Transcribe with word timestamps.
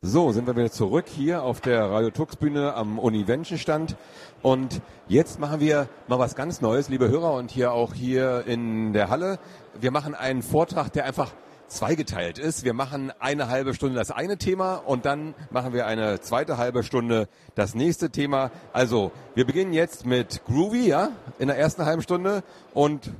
So, 0.00 0.30
sind 0.30 0.46
wir 0.46 0.54
wieder 0.54 0.70
zurück 0.70 1.06
hier 1.08 1.42
auf 1.42 1.60
der 1.60 1.90
Radio 1.90 2.10
Tux 2.10 2.36
Bühne 2.36 2.72
am 2.74 3.00
Univention-Stand. 3.00 3.96
Und 4.42 4.80
jetzt 5.08 5.40
machen 5.40 5.58
wir 5.58 5.88
mal 6.06 6.20
was 6.20 6.36
ganz 6.36 6.60
Neues, 6.60 6.88
liebe 6.88 7.08
Hörer, 7.08 7.32
und 7.32 7.50
hier 7.50 7.72
auch 7.72 7.94
hier 7.94 8.44
in 8.46 8.92
der 8.92 9.10
Halle. 9.10 9.40
Wir 9.80 9.90
machen 9.90 10.14
einen 10.14 10.42
Vortrag, 10.42 10.92
der 10.92 11.04
einfach 11.04 11.32
zweigeteilt 11.66 12.38
ist. 12.38 12.62
Wir 12.62 12.74
machen 12.74 13.12
eine 13.18 13.48
halbe 13.48 13.74
Stunde 13.74 13.98
das 13.98 14.12
eine 14.12 14.38
Thema 14.38 14.76
und 14.76 15.04
dann 15.04 15.34
machen 15.50 15.72
wir 15.72 15.88
eine 15.88 16.20
zweite 16.20 16.58
halbe 16.58 16.84
Stunde 16.84 17.26
das 17.56 17.74
nächste 17.74 18.10
Thema. 18.10 18.52
Also, 18.72 19.10
wir 19.34 19.46
beginnen 19.46 19.72
jetzt 19.72 20.06
mit 20.06 20.44
Groovy, 20.44 20.86
ja, 20.86 21.10
in 21.40 21.48
der 21.48 21.58
ersten 21.58 21.84
halben 21.84 22.02
Stunde 22.02 22.44
und 22.72 23.10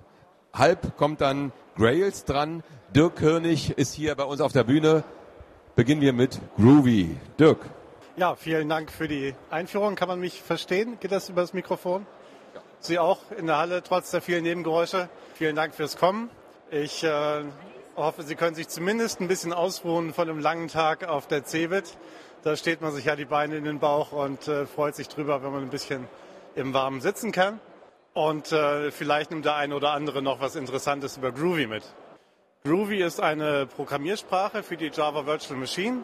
halb 0.52 0.96
kommt 0.96 1.22
dann 1.22 1.50
Grails 1.74 2.24
dran. 2.24 2.62
Dirk 2.94 3.16
König 3.16 3.76
ist 3.76 3.94
hier 3.94 4.14
bei 4.14 4.22
uns 4.22 4.40
auf 4.40 4.52
der 4.52 4.62
Bühne 4.62 5.02
beginnen 5.78 6.00
wir 6.00 6.12
mit 6.12 6.40
Groovy. 6.56 7.16
Dirk. 7.38 7.60
Ja, 8.16 8.34
vielen 8.34 8.68
Dank 8.68 8.90
für 8.90 9.06
die 9.06 9.36
Einführung. 9.48 9.94
Kann 9.94 10.08
man 10.08 10.18
mich 10.18 10.42
verstehen? 10.42 10.98
Geht 10.98 11.12
das 11.12 11.28
über 11.28 11.42
das 11.42 11.52
Mikrofon? 11.52 12.04
Ja. 12.52 12.60
Sie 12.80 12.98
auch 12.98 13.20
in 13.38 13.46
der 13.46 13.58
Halle, 13.58 13.84
trotz 13.84 14.10
der 14.10 14.20
vielen 14.20 14.42
Nebengeräusche. 14.42 15.08
Vielen 15.34 15.54
Dank 15.54 15.76
fürs 15.76 15.96
Kommen. 15.96 16.30
Ich 16.72 17.04
äh, 17.04 17.44
hoffe, 17.94 18.24
Sie 18.24 18.34
können 18.34 18.56
sich 18.56 18.66
zumindest 18.66 19.20
ein 19.20 19.28
bisschen 19.28 19.52
ausruhen 19.52 20.12
von 20.12 20.28
einem 20.28 20.40
langen 20.40 20.66
Tag 20.66 21.06
auf 21.06 21.28
der 21.28 21.44
CeBIT. 21.44 21.96
Da 22.42 22.56
steht 22.56 22.80
man 22.80 22.90
sich 22.90 23.04
ja 23.04 23.14
die 23.14 23.24
Beine 23.24 23.54
in 23.54 23.62
den 23.62 23.78
Bauch 23.78 24.10
und 24.10 24.48
äh, 24.48 24.66
freut 24.66 24.96
sich 24.96 25.06
drüber, 25.06 25.44
wenn 25.44 25.52
man 25.52 25.62
ein 25.62 25.70
bisschen 25.70 26.08
im 26.56 26.74
Warmen 26.74 27.00
sitzen 27.00 27.30
kann. 27.30 27.60
Und 28.14 28.50
äh, 28.50 28.90
vielleicht 28.90 29.30
nimmt 29.30 29.44
der 29.44 29.54
eine 29.54 29.76
oder 29.76 29.92
andere 29.92 30.22
noch 30.22 30.40
was 30.40 30.56
Interessantes 30.56 31.18
über 31.18 31.30
Groovy 31.30 31.68
mit. 31.68 31.84
Groovy 32.64 33.02
ist 33.02 33.20
eine 33.20 33.66
Programmiersprache 33.66 34.64
für 34.64 34.76
die 34.76 34.90
Java 34.92 35.24
Virtual 35.26 35.58
Machine. 35.58 36.02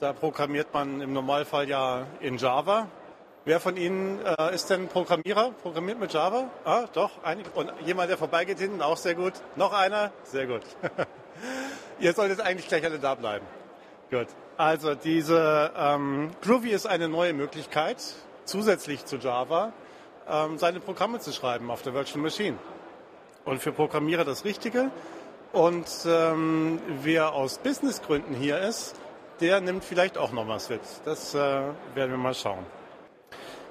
Da 0.00 0.14
programmiert 0.14 0.72
man 0.72 1.02
im 1.02 1.12
Normalfall 1.12 1.68
ja 1.68 2.06
in 2.20 2.38
Java. 2.38 2.88
Wer 3.44 3.60
von 3.60 3.76
Ihnen 3.76 4.18
äh, 4.24 4.54
ist 4.54 4.70
denn 4.70 4.88
Programmierer? 4.88 5.50
Programmiert 5.62 6.00
mit 6.00 6.12
Java? 6.14 6.50
Ah, 6.64 6.86
doch, 6.94 7.22
einige. 7.22 7.50
Und 7.50 7.70
jemand, 7.84 8.08
der 8.08 8.16
vorbeigeht 8.16 8.58
hinten, 8.58 8.80
auch 8.80 8.96
sehr 8.96 9.14
gut. 9.14 9.34
Noch 9.56 9.74
einer? 9.74 10.12
Sehr 10.24 10.46
gut. 10.46 10.62
Ihr 12.00 12.14
solltet 12.14 12.40
eigentlich 12.40 12.68
gleich 12.68 12.84
alle 12.84 12.98
da 12.98 13.14
bleiben. 13.14 13.46
Gut. 14.10 14.28
Also 14.56 14.94
diese 14.94 15.72
ähm, 15.76 16.30
Groovy 16.40 16.70
ist 16.70 16.86
eine 16.86 17.08
neue 17.08 17.34
Möglichkeit, 17.34 18.02
zusätzlich 18.44 19.04
zu 19.04 19.16
Java, 19.16 19.74
ähm, 20.26 20.56
seine 20.56 20.80
Programme 20.80 21.20
zu 21.20 21.32
schreiben 21.32 21.70
auf 21.70 21.82
der 21.82 21.92
Virtual 21.92 22.22
Machine. 22.22 22.56
Und 23.44 23.60
für 23.60 23.72
Programmierer 23.72 24.24
das 24.24 24.44
Richtige. 24.46 24.90
Und 25.52 25.86
ähm, 26.06 26.80
wer 27.02 27.34
aus 27.34 27.58
Businessgründen 27.58 28.34
hier 28.34 28.58
ist, 28.60 28.94
der 29.40 29.60
nimmt 29.60 29.84
vielleicht 29.84 30.16
auch 30.16 30.32
noch 30.32 30.48
was 30.48 30.70
mit. 30.70 30.80
Das 31.04 31.34
äh, 31.34 31.38
werden 31.38 32.10
wir 32.10 32.16
mal 32.16 32.34
schauen. 32.34 32.64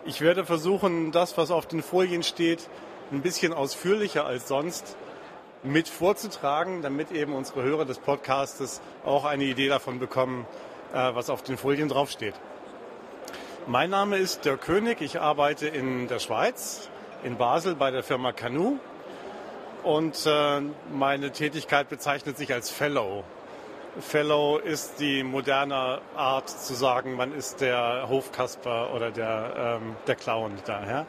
Ich 0.05 0.21
werde 0.21 0.45
versuchen, 0.45 1.11
das, 1.11 1.37
was 1.37 1.49
auf 1.49 1.65
den 1.65 1.81
Folien 1.81 2.21
steht, 2.21 2.69
ein 3.11 3.21
bisschen 3.21 3.51
ausführlicher 3.51 4.25
als 4.25 4.47
sonst 4.47 4.95
mit 5.63 5.87
vorzutragen, 5.87 6.83
damit 6.83 7.11
eben 7.11 7.33
unsere 7.33 7.63
Hörer 7.63 7.85
des 7.85 7.97
Podcastes 7.97 8.81
auch 9.03 9.25
eine 9.25 9.43
Idee 9.43 9.67
davon 9.67 9.97
bekommen, 9.97 10.45
äh, 10.93 11.15
was 11.15 11.31
auf 11.31 11.41
den 11.41 11.57
Folien 11.57 11.89
draufsteht. 11.89 12.35
Mein 13.65 13.89
Name 13.89 14.17
ist 14.17 14.45
Dirk 14.45 14.61
König. 14.61 15.01
Ich 15.01 15.19
arbeite 15.19 15.67
in 15.67 16.07
der 16.07 16.19
Schweiz, 16.19 16.89
in 17.23 17.37
Basel 17.37 17.73
bei 17.73 17.89
der 17.89 18.03
Firma 18.03 18.33
Canu 18.33 18.77
und 19.83 20.25
äh, 20.25 20.61
meine 20.93 21.31
Tätigkeit 21.31 21.89
bezeichnet 21.89 22.37
sich 22.37 22.53
als 22.53 22.69
Fellow. 22.69 23.23
Fellow 23.99 24.57
ist 24.57 24.99
die 24.99 25.23
moderne 25.23 26.01
Art 26.15 26.49
zu 26.49 26.73
sagen, 26.73 27.15
man 27.15 27.33
ist 27.33 27.59
der 27.59 28.07
Hofkasper 28.07 28.93
oder 28.93 29.11
der, 29.11 29.79
ähm, 29.81 29.95
der 30.07 30.15
Clown 30.15 30.53
daher. 30.65 31.05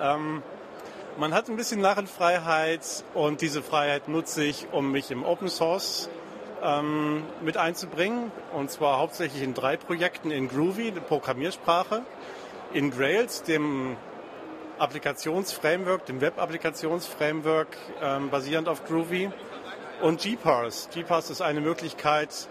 Ähm, 0.00 0.42
man 1.18 1.34
hat 1.34 1.50
ein 1.50 1.56
bisschen 1.56 1.82
Narrenfreiheit 1.82 3.04
und 3.12 3.42
diese 3.42 3.62
Freiheit 3.62 4.08
nutze 4.08 4.44
ich, 4.44 4.68
um 4.72 4.92
mich 4.92 5.10
im 5.10 5.24
Open 5.24 5.48
Source 5.48 6.08
ähm, 6.62 7.24
mit 7.42 7.58
einzubringen. 7.58 8.32
Und 8.54 8.70
zwar 8.70 8.98
hauptsächlich 8.98 9.42
in 9.42 9.52
drei 9.52 9.76
Projekten 9.76 10.30
in 10.30 10.48
Groovy, 10.48 10.90
der 10.90 11.02
Programmiersprache, 11.02 12.02
in 12.72 12.90
Grails, 12.90 13.42
dem 13.42 13.96
Applikationsframework, 14.82 16.06
dem 16.06 16.20
Web-Applikationsframework 16.20 17.68
ähm, 18.02 18.30
basierend 18.30 18.68
auf 18.68 18.84
Groovy 18.84 19.30
und 20.00 20.20
GParse. 20.20 20.88
GParse 20.92 21.30
ist 21.30 21.40
eine 21.40 21.60
Möglichkeit, 21.60 22.48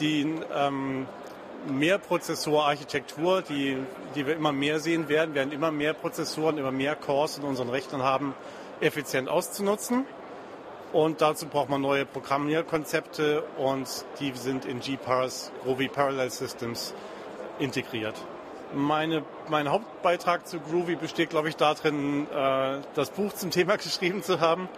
die 0.00 0.26
ähm, 0.52 1.06
Mehrprozessorarchitektur, 1.70 3.42
die, 3.42 3.76
die 4.16 4.26
wir 4.26 4.34
immer 4.34 4.50
mehr 4.50 4.80
sehen 4.80 5.08
werden, 5.08 5.36
werden 5.36 5.52
immer 5.52 5.70
mehr 5.70 5.94
Prozessoren, 5.94 6.58
immer 6.58 6.72
mehr 6.72 6.96
Cores 6.96 7.38
in 7.38 7.44
unseren 7.44 7.68
Rechnern 7.68 8.02
haben, 8.02 8.34
effizient 8.80 9.28
auszunutzen. 9.28 10.04
Und 10.92 11.20
dazu 11.20 11.46
braucht 11.46 11.68
man 11.68 11.80
neue 11.80 12.06
Programmierkonzepte 12.06 13.44
und 13.56 14.04
die 14.18 14.32
sind 14.34 14.64
in 14.64 14.80
GParse, 14.80 15.52
Groovy 15.62 15.86
Parallel 15.86 16.30
Systems 16.30 16.92
integriert. 17.60 18.16
Meine, 18.74 19.22
mein 19.48 19.70
Hauptbeitrag 19.70 20.46
zu 20.46 20.60
Groovy 20.60 20.96
besteht, 20.96 21.30
glaube 21.30 21.48
ich, 21.48 21.56
darin, 21.56 22.26
äh, 22.30 22.80
das 22.94 23.10
Buch 23.10 23.32
zum 23.32 23.50
Thema 23.50 23.76
geschrieben 23.78 24.22
zu 24.22 24.40
haben, 24.40 24.68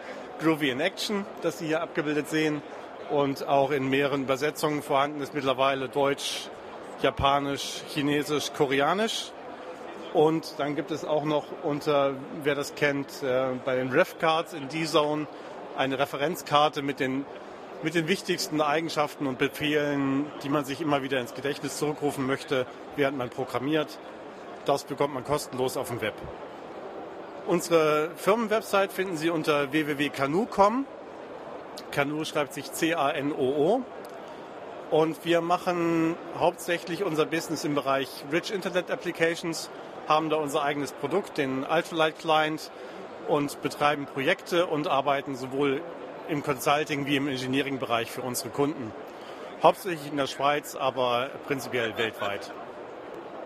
Groovy 0.40 0.70
in 0.70 0.80
Action, 0.80 1.26
das 1.42 1.58
Sie 1.58 1.66
hier 1.66 1.82
abgebildet 1.82 2.28
sehen 2.28 2.62
und 3.10 3.46
auch 3.46 3.72
in 3.72 3.90
mehreren 3.90 4.22
Übersetzungen 4.22 4.82
vorhanden 4.82 5.20
ist 5.20 5.34
mittlerweile 5.34 5.88
Deutsch, 5.88 6.48
Japanisch, 7.02 7.82
Chinesisch, 7.88 8.52
Koreanisch. 8.52 9.32
Und 10.12 10.54
dann 10.58 10.76
gibt 10.76 10.90
es 10.90 11.04
auch 11.04 11.24
noch 11.24 11.46
unter, 11.62 12.14
wer 12.42 12.54
das 12.54 12.74
kennt, 12.74 13.22
äh, 13.22 13.48
bei 13.64 13.76
den 13.76 13.90
Ref-Cards 13.90 14.54
in 14.54 14.68
D-Zone 14.68 15.26
eine 15.76 15.98
Referenzkarte 15.98 16.82
mit 16.82 17.00
den 17.00 17.24
mit 17.82 17.94
den 17.94 18.08
wichtigsten 18.08 18.60
Eigenschaften 18.60 19.26
und 19.26 19.38
Befehlen, 19.38 20.26
die 20.42 20.48
man 20.48 20.64
sich 20.64 20.80
immer 20.80 21.02
wieder 21.02 21.20
ins 21.20 21.34
Gedächtnis 21.34 21.78
zurückrufen 21.78 22.26
möchte, 22.26 22.66
während 22.96 23.16
man 23.16 23.30
programmiert. 23.30 23.98
Das 24.66 24.84
bekommt 24.84 25.14
man 25.14 25.24
kostenlos 25.24 25.76
auf 25.76 25.88
dem 25.88 26.00
Web. 26.00 26.14
Unsere 27.46 28.10
Firmenwebsite 28.16 28.90
finden 28.90 29.16
Sie 29.16 29.30
unter 29.30 29.72
www.canu.com. 29.72 30.84
Canu 31.90 32.24
schreibt 32.24 32.52
sich 32.52 32.70
C-A-N-O-O. 32.70 33.82
Und 34.90 35.24
wir 35.24 35.40
machen 35.40 36.16
hauptsächlich 36.38 37.04
unser 37.04 37.24
Business 37.24 37.64
im 37.64 37.74
Bereich 37.74 38.08
Rich 38.30 38.52
Internet 38.52 38.90
Applications, 38.90 39.70
haben 40.08 40.30
da 40.30 40.36
unser 40.36 40.62
eigenes 40.62 40.92
Produkt, 40.92 41.38
den 41.38 41.64
Ultralight 41.64 42.18
Client, 42.18 42.70
und 43.28 43.62
betreiben 43.62 44.06
Projekte 44.06 44.66
und 44.66 44.88
arbeiten 44.88 45.36
sowohl 45.36 45.80
im 46.30 46.42
Consulting 46.42 47.06
wie 47.06 47.16
im 47.16 47.28
Engineering-Bereich 47.28 48.10
für 48.10 48.22
unsere 48.22 48.50
Kunden. 48.50 48.92
Hauptsächlich 49.62 50.10
in 50.10 50.16
der 50.16 50.28
Schweiz, 50.28 50.76
aber 50.76 51.30
prinzipiell 51.46 51.96
weltweit. 51.98 52.52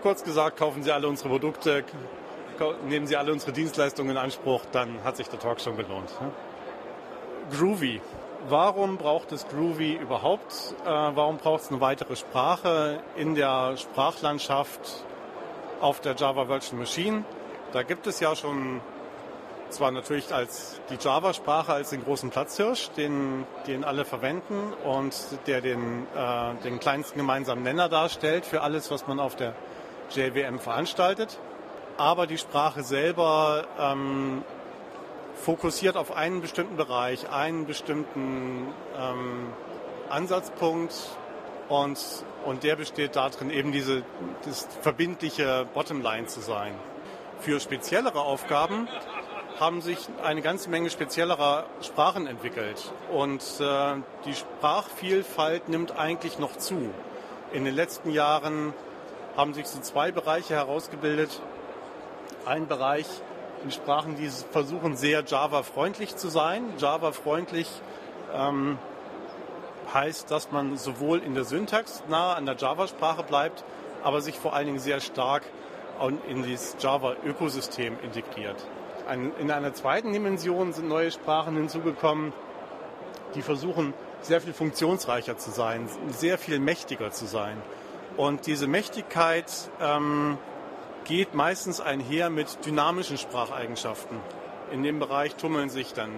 Kurz 0.03 0.23
gesagt, 0.23 0.59
kaufen 0.59 0.83
Sie 0.83 0.93
alle 0.93 1.09
unsere 1.09 1.31
Produkte, 1.31 1.85
nehmen 2.87 3.07
Sie 3.07 3.17
alle 3.17 3.33
unsere 3.33 3.53
Dienstleistungen 3.53 4.11
in 4.11 4.17
Anspruch, 4.19 4.63
dann 4.71 5.03
hat 5.03 5.17
sich 5.17 5.29
der 5.29 5.41
Talk 5.41 5.61
schon 5.61 5.77
gelohnt. 5.77 6.11
Groovy. 7.51 8.01
Warum 8.49 8.99
braucht 8.99 9.33
es 9.33 9.49
Groovy 9.49 9.95
überhaupt? 9.95 10.75
Äh, 10.85 10.89
warum 10.89 11.39
braucht 11.39 11.63
es 11.63 11.71
eine 11.71 11.81
weitere 11.81 12.15
Sprache 12.15 13.03
in 13.17 13.35
der 13.35 13.79
Sprachlandschaft 13.79 15.05
auf 15.81 16.01
der 16.01 16.15
Java 16.15 16.49
Virtual 16.49 16.79
Machine? 16.79 17.25
Da 17.73 17.83
gibt 17.83 18.07
es 18.07 18.21
ja 18.21 18.37
schon 18.37 18.83
zwar 19.71 19.91
natürlich 19.91 20.33
als 20.33 20.81
die 20.91 20.97
Java-Sprache 21.01 21.73
als 21.73 21.91
den 21.91 22.05
großen 22.05 22.31
Platzhirsch, 22.31 22.91
den, 22.91 23.47
den 23.67 23.85
alle 23.85 24.05
verwenden 24.05 24.73
und 24.85 25.15
der 25.47 25.61
den, 25.61 26.07
äh, 26.15 26.55
den 26.63 26.81
kleinsten 26.81 27.19
gemeinsamen 27.19 27.63
Nenner 27.63 27.89
darstellt 27.89 28.47
für 28.47 28.63
alles, 28.63 28.91
was 28.91 29.07
man 29.07 29.21
auf 29.21 29.37
der 29.37 29.55
JVM 30.11 30.59
veranstaltet. 30.59 31.39
Aber 31.97 32.27
die 32.27 32.39
Sprache 32.39 32.83
selber 32.83 33.67
ähm, 33.79 34.43
fokussiert 35.35 35.97
auf 35.97 36.17
einen 36.17 36.41
bestimmten 36.41 36.77
Bereich, 36.77 37.31
einen 37.31 37.67
bestimmten 37.67 38.69
ähm, 38.99 39.53
Ansatzpunkt 40.09 40.95
und, 41.69 41.99
und 42.45 42.63
der 42.63 42.77
besteht 42.77 43.17
darin, 43.17 43.51
eben 43.51 43.73
diese 43.73 44.03
das 44.45 44.69
verbindliche 44.83 45.67
Bottomline 45.73 46.27
zu 46.27 46.41
sein. 46.41 46.75
Für 47.41 47.61
speziellere 47.61 48.21
Aufgaben 48.21 48.89
haben 49.61 49.83
sich 49.83 49.99
eine 50.23 50.43
ganze 50.43 50.69
Menge 50.69 50.91
speziellerer 50.91 51.67
Sprachen 51.81 52.27
entwickelt. 52.27 52.93
Und 53.13 53.43
äh, 53.61 53.95
die 54.25 54.35
Sprachvielfalt 54.35 55.69
nimmt 55.69 55.97
eigentlich 55.97 56.39
noch 56.39 56.57
zu. 56.57 56.91
In 57.53 57.65
den 57.65 57.75
letzten 57.75 58.11
Jahren 58.11 58.75
haben 59.37 59.55
sich 59.55 59.67
so 59.67 59.81
zwei 59.81 60.11
Bereiche 60.11 60.55
herausgebildet. 60.55 61.41
Ein 62.47 62.67
Bereich 62.67 63.07
in 63.63 63.71
Sprachen, 63.71 64.17
die 64.17 64.29
versuchen 64.29 64.97
sehr 64.97 65.25
Java-freundlich 65.25 66.17
zu 66.17 66.29
sein. 66.29 66.65
Java-freundlich 66.79 67.69
ähm, 68.35 68.79
heißt, 69.93 70.31
dass 70.31 70.51
man 70.51 70.77
sowohl 70.77 71.21
in 71.21 71.35
der 71.35 71.45
Syntax 71.45 72.03
nahe 72.09 72.35
an 72.35 72.45
der 72.45 72.57
Java-Sprache 72.57 73.23
bleibt, 73.23 73.65
aber 74.03 74.21
sich 74.21 74.39
vor 74.39 74.55
allen 74.55 74.67
Dingen 74.67 74.81
sehr 74.81 75.01
stark 75.01 75.43
in 76.29 76.51
das 76.51 76.77
Java-Ökosystem 76.81 77.97
integriert. 78.03 78.57
In 79.11 79.51
einer 79.51 79.75
zweiten 79.75 80.13
Dimension 80.13 80.73
sind 80.73 80.89
neue 80.89 81.11
Sprachen 81.11 81.57
hinzugekommen, 81.57 82.33
die 83.35 83.43
versuchen, 83.43 83.93
sehr 84.23 84.41
viel 84.41 84.55
funktionsreicher 84.55 85.37
zu 85.37 85.51
sein, 85.51 85.89
sehr 86.09 86.39
viel 86.39 86.59
mächtiger 86.59 87.11
zu 87.11 87.27
sein. 87.27 87.61
Und 88.17 88.47
diese 88.47 88.67
Mächtigkeit 88.67 89.53
ähm, 89.81 90.39
geht 91.05 91.35
meistens 91.35 91.81
einher 91.81 92.31
mit 92.31 92.65
dynamischen 92.65 93.19
Spracheigenschaften. 93.19 94.17
In 94.73 94.83
dem 94.83 94.99
Bereich 94.99 95.35
tummeln 95.37 95.69
sich 95.69 95.93
dann 95.93 96.11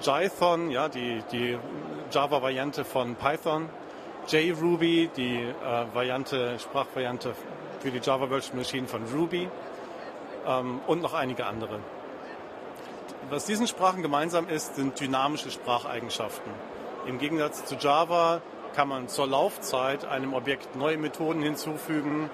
Jython, 0.00 0.70
ja, 0.70 0.88
die, 0.88 1.22
die 1.32 1.58
Java-Variante 2.12 2.84
von 2.84 3.16
Python, 3.16 3.68
JRuby, 4.28 5.10
die 5.16 5.36
äh, 5.36 5.94
Variante, 5.94 6.58
Sprachvariante 6.58 7.34
für 7.80 7.90
die 7.90 7.98
Java 7.98 8.30
Virtual 8.30 8.56
Machine 8.56 8.86
von 8.86 9.02
Ruby 9.12 9.48
ähm, 10.46 10.80
und 10.86 11.02
noch 11.02 11.14
einige 11.14 11.46
andere. 11.46 11.80
Was 13.30 13.46
diesen 13.46 13.66
Sprachen 13.66 14.02
gemeinsam 14.02 14.48
ist, 14.48 14.76
sind 14.76 15.00
dynamische 15.00 15.50
Spracheigenschaften. 15.50 16.52
Im 17.06 17.18
Gegensatz 17.18 17.64
zu 17.64 17.76
Java 17.76 18.42
kann 18.74 18.88
man 18.88 19.08
zur 19.08 19.26
Laufzeit 19.26 20.04
einem 20.04 20.34
Objekt 20.34 20.76
neue 20.76 20.98
Methoden 20.98 21.42
hinzufügen, 21.42 22.28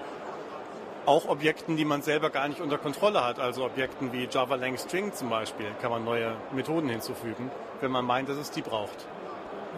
auch 1.05 1.27
Objekten, 1.27 1.77
die 1.77 1.85
man 1.85 2.01
selber 2.01 2.29
gar 2.29 2.47
nicht 2.47 2.59
unter 2.59 2.77
Kontrolle 2.77 3.23
hat, 3.23 3.39
also 3.39 3.65
Objekten 3.65 4.11
wie 4.11 4.27
Java 4.29 4.55
Lang 4.55 4.77
String 4.77 5.13
zum 5.13 5.29
Beispiel, 5.29 5.67
kann 5.81 5.91
man 5.91 6.03
neue 6.03 6.35
Methoden 6.51 6.89
hinzufügen, 6.89 7.49
wenn 7.79 7.91
man 7.91 8.05
meint, 8.05 8.29
dass 8.29 8.37
es 8.37 8.51
die 8.51 8.61
braucht. 8.61 9.07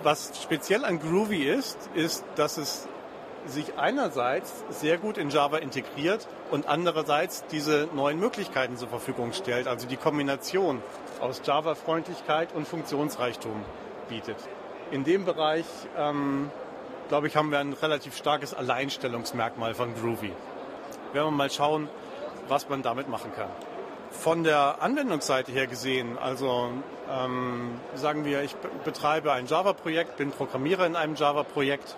Was 0.01 0.31
speziell 0.42 0.83
an 0.83 1.00
Groovy 1.00 1.44
ist, 1.44 1.77
ist, 1.94 2.25
dass 2.36 2.57
es 2.57 2.88
sich 3.45 3.78
einerseits 3.78 4.63
sehr 4.69 4.98
gut 4.98 5.18
in 5.18 5.30
Java 5.30 5.57
integriert 5.57 6.28
und 6.51 6.68
andererseits 6.68 7.45
diese 7.48 7.88
neuen 7.94 8.19
Möglichkeiten 8.19 8.78
zur 8.78 8.88
Verfügung 8.88 9.34
stellt, 9.34 9.68
also 9.68 9.88
die 9.88 9.98
Kombination 9.98 10.81
aus 11.19 11.42
Java-Freundlichkeit 11.44 12.54
und 12.54 12.68
Funktionsreichtum 12.68 13.63
bietet. 14.10 14.38
In 14.92 15.04
dem 15.04 15.25
Bereich, 15.25 15.66
ähm, 15.98 16.51
glaube 17.10 17.28
ich, 17.28 17.36
haben 17.36 17.51
wir 17.51 17.60
ein 17.60 17.74
relativ 17.74 18.16
starkes 18.16 18.54
Alleinstellungsmerkmal 18.54 19.74
von 19.74 19.94
Groovy. 19.95 20.31
Werden 21.13 21.28
wir 21.28 21.31
mal 21.31 21.50
schauen, 21.50 21.90
was 22.48 22.69
man 22.69 22.81
damit 22.81 23.10
machen 23.10 23.31
kann. 23.36 23.50
Von 24.12 24.44
der 24.44 24.81
Anwendungsseite 24.81 25.51
her 25.51 25.68
gesehen, 25.68 26.18
also 26.19 26.69
ähm, 27.10 27.80
sagen 27.95 28.25
wir, 28.25 28.44
ich 28.44 28.56
betreibe 28.84 29.31
ein 29.31 29.48
Java-Projekt, 29.48 30.18
bin 30.18 30.31
Programmierer 30.31 30.86
in 30.86 30.95
einem 30.95 31.16
Java-Projekt, 31.16 31.95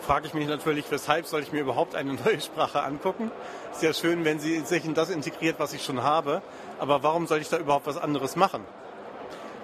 frage 0.00 0.26
ich 0.26 0.34
mich 0.34 0.48
natürlich, 0.48 0.84
weshalb 0.90 1.26
soll 1.26 1.42
ich 1.42 1.52
mir 1.52 1.60
überhaupt 1.60 1.94
eine 1.94 2.14
neue 2.24 2.40
Sprache 2.40 2.82
angucken? 2.82 3.30
Ist 3.72 3.82
ja 3.82 3.92
schön, 3.92 4.24
wenn 4.24 4.40
sie 4.40 4.60
sich 4.60 4.84
in 4.84 4.94
das 4.94 5.10
integriert, 5.10 5.56
was 5.58 5.72
ich 5.72 5.84
schon 5.84 6.02
habe, 6.02 6.42
aber 6.78 7.02
warum 7.02 7.26
soll 7.26 7.38
ich 7.38 7.48
da 7.48 7.58
überhaupt 7.58 7.86
was 7.86 7.96
anderes 7.96 8.36
machen 8.36 8.64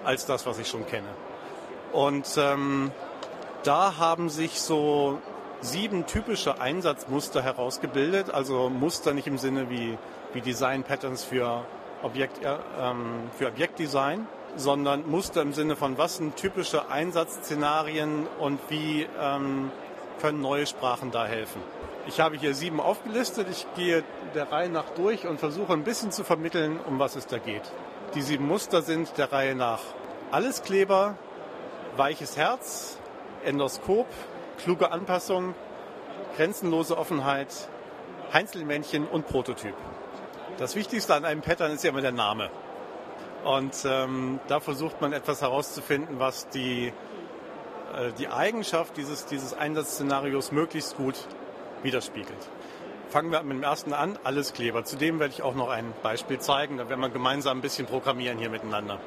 als 0.03 0.25
das, 0.25 0.45
was 0.45 0.59
ich 0.59 0.67
schon 0.67 0.85
kenne? 0.85 1.07
Und 1.91 2.27
ähm, 2.37 2.91
da 3.63 3.97
haben 3.97 4.29
sich 4.29 4.61
so 4.61 5.19
sieben 5.61 6.05
typische 6.05 6.59
Einsatzmuster 6.59 7.41
herausgebildet, 7.41 8.29
also 8.29 8.69
Muster 8.69 9.13
nicht 9.13 9.27
im 9.27 9.37
Sinne 9.37 9.69
wie, 9.69 9.97
wie 10.33 10.41
Design 10.41 10.83
Patterns 10.83 11.23
für, 11.23 11.65
Objekt, 12.03 12.43
äh, 12.43 12.57
ähm, 12.79 13.29
für 13.37 13.47
Objektdesign, 13.47 14.27
sondern 14.55 15.09
Muster 15.09 15.41
im 15.41 15.53
Sinne 15.53 15.75
von, 15.75 15.97
was 15.97 16.17
sind 16.17 16.35
typische 16.35 16.89
Einsatzszenarien 16.89 18.27
und 18.39 18.59
wie 18.69 19.07
ähm, 19.19 19.71
können 20.25 20.41
neue 20.41 20.65
Sprachen 20.65 21.11
da 21.11 21.27
helfen. 21.27 21.61
Ich 22.07 22.19
habe 22.19 22.35
hier 22.35 22.55
sieben 22.55 22.79
aufgelistet. 22.79 23.47
Ich 23.51 23.67
gehe 23.75 24.03
der 24.33 24.51
Reihe 24.51 24.69
nach 24.69 24.89
durch 24.95 25.27
und 25.27 25.39
versuche 25.39 25.71
ein 25.71 25.83
bisschen 25.83 26.11
zu 26.11 26.23
vermitteln, 26.23 26.79
um 26.83 26.97
was 26.97 27.15
es 27.15 27.27
da 27.27 27.37
geht. 27.37 27.61
Die 28.15 28.23
sieben 28.23 28.47
Muster 28.47 28.81
sind 28.81 29.19
der 29.19 29.31
Reihe 29.31 29.53
nach 29.53 29.81
Alleskleber, 30.31 31.15
weiches 31.95 32.37
Herz, 32.37 32.97
Endoskop, 33.43 34.07
kluge 34.57 34.91
Anpassung, 34.91 35.53
grenzenlose 36.37 36.97
Offenheit, 36.97 37.49
Einzelmännchen 38.31 39.07
und 39.07 39.27
Prototyp. 39.27 39.75
Das 40.57 40.75
Wichtigste 40.75 41.13
an 41.13 41.23
einem 41.23 41.41
Pattern 41.41 41.71
ist 41.71 41.83
ja 41.83 41.91
immer 41.91 42.01
der 42.01 42.13
Name. 42.13 42.49
Und 43.43 43.75
ähm, 43.85 44.39
da 44.47 44.59
versucht 44.59 45.01
man 45.01 45.13
etwas 45.13 45.43
herauszufinden, 45.43 46.17
was 46.17 46.49
die, 46.49 46.93
äh, 47.95 48.11
die 48.17 48.27
Eigenschaft 48.27 48.97
dieses, 48.97 49.25
dieses 49.25 49.53
Einsatzszenarios 49.53 50.51
möglichst 50.51 50.97
gut 50.97 51.15
widerspiegelt. 51.83 52.49
Fangen 53.09 53.31
wir 53.31 53.41
mit 53.43 53.57
dem 53.57 53.63
ersten 53.63 53.93
an, 53.93 54.17
alles 54.23 54.53
Kleber. 54.53 54.83
Zudem 54.83 55.19
werde 55.19 55.33
ich 55.33 55.41
auch 55.41 55.55
noch 55.55 55.69
ein 55.69 55.93
Beispiel 56.03 56.39
zeigen, 56.39 56.77
da 56.77 56.89
werden 56.89 57.01
wir 57.01 57.09
gemeinsam 57.09 57.59
ein 57.59 57.61
bisschen 57.61 57.85
programmieren 57.85 58.37
hier 58.37 58.49
miteinander. 58.49 58.99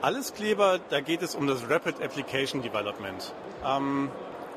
Alles 0.00 0.34
Kleber, 0.34 0.80
da 0.90 1.00
geht 1.00 1.22
es 1.22 1.34
um 1.34 1.46
das 1.46 1.70
Rapid 1.70 2.02
Application 2.02 2.62
Development. 2.62 3.32
Ähm, 3.64 4.10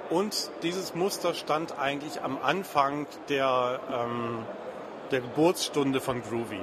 und 0.09 0.51
dieses 0.63 0.95
Muster 0.95 1.33
stand 1.33 1.77
eigentlich 1.77 2.21
am 2.21 2.37
Anfang 2.41 3.07
der, 3.29 3.79
ähm, 3.91 4.39
der 5.11 5.21
Geburtsstunde 5.21 5.99
von 5.99 6.21
Groovy. 6.21 6.61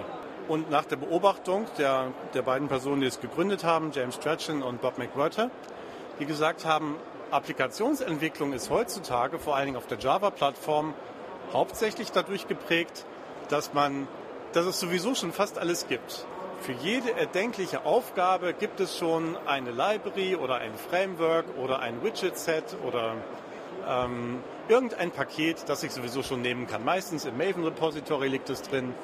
Und 0.49 0.71
nach 0.71 0.85
der 0.85 0.97
Beobachtung 0.97 1.67
der, 1.79 2.13
der 2.35 2.43
beiden 2.43 2.69
Personen, 2.69 3.01
die 3.01 3.07
es 3.07 3.21
gegründet 3.21 3.63
haben, 3.63 3.93
James 3.93 4.17
Strachan 4.17 4.63
und 4.63 4.81
Bob 4.81 4.99
McWhirter, 4.99 5.51
die 6.23 6.27
gesagt 6.27 6.65
haben, 6.65 6.95
Applikationsentwicklung 7.33 8.53
ist 8.53 8.71
heutzutage 8.71 9.41
vor 9.41 9.57
allen 9.57 9.67
Dingen 9.67 9.77
auf 9.77 9.89
der 9.89 9.99
Java-Plattform 9.99 10.95
hauptsächlich 11.53 12.13
dadurch 12.13 12.47
geprägt, 12.47 13.05
dass 13.49 13.75
man, 13.75 14.07
dass 14.53 14.65
es 14.67 14.79
sowieso 14.79 15.17
schon 15.17 15.33
fast 15.33 15.59
alles 15.59 15.89
gibt. 15.89 16.25
Für 16.61 16.73
jede 16.73 17.13
erdenkliche 17.17 17.85
Aufgabe 17.85 18.55
gibt 18.55 18.79
es 18.79 18.97
schon 18.97 19.37
eine 19.49 19.73
Library 19.73 20.37
oder 20.37 20.59
ein 20.59 20.75
Framework 20.77 21.47
oder 21.61 21.81
ein 21.81 22.05
Widget-Set 22.05 22.77
oder 22.87 23.17
ähm, 23.89 24.39
irgendein 24.69 25.11
Paket, 25.11 25.69
das 25.69 25.83
ich 25.83 25.91
sowieso 25.91 26.23
schon 26.23 26.41
nehmen 26.41 26.69
kann. 26.69 26.85
Meistens 26.85 27.25
im 27.25 27.37
Maven 27.37 27.65
Repository 27.65 28.29
liegt 28.29 28.49
es 28.49 28.63
drin. 28.63 28.95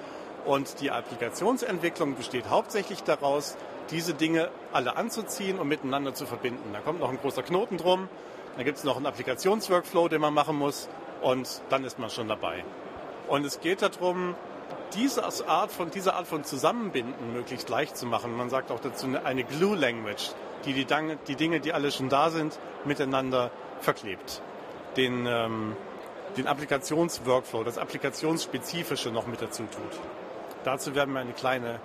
Und 0.44 0.81
die 0.81 0.93
Applikationsentwicklung 0.93 2.14
besteht 2.14 2.49
hauptsächlich 2.49 3.03
daraus, 3.03 3.56
diese 3.90 4.14
Dinge 4.14 4.50
alle 4.73 4.96
anzuziehen 4.96 5.58
und 5.58 5.69
miteinander 5.69 6.14
zu 6.14 6.26
verbinden. 6.26 6.73
Da 6.73 6.81
kommt 6.81 7.00
noch 7.00 7.11
ein 7.11 7.19
großer 7.19 7.43
Knoten 7.43 7.79
drum, 7.79 8.08
dann 8.56 8.64
gibt 8.64 8.79
es 8.79 8.85
noch 8.85 8.96
einen 8.96 9.06
Applikationsworkflow, 9.06 10.08
den 10.08 10.20
man 10.20 10.35
machen 10.35 10.56
muss 10.56 10.88
und 11.23 11.62
dann 11.69 11.85
ist 11.85 11.99
man 11.99 12.11
schon 12.11 12.29
dabei. 12.29 12.64
Und 13.29 13.44
es 13.44 13.61
geht 13.61 13.82
darum, 13.82 14.35
diese 14.95 15.25
Art 15.47 15.71
von, 15.71 15.90
diese 15.90 16.14
Art 16.14 16.26
von 16.26 16.45
Zusammenbinden 16.45 17.33
möglichst 17.33 17.68
leicht 17.68 17.97
zu 17.97 18.07
machen. 18.07 18.37
Man 18.37 18.50
sagt 18.50 18.71
auch 18.71 18.80
dazu 18.80 19.07
eine 19.23 19.45
Glue 19.45 19.76
Language, 19.76 20.30
die 20.64 20.73
die, 20.73 20.87
die 21.26 21.37
Dinge, 21.37 21.61
die 21.61 21.73
alle 21.73 21.90
schon 21.90 22.09
da 22.09 22.30
sind, 22.30 22.59
miteinander 22.85 23.50
verklebt. 23.80 24.42
Den, 24.97 25.26
ähm, 25.26 25.76
den 26.37 26.47
Applikationsworkflow, 26.47 27.64
das 27.64 27.78
Applikationsspezifische 27.78 29.11
noch 29.11 29.26
mit 29.26 29.42
dazu 29.42 29.64
tut. 29.64 30.00
Dazu 30.64 30.95
werden 30.95 31.14
wir 31.14 31.21
eine 31.21 31.33
kleine, 31.33 31.80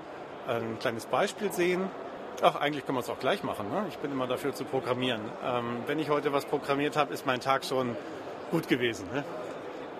ein 0.47 0.79
kleines 0.79 1.05
Beispiel 1.05 1.51
sehen. 1.51 1.89
Ach, 2.41 2.55
eigentlich 2.55 2.85
können 2.85 2.97
wir 2.97 3.01
es 3.01 3.09
auch 3.09 3.19
gleich 3.19 3.43
machen. 3.43 3.69
Ne? 3.69 3.85
Ich 3.89 3.97
bin 3.97 4.11
immer 4.11 4.27
dafür 4.27 4.53
zu 4.53 4.65
programmieren. 4.65 5.21
Ähm, 5.45 5.83
wenn 5.87 5.99
ich 5.99 6.09
heute 6.09 6.33
was 6.33 6.45
programmiert 6.45 6.97
habe, 6.97 7.13
ist 7.13 7.25
mein 7.25 7.39
Tag 7.39 7.63
schon 7.63 7.95
gut 8.51 8.67
gewesen. 8.67 9.07
Ne? 9.13 9.23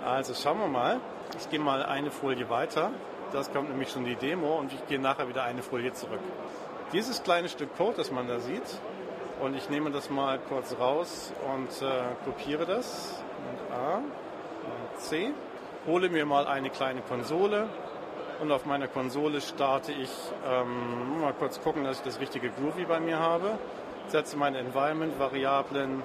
Also 0.06 0.34
schauen 0.34 0.60
wir 0.60 0.68
mal. 0.68 1.00
Ich 1.38 1.50
gehe 1.50 1.60
mal 1.60 1.84
eine 1.84 2.12
Folie 2.12 2.50
weiter. 2.50 2.92
Das 3.32 3.52
kommt 3.52 3.70
nämlich 3.70 3.90
schon 3.90 4.06
die 4.06 4.16
Demo 4.16 4.60
und 4.60 4.74
ich 4.74 4.88
gehe 4.88 5.00
nachher 5.00 5.28
wieder 5.28 5.44
eine 5.44 5.64
Folie 5.64 5.94
zurück. 5.94 6.20
Dieses 6.92 7.24
kleine 7.24 7.50
Stück 7.50 7.76
Code, 7.78 7.98
das 7.98 8.12
man 8.12 8.28
da 8.28 8.40
sieht, 8.40 8.62
und 9.42 9.56
ich 9.56 9.70
nehme 9.70 9.90
das 9.90 10.10
mal 10.10 10.38
kurz 10.38 10.76
raus 10.80 11.34
und 11.54 11.70
äh, 11.82 12.04
kopiere 12.24 12.66
das. 12.66 13.24
Und 13.50 13.76
A 13.76 13.96
und 13.98 15.02
C. 15.02 15.32
Hole 15.88 16.10
mir 16.10 16.26
mal 16.26 16.46
eine 16.46 16.70
kleine 16.70 17.02
Konsole 17.02 17.68
und 18.44 18.52
auf 18.52 18.66
meiner 18.66 18.90
Konsole 18.90 19.40
starte 19.40 19.94
ich, 19.94 20.12
ähm, 20.46 21.22
mal 21.22 21.34
kurz 21.34 21.62
gucken, 21.62 21.86
dass 21.86 22.00
ich 22.00 22.04
das 22.04 22.20
richtige 22.20 22.50
Groovy 22.50 22.84
bei 22.84 23.00
mir 23.00 23.18
habe. 23.18 23.58
Setze 24.10 24.36
meine 24.36 24.58
Environment-Variablen, 24.58 26.04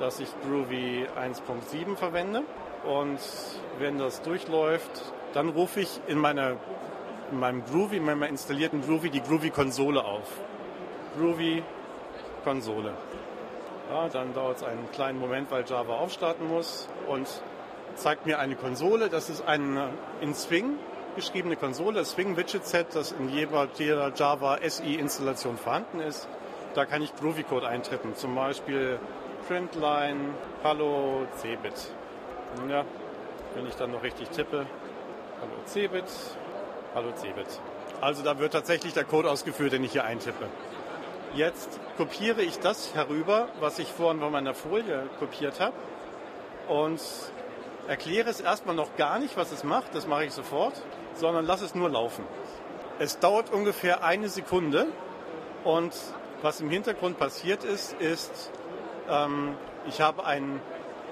dass 0.00 0.18
ich 0.18 0.28
Groovy 0.44 1.06
1.7 1.16 1.96
verwende. 1.96 2.42
Und 2.84 3.20
wenn 3.78 3.98
das 3.98 4.20
durchläuft, 4.22 4.90
dann 5.32 5.48
rufe 5.48 5.80
ich 5.80 6.00
in, 6.08 6.18
meiner, 6.18 6.56
in 7.30 7.38
meinem 7.38 7.64
Groovy, 7.64 7.98
in 7.98 8.04
meiner 8.04 8.28
installierten 8.28 8.82
Groovy, 8.82 9.10
die 9.10 9.22
Groovy-Konsole 9.22 10.04
auf. 10.04 10.28
Groovy 11.16 11.62
Konsole. 12.42 12.94
Ja, 13.90 14.08
dann 14.08 14.34
dauert 14.34 14.56
es 14.56 14.64
einen 14.64 14.90
kleinen 14.90 15.20
Moment, 15.20 15.52
weil 15.52 15.64
Java 15.64 15.98
aufstarten 15.98 16.48
muss 16.48 16.88
und 17.06 17.28
zeigt 17.94 18.26
mir 18.26 18.40
eine 18.40 18.56
Konsole. 18.56 19.08
Das 19.08 19.30
ist 19.30 19.46
eine 19.46 19.90
in 20.20 20.34
Swing 20.34 20.78
geschriebene 21.14 21.56
Konsole, 21.56 22.04
Swing 22.04 22.36
Widget 22.36 22.66
Set, 22.66 22.88
das 22.94 23.12
in 23.12 23.28
jeder 23.28 24.12
Java 24.14 24.58
SI 24.66 24.94
Installation 24.96 25.56
vorhanden 25.56 26.00
ist. 26.00 26.28
Da 26.74 26.84
kann 26.84 27.02
ich 27.02 27.14
Groovy 27.16 27.44
Code 27.44 27.68
eintippen. 27.68 28.16
Zum 28.16 28.34
Beispiel 28.34 28.98
Printline, 29.46 30.34
Hallo 30.62 31.26
Cebit. 31.36 31.92
Ja, 32.68 32.84
wenn 33.54 33.66
ich 33.66 33.74
dann 33.76 33.92
noch 33.92 34.02
richtig 34.02 34.28
tippe. 34.30 34.66
Hallo 35.40 35.52
Cebit, 35.66 36.04
Hallo 36.94 37.12
Cebit. 37.14 37.46
Also 38.00 38.22
da 38.22 38.38
wird 38.38 38.52
tatsächlich 38.52 38.92
der 38.92 39.04
Code 39.04 39.30
ausgeführt, 39.30 39.72
den 39.72 39.84
ich 39.84 39.92
hier 39.92 40.04
eintippe. 40.04 40.46
Jetzt 41.34 41.80
kopiere 41.96 42.42
ich 42.42 42.58
das 42.58 42.94
herüber, 42.94 43.48
was 43.60 43.78
ich 43.78 43.88
vorhin 43.88 44.20
von 44.20 44.30
meiner 44.32 44.54
Folie 44.54 45.08
kopiert 45.18 45.60
habe 45.60 45.74
und 46.68 47.00
erkläre 47.88 48.30
es 48.30 48.40
erstmal 48.40 48.74
noch 48.74 48.96
gar 48.96 49.18
nicht, 49.18 49.36
was 49.36 49.52
es 49.52 49.64
macht, 49.64 49.94
das 49.94 50.06
mache 50.06 50.24
ich 50.24 50.32
sofort, 50.32 50.74
sondern 51.16 51.46
lasse 51.46 51.64
es 51.64 51.74
nur 51.74 51.88
laufen. 51.88 52.24
Es 52.98 53.18
dauert 53.18 53.52
ungefähr 53.52 54.04
eine 54.04 54.28
Sekunde 54.28 54.86
und 55.64 55.92
was 56.42 56.60
im 56.60 56.70
Hintergrund 56.70 57.18
passiert 57.18 57.64
ist, 57.64 57.94
ist, 57.94 58.50
ähm, 59.08 59.56
ich 59.88 60.00
habe 60.00 60.24
einen 60.24 60.60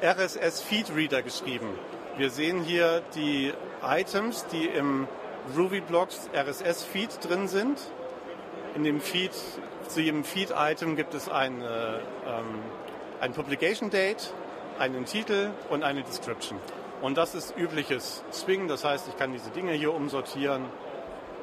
RSS-Feed-Reader 0.02 1.22
geschrieben. 1.22 1.68
Wir 2.16 2.30
sehen 2.30 2.62
hier 2.62 3.02
die 3.14 3.52
Items, 3.82 4.46
die 4.48 4.66
im 4.66 5.08
Ruby-Blocks 5.56 6.28
RSS-Feed 6.34 7.28
drin 7.28 7.48
sind. 7.48 7.78
In 8.74 8.84
dem 8.84 9.00
Feed, 9.00 9.32
zu 9.88 10.00
jedem 10.00 10.24
Feed-Item 10.24 10.96
gibt 10.96 11.14
es 11.14 11.28
eine, 11.28 12.00
ähm, 12.26 12.60
ein 13.20 13.32
Publication 13.32 13.90
Date, 13.90 14.32
einen 14.78 15.04
Titel 15.04 15.50
und 15.70 15.82
eine 15.82 16.02
Description. 16.02 16.58
Und 17.02 17.18
das 17.18 17.34
ist 17.34 17.56
übliches 17.58 18.22
Swing, 18.32 18.68
das 18.68 18.84
heißt, 18.84 19.08
ich 19.08 19.16
kann 19.16 19.32
diese 19.32 19.50
Dinge 19.50 19.72
hier 19.72 19.92
umsortieren 19.92 20.62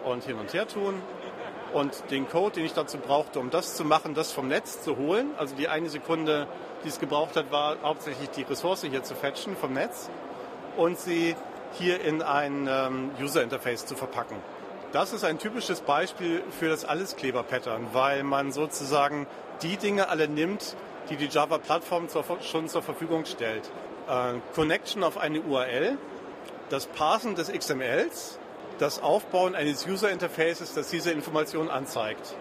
und 0.06 0.24
hin 0.24 0.38
und 0.40 0.54
her 0.54 0.66
tun. 0.68 1.02
Und 1.74 2.10
den 2.10 2.28
Code, 2.30 2.56
den 2.56 2.66
ich 2.66 2.74
dazu 2.74 2.98
brauchte, 2.98 3.40
um 3.40 3.50
das 3.50 3.76
zu 3.76 3.84
machen, 3.84 4.14
das 4.16 4.32
vom 4.32 4.48
Netz 4.48 4.82
zu 4.82 4.98
holen, 4.98 5.32
also 5.38 5.56
die 5.56 5.68
eine 5.68 5.90
Sekunde, 5.90 6.48
die 6.84 6.88
es 6.88 7.00
gebraucht 7.00 7.36
hat, 7.36 7.52
war 7.52 7.76
hauptsächlich 7.84 8.30
die 8.30 8.44
Ressource 8.44 8.84
hier 8.84 9.04
zu 9.04 9.16
fetchen 9.16 9.58
vom 9.58 9.74
Netz 9.74 10.10
und 10.78 10.98
sie 10.98 11.36
hier 11.74 12.02
in 12.02 12.22
ein 12.22 12.68
ähm, 12.68 13.12
User 13.22 13.44
Interface 13.44 13.86
zu 13.86 13.96
verpacken. 13.96 14.38
Das 14.94 15.14
ist 15.14 15.26
ein 15.26 15.38
typisches 15.38 15.82
Beispiel 15.82 16.42
für 16.58 16.70
das 16.70 16.86
Alleskleber-Pattern, 16.86 17.90
weil 17.92 18.24
man 18.24 18.52
sozusagen 18.52 19.28
die 19.62 19.76
Dinge 19.76 20.08
alle 20.08 20.30
nimmt, 20.30 20.76
die 21.10 21.18
die 21.18 21.28
Java-Plattform 21.28 22.08
schon 22.42 22.70
zur 22.70 22.82
Verfügung 22.82 23.26
stellt. 23.26 23.70
Äh, 24.10 24.40
Connection 24.56 25.04
auf 25.04 25.18
eine 25.18 25.42
URL, 25.42 25.98
das 26.70 26.88
Parsen 26.88 27.36
des 27.36 27.52
XMLs, 27.52 28.40
das 28.80 29.02
Aufbauen 29.04 29.56
eines 29.56 29.86
User 29.86 30.10
Interfaces, 30.10 30.74
das 30.74 30.90
diese 30.90 31.12
Information 31.12 31.70
anzeigt. 31.70 32.36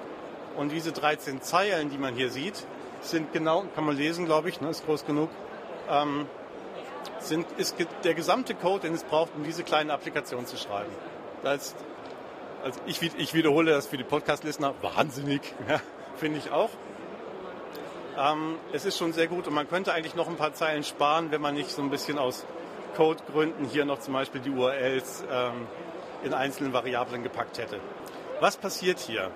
Und 0.56 0.72
diese 0.72 0.92
13 0.92 1.42
Zeilen, 1.42 1.90
die 1.90 1.98
man 1.98 2.14
hier 2.14 2.30
sieht, 2.30 2.66
sind 3.02 3.32
genau, 3.32 3.64
kann 3.74 3.84
man 3.84 3.96
lesen, 3.96 4.24
glaube 4.24 4.48
ich, 4.48 4.60
ne, 4.60 4.70
ist 4.70 4.86
groß 4.86 5.04
genug, 5.04 5.30
ähm, 5.90 6.26
sind, 7.20 7.46
ist 7.58 7.76
der 8.02 8.14
gesamte 8.14 8.54
Code, 8.54 8.86
den 8.86 8.94
es 8.94 9.04
braucht, 9.04 9.34
um 9.36 9.44
diese 9.44 9.62
kleine 9.62 9.92
Applikation 9.92 10.46
zu 10.46 10.56
schreiben. 10.56 10.90
Das, 11.42 11.74
also 12.64 12.80
ich, 12.86 13.02
ich 13.02 13.34
wiederhole 13.34 13.72
das 13.72 13.86
für 13.86 13.98
die 13.98 14.04
Podcast-Listener, 14.04 14.74
wahnsinnig, 14.80 15.42
ja, 15.68 15.80
finde 16.16 16.38
ich 16.38 16.50
auch. 16.50 16.70
Ähm, 18.18 18.56
es 18.72 18.84
ist 18.84 18.98
schon 18.98 19.12
sehr 19.12 19.28
gut 19.28 19.46
und 19.46 19.54
man 19.54 19.68
könnte 19.68 19.92
eigentlich 19.92 20.16
noch 20.16 20.28
ein 20.28 20.36
paar 20.36 20.52
Zeilen 20.52 20.82
sparen, 20.82 21.30
wenn 21.30 21.40
man 21.40 21.54
nicht 21.54 21.70
so 21.70 21.82
ein 21.82 21.90
bisschen 21.90 22.18
aus 22.18 22.44
Codegründen 22.96 23.66
hier 23.66 23.84
noch 23.84 24.00
zum 24.00 24.14
Beispiel 24.14 24.40
die 24.40 24.50
URLs 24.50 25.24
ähm, 25.30 25.68
in 26.24 26.34
einzelnen 26.34 26.72
Variablen 26.72 27.22
gepackt 27.22 27.58
hätte. 27.58 27.78
Was 28.40 28.56
passiert 28.56 28.98
hier? 28.98 29.30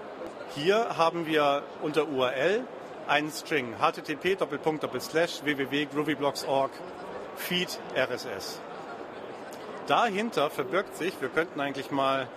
Hier 0.57 0.97
haben 0.97 1.27
wir 1.27 1.63
unter 1.81 2.09
URL 2.09 2.65
einen 3.07 3.31
String 3.31 3.75
http 3.81 4.41
www.groovyblocks.org 4.41 6.71
feed 7.37 7.79
RSS. 7.97 8.61
Dahinter 9.87 10.51
verbirgt 10.51 10.97
sich, 10.97 11.21
wir 11.21 11.29
könnten 11.29 11.61
eigentlich 11.61 11.91
mal, 11.91 12.29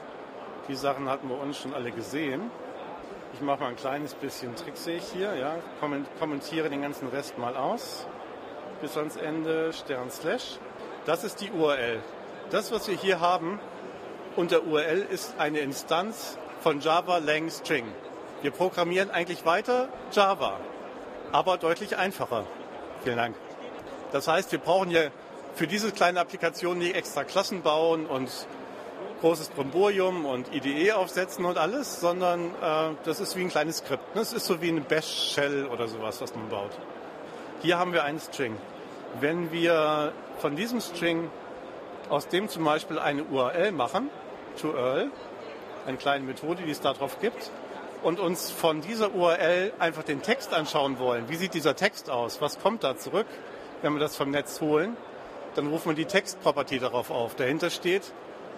die 0.68 0.76
Sachen 0.76 1.10
hatten 1.10 1.30
wir 1.30 1.40
uns 1.40 1.58
schon 1.58 1.74
alle 1.74 1.92
gesehen. 1.92 2.52
Ich 3.36 3.42
mache 3.42 3.60
mal 3.60 3.68
ein 3.68 3.76
kleines 3.76 4.14
bisschen 4.14 4.56
tricksig 4.56 5.04
hier, 5.14 5.36
ja, 5.36 5.58
kommentiere 6.20 6.70
den 6.70 6.82
ganzen 6.82 7.10
Rest 7.10 7.38
mal 7.38 7.58
aus. 7.58 8.08
Bis 8.80 8.96
ans 8.96 9.18
Ende, 9.18 9.74
Stern 9.74 10.10
Slash. 10.10 10.58
Das 11.06 11.26
ist 11.26 11.42
die 11.42 11.52
URL. 11.52 12.00
Das, 12.50 12.72
was 12.72 12.88
wir 12.88 12.96
hier 12.96 13.20
haben, 13.20 13.60
unter 14.38 14.64
URL 14.64 15.06
ist 15.12 15.36
eine 15.38 15.60
Instanz 15.60 16.38
von 16.62 16.80
Java 16.80 17.18
Lang 17.18 17.50
String. 17.50 17.84
Wir 18.42 18.52
programmieren 18.52 19.12
eigentlich 19.12 19.46
weiter 19.46 19.90
Java, 20.14 20.58
aber 21.34 21.58
deutlich 21.58 21.98
einfacher. 21.98 22.46
Vielen 23.04 23.18
Dank. 23.18 23.36
Das 24.14 24.30
heißt, 24.30 24.50
wir 24.54 24.60
brauchen 24.60 24.92
ja 24.92 25.10
für 25.56 25.68
diese 25.68 25.92
kleine 25.92 26.22
Applikation 26.22 26.78
nicht 26.78 26.96
extra 26.96 27.26
Klassen 27.26 27.64
bauen 27.64 28.06
und 28.06 28.30
großes 29.26 29.50
Bromborium 29.50 30.24
und 30.28 30.54
IDE 30.54 30.92
aufsetzen 30.92 31.46
und 31.46 31.58
alles, 31.58 32.00
sondern 32.00 32.52
äh, 32.62 32.94
das 33.06 33.20
ist 33.20 33.36
wie 33.36 33.42
ein 33.42 33.50
kleines 33.50 33.78
Skript. 33.78 34.04
Das 34.14 34.34
ist 34.34 34.46
so 34.46 34.62
wie 34.62 34.70
eine 34.70 34.82
Bash-Shell 34.82 35.66
oder 35.66 35.88
sowas, 35.88 36.22
was 36.22 36.36
man 36.36 36.48
baut. 36.48 36.70
Hier 37.64 37.80
haben 37.80 37.92
wir 37.92 38.04
einen 38.04 38.20
String. 38.20 38.56
Wenn 39.20 39.52
wir 39.52 40.14
von 40.38 40.56
diesem 40.56 40.80
String 40.80 41.32
aus 42.08 42.28
dem 42.28 42.50
zum 42.50 42.66
Beispiel 42.66 43.00
eine 43.00 43.24
URL 43.24 43.72
machen, 43.72 44.12
to 44.62 44.68
URL, 44.68 45.10
eine 45.88 45.98
kleine 45.98 46.24
Methode, 46.24 46.62
die 46.62 46.70
es 46.70 46.82
darauf 46.82 47.20
gibt, 47.20 47.50
und 48.04 48.20
uns 48.20 48.52
von 48.52 48.82
dieser 48.82 49.16
URL 49.16 49.74
einfach 49.80 50.04
den 50.04 50.22
Text 50.22 50.54
anschauen 50.54 51.00
wollen. 51.00 51.30
Wie 51.30 51.36
sieht 51.38 51.56
dieser 51.56 51.76
Text 51.76 52.12
aus? 52.12 52.42
Was 52.42 52.60
kommt 52.60 52.84
da 52.84 52.96
zurück, 52.96 53.26
wenn 53.82 53.92
wir 53.94 54.00
das 54.00 54.16
vom 54.16 54.30
Netz 54.30 54.62
holen? 54.62 54.96
Dann 55.56 55.66
rufen 55.66 55.90
wir 55.90 55.96
die 55.96 56.06
Text-Property 56.06 56.78
darauf 56.78 57.10
auf. 57.10 57.34
Dahinter 57.34 57.72
steht, 57.72 58.04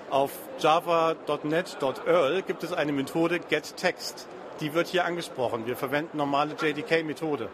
auf 0.10 0.32
java.net.earl 0.60 2.42
gibt 2.44 2.64
es 2.64 2.74
eine 2.74 2.92
Methode 2.92 3.40
getText. 3.40 4.28
Die 4.62 4.74
wird 4.74 4.88
hier 4.88 5.06
angesprochen. 5.06 5.68
Wir 5.68 5.76
verwenden 5.76 6.18
normale 6.18 6.56
JDK-Methode. 6.56 7.50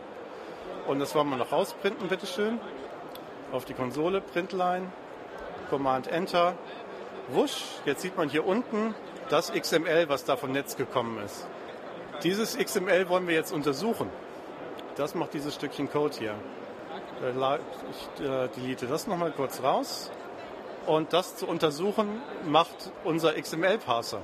Und 0.88 1.00
das 1.00 1.16
wollen 1.16 1.30
wir 1.30 1.38
noch 1.38 1.52
rausprinten, 1.52 2.08
bitteschön. 2.08 2.60
Auf 3.52 3.66
die 3.66 3.74
Konsole, 3.74 4.22
Printline, 4.22 4.92
Command 5.70 6.08
Enter. 6.08 6.56
Wusch, 7.30 7.64
jetzt 7.86 8.02
sieht 8.02 8.18
man 8.18 8.30
hier 8.30 8.46
unten 8.46 8.94
das 9.30 9.52
XML, 9.52 10.10
was 10.10 10.26
da 10.26 10.36
vom 10.36 10.52
Netz 10.52 10.76
gekommen 10.76 11.24
ist. 11.24 11.48
Dieses 12.24 12.58
XML 12.58 13.10
wollen 13.10 13.28
wir 13.28 13.36
jetzt 13.36 13.52
untersuchen. 13.52 14.10
Das 14.96 15.16
macht 15.16 15.34
dieses 15.34 15.56
Stückchen 15.56 15.90
Code 15.90 16.16
hier. 16.18 16.36
Ich 17.22 18.26
äh, 18.26 18.48
delete 18.50 18.86
das 18.86 19.08
nochmal 19.08 19.32
kurz 19.32 19.64
raus. 19.64 20.12
Und 20.86 21.14
das 21.14 21.38
zu 21.38 21.48
untersuchen 21.48 22.22
macht 22.46 22.92
unser 23.04 23.34
XML-Parser. 23.34 24.22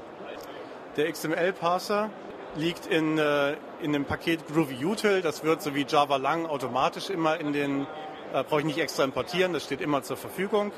Der 0.97 1.11
XML-Parser 1.11 2.09
liegt 2.55 2.85
in, 2.87 3.17
äh, 3.17 3.55
in 3.81 3.93
dem 3.93 4.05
Paket 4.05 4.47
Groovy 4.47 4.83
Util. 4.83 5.21
Das 5.21 5.43
wird 5.43 5.61
so 5.61 5.73
wie 5.73 5.85
Java 5.87 6.17
lang 6.17 6.45
automatisch 6.45 7.09
immer 7.09 7.39
in 7.39 7.53
den, 7.53 7.87
äh, 8.33 8.43
brauche 8.43 8.59
ich 8.59 8.65
nicht 8.65 8.79
extra 8.79 9.03
importieren, 9.03 9.53
das 9.53 9.63
steht 9.63 9.81
immer 9.81 10.03
zur 10.03 10.17
Verfügung. 10.17 10.71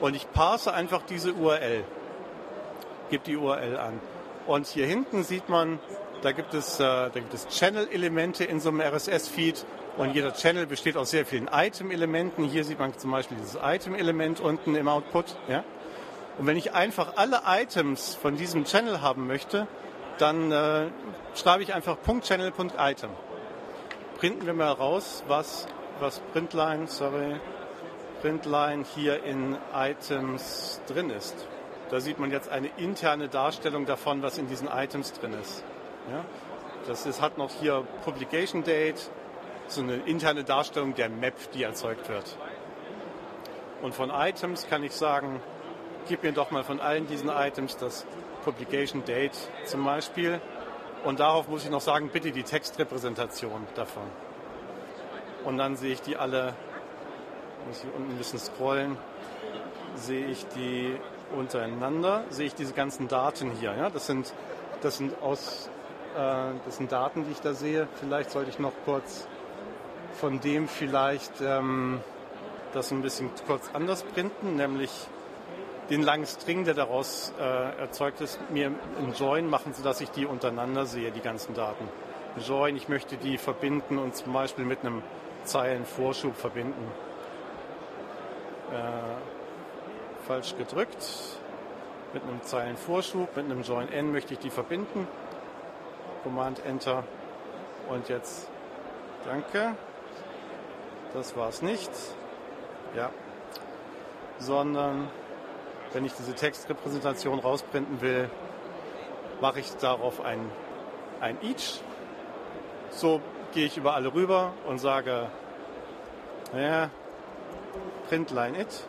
Und 0.00 0.16
ich 0.16 0.30
parse 0.32 0.74
einfach 0.74 1.02
diese 1.02 1.32
URL, 1.34 1.84
gebe 3.10 3.24
die 3.24 3.36
URL 3.36 3.76
an. 3.76 4.00
Und 4.46 4.66
hier 4.66 4.86
hinten 4.86 5.22
sieht 5.22 5.48
man, 5.48 5.78
da 6.22 6.32
gibt 6.32 6.54
es, 6.54 6.80
äh, 6.80 6.82
da 6.82 7.10
gibt 7.14 7.32
es 7.32 7.46
Channel-Elemente 7.48 8.44
in 8.44 8.60
so 8.60 8.70
einem 8.70 8.80
RSS-Feed 8.80 9.64
und 9.96 10.14
jeder 10.14 10.32
Channel 10.34 10.66
besteht 10.66 10.96
aus 10.96 11.10
sehr 11.10 11.24
vielen 11.24 11.48
Item-Elementen. 11.52 12.44
Hier 12.44 12.64
sieht 12.64 12.78
man 12.78 12.96
zum 12.98 13.12
Beispiel 13.12 13.36
dieses 13.36 13.58
Item-Element 13.62 14.40
unten 14.40 14.74
im 14.74 14.88
Output. 14.88 15.36
Ja? 15.48 15.62
Und 16.38 16.46
wenn 16.46 16.56
ich 16.56 16.72
einfach 16.72 17.12
alle 17.16 17.42
Items 17.46 18.14
von 18.14 18.36
diesem 18.36 18.64
Channel 18.64 19.00
haben 19.00 19.26
möchte, 19.26 19.68
dann 20.18 20.50
äh, 20.50 20.86
schreibe 21.34 21.62
ich 21.62 21.74
einfach 21.74 21.96
.channel.item. 22.20 23.10
Printen 24.18 24.46
wir 24.46 24.54
mal 24.54 24.72
raus, 24.72 25.22
was, 25.28 25.68
was 26.00 26.20
Printline, 26.32 26.88
sorry, 26.88 27.36
Printline 28.20 28.84
hier 28.94 29.22
in 29.22 29.56
Items 29.74 30.80
drin 30.86 31.10
ist. 31.10 31.46
Da 31.90 32.00
sieht 32.00 32.18
man 32.18 32.30
jetzt 32.30 32.48
eine 32.48 32.68
interne 32.78 33.28
Darstellung 33.28 33.86
davon, 33.86 34.22
was 34.22 34.38
in 34.38 34.48
diesen 34.48 34.68
Items 34.68 35.12
drin 35.12 35.34
ist. 35.34 35.62
Ja? 36.10 36.24
Das 36.86 37.06
ist, 37.06 37.20
hat 37.20 37.38
noch 37.38 37.50
hier 37.60 37.84
Publication 38.04 38.64
Date, 38.64 39.10
so 39.74 39.82
eine 39.82 39.96
interne 39.96 40.44
Darstellung 40.44 40.94
der 40.94 41.08
Map, 41.08 41.34
die 41.52 41.62
erzeugt 41.62 42.08
wird. 42.08 42.36
Und 43.82 43.94
von 43.94 44.10
Items 44.10 44.66
kann 44.68 44.82
ich 44.82 44.92
sagen, 44.92 45.40
gib 46.08 46.22
mir 46.22 46.32
doch 46.32 46.50
mal 46.50 46.64
von 46.64 46.80
allen 46.80 47.06
diesen 47.06 47.28
Items 47.28 47.76
das 47.76 48.06
Publication 48.44 49.04
Date 49.04 49.36
zum 49.64 49.84
Beispiel. 49.84 50.40
Und 51.04 51.20
darauf 51.20 51.48
muss 51.48 51.64
ich 51.64 51.70
noch 51.70 51.80
sagen, 51.80 52.08
bitte 52.10 52.32
die 52.32 52.44
Textrepräsentation 52.44 53.66
davon. 53.74 54.04
Und 55.44 55.58
dann 55.58 55.76
sehe 55.76 55.92
ich 55.92 56.00
die 56.00 56.16
alle 56.16 56.54
muss 57.66 57.82
ich 57.82 57.94
unten 57.94 58.12
ein 58.12 58.18
bisschen 58.18 58.38
scrollen, 58.38 58.96
sehe 59.94 60.26
ich 60.26 60.46
die 60.48 60.96
untereinander, 61.36 62.24
sehe 62.30 62.46
ich 62.46 62.54
diese 62.54 62.74
ganzen 62.74 63.08
Daten 63.08 63.50
hier. 63.52 63.74
Ja? 63.74 63.90
Das, 63.90 64.06
sind, 64.06 64.32
das, 64.82 64.98
sind 64.98 65.20
aus, 65.22 65.70
äh, 66.16 66.52
das 66.64 66.76
sind 66.76 66.92
Daten, 66.92 67.24
die 67.24 67.32
ich 67.32 67.40
da 67.40 67.54
sehe. 67.54 67.88
Vielleicht 67.94 68.30
sollte 68.30 68.50
ich 68.50 68.58
noch 68.58 68.72
kurz 68.84 69.26
von 70.14 70.40
dem 70.40 70.68
vielleicht 70.68 71.40
ähm, 71.40 72.00
das 72.72 72.90
ein 72.90 73.02
bisschen 73.02 73.30
kurz 73.46 73.70
anders 73.72 74.02
printen, 74.02 74.56
nämlich 74.56 74.90
den 75.90 76.02
langen 76.02 76.26
String, 76.26 76.64
der 76.64 76.74
daraus 76.74 77.32
äh, 77.38 77.78
erzeugt 77.78 78.20
ist, 78.20 78.38
mir 78.50 78.72
im 78.98 79.12
Join 79.12 79.48
machen, 79.48 79.74
sodass 79.74 80.00
ich 80.00 80.10
die 80.10 80.26
untereinander 80.26 80.86
sehe, 80.86 81.10
die 81.10 81.20
ganzen 81.20 81.54
Daten. 81.54 81.88
Join, 82.46 82.74
ich 82.76 82.88
möchte 82.88 83.16
die 83.16 83.38
verbinden 83.38 83.98
und 83.98 84.16
zum 84.16 84.32
Beispiel 84.32 84.64
mit 84.64 84.80
einem 84.80 85.02
Zeilenvorschub 85.44 86.36
verbinden. 86.36 86.90
Äh, 88.72 90.26
falsch 90.26 90.56
gedrückt. 90.56 91.06
Mit 92.12 92.22
einem 92.22 92.42
Zeilenvorschub, 92.42 93.36
mit 93.36 93.44
einem 93.44 93.62
Join 93.62 93.92
N 93.92 94.12
möchte 94.12 94.34
ich 94.34 94.40
die 94.40 94.50
verbinden. 94.50 95.06
Command 96.22 96.64
Enter. 96.64 97.04
Und 97.88 98.08
jetzt, 98.08 98.48
danke. 99.26 99.76
Das 101.14 101.36
war 101.36 101.48
es 101.48 101.62
nicht. 101.62 101.90
Ja. 102.96 103.10
Sondern 104.38 105.08
wenn 105.92 106.04
ich 106.04 106.12
diese 106.12 106.34
Textrepräsentation 106.34 107.38
rausprinten 107.38 108.00
will, 108.00 108.28
mache 109.40 109.60
ich 109.60 109.70
darauf 109.76 110.20
ein, 110.20 110.50
ein 111.20 111.38
Each. 111.40 111.80
So 112.90 113.20
gehe 113.52 113.66
ich 113.66 113.76
über 113.76 113.94
alle 113.94 114.12
rüber 114.12 114.52
und 114.66 114.78
sage, 114.78 115.28
ja, 116.52 116.90
Printline 118.08 118.60
it. 118.60 118.86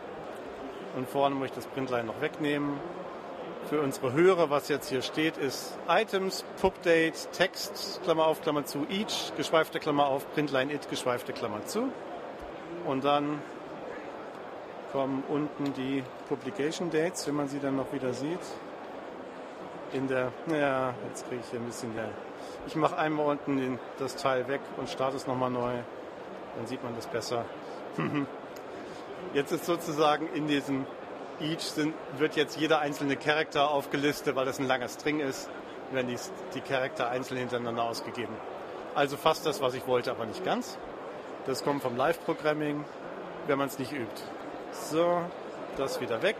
Und 0.96 1.08
vorne 1.08 1.34
muss 1.36 1.46
ich 1.46 1.52
das 1.52 1.66
Printline 1.66 2.04
noch 2.04 2.20
wegnehmen. 2.20 2.80
Für 3.68 3.80
unsere 3.80 4.12
Hörer, 4.12 4.50
was 4.50 4.68
jetzt 4.68 4.88
hier 4.88 5.02
steht, 5.02 5.36
ist 5.36 5.76
Items, 5.88 6.44
Pubdate, 6.60 7.30
Text, 7.32 8.00
Klammer 8.04 8.26
auf, 8.26 8.40
Klammer 8.40 8.64
zu, 8.64 8.86
each, 8.88 9.32
geschweifte 9.36 9.78
Klammer 9.78 10.06
auf, 10.06 10.32
Printline 10.34 10.72
it, 10.72 10.88
geschweifte 10.88 11.32
Klammer 11.32 11.64
zu. 11.66 11.92
Und 12.86 13.04
dann 13.04 13.40
kommen 14.92 15.24
unten 15.28 15.74
die 15.74 16.02
Publication 16.28 16.90
Dates, 16.90 17.26
wenn 17.26 17.34
man 17.34 17.48
sie 17.48 17.58
dann 17.58 17.76
noch 17.76 17.92
wieder 17.92 18.12
sieht. 18.12 18.40
In 19.92 20.08
der, 20.08 20.32
ja, 20.48 20.94
jetzt 21.08 21.28
kriege 21.28 21.40
ich 21.44 21.50
hier 21.50 21.60
ein 21.60 21.66
bisschen 21.66 21.94
der. 21.94 22.08
Ich 22.66 22.76
mache 22.76 22.96
einmal 22.96 23.26
unten 23.26 23.56
den, 23.56 23.78
das 23.98 24.16
Teil 24.16 24.48
weg 24.48 24.60
und 24.76 24.88
starte 24.88 25.16
es 25.16 25.26
nochmal 25.26 25.50
neu. 25.50 25.74
Dann 26.56 26.66
sieht 26.66 26.82
man 26.82 26.94
das 26.96 27.06
besser. 27.06 27.44
jetzt 29.34 29.52
ist 29.52 29.66
sozusagen 29.66 30.28
in 30.34 30.46
diesem 30.46 30.86
Each 31.40 31.60
sind, 31.60 31.94
wird 32.18 32.36
jetzt 32.36 32.56
jeder 32.56 32.80
einzelne 32.80 33.16
Charakter 33.16 33.70
aufgelistet, 33.70 34.36
weil 34.36 34.46
das 34.46 34.58
ein 34.58 34.66
langer 34.66 34.88
String 34.88 35.20
ist, 35.20 35.50
werden 35.92 36.08
die, 36.08 36.18
die 36.54 36.60
Charakter 36.60 37.10
einzeln 37.10 37.38
hintereinander 37.38 37.82
ausgegeben. 37.82 38.34
Also 38.94 39.16
fast 39.16 39.44
das, 39.44 39.60
was 39.60 39.74
ich 39.74 39.86
wollte, 39.86 40.10
aber 40.10 40.24
nicht 40.24 40.44
ganz. 40.44 40.78
Das 41.46 41.62
kommt 41.62 41.80
vom 41.80 41.96
Live-Programming, 41.96 42.84
wenn 43.46 43.56
man 43.56 43.68
es 43.68 43.78
nicht 43.78 43.92
übt. 43.92 44.20
So, 44.72 45.20
das 45.76 46.00
wieder 46.00 46.20
weg. 46.20 46.34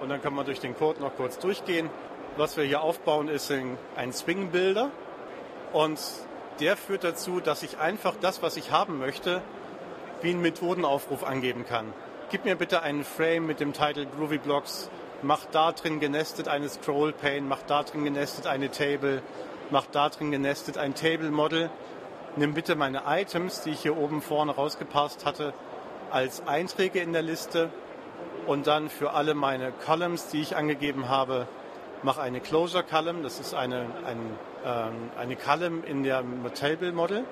Und 0.00 0.08
dann 0.08 0.22
kann 0.22 0.32
man 0.34 0.46
durch 0.46 0.60
den 0.60 0.76
Code 0.76 1.00
noch 1.00 1.16
kurz 1.16 1.40
durchgehen. 1.40 1.90
Was 2.36 2.56
wir 2.56 2.62
hier 2.62 2.80
aufbauen, 2.80 3.26
ist 3.26 3.50
ein 3.50 4.12
Swing-Builder. 4.12 4.92
Und 5.72 5.98
der 6.60 6.76
führt 6.76 7.02
dazu, 7.02 7.40
dass 7.40 7.64
ich 7.64 7.78
einfach 7.78 8.14
das, 8.20 8.40
was 8.40 8.56
ich 8.56 8.70
haben 8.70 9.00
möchte, 9.00 9.42
wie 10.22 10.30
einen 10.30 10.42
Methodenaufruf 10.42 11.24
angeben 11.24 11.66
kann. 11.66 11.92
Gib 12.30 12.44
mir 12.44 12.54
bitte 12.54 12.82
einen 12.82 13.02
Frame 13.02 13.46
mit 13.46 13.58
dem 13.58 13.72
Titel 13.72 14.06
Groovy 14.06 14.38
Blocks, 14.38 14.90
mach 15.22 15.44
da 15.46 15.72
drin 15.72 15.98
genestet 15.98 16.46
eine 16.46 16.68
Scroll 16.68 17.12
Pane, 17.12 17.40
mach 17.40 17.62
da 17.62 17.82
drin 17.82 18.04
genestet 18.04 18.46
eine 18.46 18.70
Table, 18.70 19.22
mach 19.70 19.86
da 19.86 20.08
drin 20.08 20.30
genestet 20.30 20.78
ein 20.78 20.94
Table 20.94 21.32
Model. 21.32 21.68
Nimm 22.36 22.54
bitte 22.54 22.76
meine 22.76 23.02
Items, 23.06 23.62
die 23.62 23.70
ich 23.70 23.80
hier 23.80 23.96
oben 23.96 24.22
vorne 24.22 24.52
rausgepasst 24.52 25.26
hatte, 25.26 25.52
als 26.12 26.46
Einträge 26.46 27.00
in 27.00 27.12
der 27.12 27.22
Liste 27.22 27.70
und 28.46 28.68
dann 28.68 28.88
für 28.88 29.14
alle 29.14 29.34
meine 29.34 29.72
Columns, 29.84 30.28
die 30.28 30.40
ich 30.40 30.56
angegeben 30.56 31.08
habe, 31.08 31.48
mache 32.04 32.20
eine 32.20 32.40
Closure 32.40 32.84
Column. 32.84 33.24
Das 33.24 33.40
ist 33.40 33.52
eine, 33.52 33.86
ein, 34.06 34.38
ähm, 34.64 35.10
eine 35.18 35.34
Column 35.34 35.82
in 35.82 36.04
der 36.04 36.22
Table 36.54 36.92
Model 36.92 37.24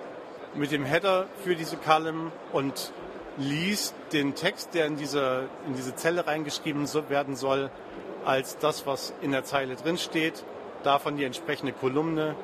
mit 0.55 0.73
dem 0.73 0.85
Header 0.85 1.27
für 1.45 1.55
diese 1.55 1.77
Column 1.77 2.33
und 2.53 2.93
liest 3.37 3.95
den 4.13 4.35
Text, 4.35 4.75
der 4.75 4.87
in 4.87 4.97
diese, 4.97 5.49
in 5.67 5.75
diese 5.75 5.95
Zelle 5.95 6.27
reingeschrieben 6.27 6.89
werden 7.09 7.37
soll, 7.37 7.71
als 8.25 8.59
das, 8.59 8.85
was 8.85 9.15
in 9.21 9.31
der 9.31 9.45
Zeile 9.45 9.77
drin 9.77 9.97
steht, 9.97 10.45
davon 10.83 11.17
die 11.17 11.25
entsprechende 11.25 11.73
Kolumne 11.73 12.35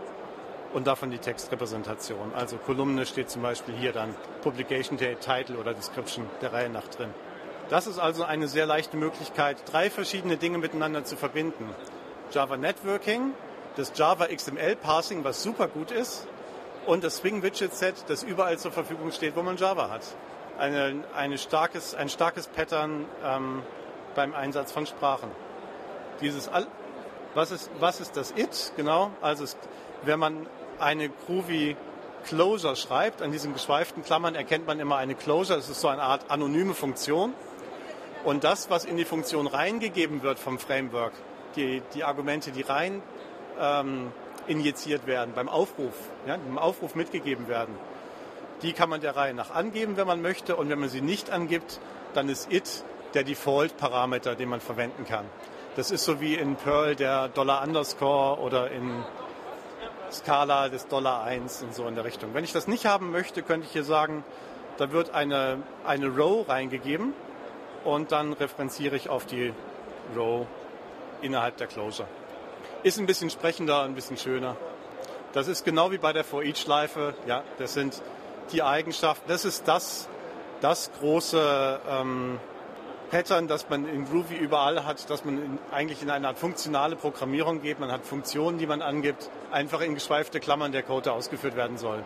und 0.74 0.86
davon 0.86 1.10
die 1.10 1.18
Textrepräsentation. 1.18 2.32
Also 2.34 2.56
Kolumne 2.56 3.06
steht 3.06 3.30
zum 3.30 3.42
Beispiel 3.42 3.74
hier 3.74 3.92
dann 3.92 4.14
Publication 4.42 4.98
Date, 4.98 5.20
Title 5.20 5.56
oder 5.56 5.72
Description 5.72 6.26
der 6.42 6.52
Reihe 6.52 6.68
nach 6.68 6.88
drin. 6.88 7.14
Das 7.70 7.86
ist 7.86 7.98
also 7.98 8.24
eine 8.24 8.48
sehr 8.48 8.66
leichte 8.66 8.96
Möglichkeit, 8.96 9.56
drei 9.72 9.88
verschiedene 9.88 10.36
Dinge 10.36 10.58
miteinander 10.58 11.04
zu 11.04 11.16
verbinden. 11.16 11.70
Java 12.30 12.56
Networking, 12.56 13.32
das 13.76 13.92
Java 13.94 14.26
XML 14.26 14.76
Parsing, 14.76 15.24
was 15.24 15.42
super 15.42 15.68
gut 15.68 15.90
ist, 15.90 16.26
und 16.86 17.02
das 17.02 17.16
Swing 17.16 17.42
Widget 17.42 17.74
Set, 17.74 17.94
das 18.08 18.22
überall 18.22 18.58
zur 18.58 18.72
Verfügung 18.72 19.10
steht, 19.12 19.36
wo 19.36 19.42
man 19.42 19.56
Java 19.56 19.88
hat. 19.88 20.02
Eine, 20.58 21.04
eine 21.16 21.38
starkes, 21.38 21.94
ein 21.94 22.08
starkes 22.08 22.48
Pattern 22.48 23.06
ähm, 23.24 23.62
beim 24.14 24.34
Einsatz 24.34 24.72
von 24.72 24.86
Sprachen. 24.86 25.30
Dieses 26.20 26.50
was 27.34 27.50
ist, 27.50 27.70
was 27.80 28.00
ist 28.00 28.16
das 28.16 28.32
It? 28.36 28.72
Genau, 28.76 29.10
also 29.20 29.44
es, 29.44 29.56
wenn 30.02 30.18
man 30.18 30.46
eine 30.80 31.08
Groovy 31.08 31.76
Closure 32.24 32.76
schreibt, 32.76 33.22
an 33.22 33.32
diesen 33.32 33.52
geschweiften 33.52 34.02
Klammern 34.02 34.34
erkennt 34.34 34.66
man 34.66 34.80
immer 34.80 34.96
eine 34.96 35.14
Closure. 35.14 35.58
Das 35.58 35.68
ist 35.68 35.80
so 35.80 35.88
eine 35.88 36.02
Art 36.02 36.30
anonyme 36.30 36.74
Funktion. 36.74 37.34
Und 38.24 38.44
das, 38.44 38.70
was 38.70 38.84
in 38.84 38.96
die 38.96 39.04
Funktion 39.04 39.46
reingegeben 39.46 40.22
wird 40.22 40.38
vom 40.38 40.58
Framework, 40.58 41.12
die, 41.56 41.82
die 41.94 42.04
Argumente, 42.04 42.50
die 42.50 42.62
rein 42.62 43.02
ähm, 43.60 44.10
injiziert 44.46 45.06
werden 45.06 45.34
beim 45.34 45.48
Aufruf, 45.48 45.92
ja, 46.26 46.34
im 46.34 46.58
Aufruf 46.58 46.94
mitgegeben 46.94 47.48
werden, 47.48 47.74
die 48.62 48.72
kann 48.72 48.88
man 48.88 49.02
der 49.02 49.14
Reihe 49.14 49.34
nach 49.34 49.50
angeben, 49.54 49.96
wenn 49.96 50.06
man 50.06 50.22
möchte. 50.22 50.56
Und 50.56 50.70
wenn 50.70 50.78
man 50.78 50.88
sie 50.88 51.02
nicht 51.02 51.30
angibt, 51.30 51.80
dann 52.14 52.28
ist 52.28 52.50
it 52.50 52.84
der 53.12 53.24
Default-Parameter, 53.24 54.34
den 54.34 54.48
man 54.48 54.60
verwenden 54.60 55.04
kann. 55.04 55.26
Das 55.76 55.90
ist 55.90 56.04
so 56.04 56.20
wie 56.20 56.34
in 56.34 56.56
Perl 56.56 56.96
der 56.96 57.28
Dollar 57.28 57.62
Underscore 57.62 58.40
oder 58.40 58.70
in 58.70 59.04
Skala 60.14 60.68
des 60.68 60.86
Dollar 60.86 61.24
1 61.24 61.62
und 61.62 61.74
so 61.74 61.86
in 61.86 61.94
der 61.94 62.04
Richtung. 62.04 62.34
Wenn 62.34 62.44
ich 62.44 62.52
das 62.52 62.66
nicht 62.68 62.86
haben 62.86 63.10
möchte, 63.10 63.42
könnte 63.42 63.66
ich 63.66 63.72
hier 63.72 63.84
sagen, 63.84 64.24
da 64.76 64.92
wird 64.92 65.14
eine, 65.14 65.62
eine 65.84 66.08
Row 66.08 66.48
reingegeben 66.48 67.12
und 67.84 68.12
dann 68.12 68.32
referenziere 68.32 68.96
ich 68.96 69.08
auf 69.08 69.26
die 69.26 69.52
Row 70.16 70.46
innerhalb 71.20 71.56
der 71.56 71.66
Closure. 71.66 72.08
Ist 72.82 72.98
ein 72.98 73.06
bisschen 73.06 73.30
sprechender, 73.30 73.82
ein 73.82 73.94
bisschen 73.94 74.16
schöner. 74.16 74.56
Das 75.32 75.48
ist 75.48 75.64
genau 75.64 75.90
wie 75.90 75.98
bei 75.98 76.12
der 76.12 76.24
For-Each-Schleife. 76.24 77.14
Ja, 77.26 77.42
das 77.58 77.74
sind 77.74 78.00
die 78.52 78.62
Eigenschaften. 78.62 79.24
Das 79.28 79.44
ist 79.44 79.66
das, 79.66 80.08
das 80.60 80.90
große 81.00 81.80
ähm, 81.88 82.38
Pattern, 83.14 83.46
das 83.46 83.70
man 83.70 83.86
in 83.88 84.06
Groovy 84.06 84.34
überall 84.34 84.84
hat, 84.84 85.08
dass 85.08 85.24
man 85.24 85.38
in, 85.38 85.58
eigentlich 85.70 86.02
in 86.02 86.10
eine 86.10 86.26
Art 86.26 86.36
funktionale 86.36 86.96
Programmierung 86.96 87.62
geht. 87.62 87.78
Man 87.78 87.92
hat 87.92 88.04
Funktionen, 88.04 88.58
die 88.58 88.66
man 88.66 88.82
angibt, 88.82 89.30
einfach 89.52 89.82
in 89.82 89.94
geschweifte 89.94 90.40
Klammern 90.40 90.72
der 90.72 90.82
Code, 90.82 91.02
der 91.02 91.12
ausgeführt 91.12 91.54
werden 91.54 91.78
soll. 91.78 92.02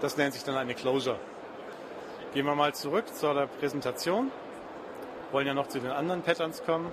Das 0.00 0.16
nennt 0.16 0.32
sich 0.32 0.42
dann 0.42 0.56
eine 0.56 0.74
Closure. 0.74 1.18
Gehen 2.32 2.46
wir 2.46 2.54
mal 2.54 2.72
zurück 2.74 3.14
zur 3.14 3.48
Präsentation. 3.60 4.32
Wollen 5.30 5.46
ja 5.46 5.52
noch 5.52 5.66
zu 5.66 5.78
den 5.78 5.90
anderen 5.90 6.22
Patterns 6.22 6.62
kommen, 6.64 6.90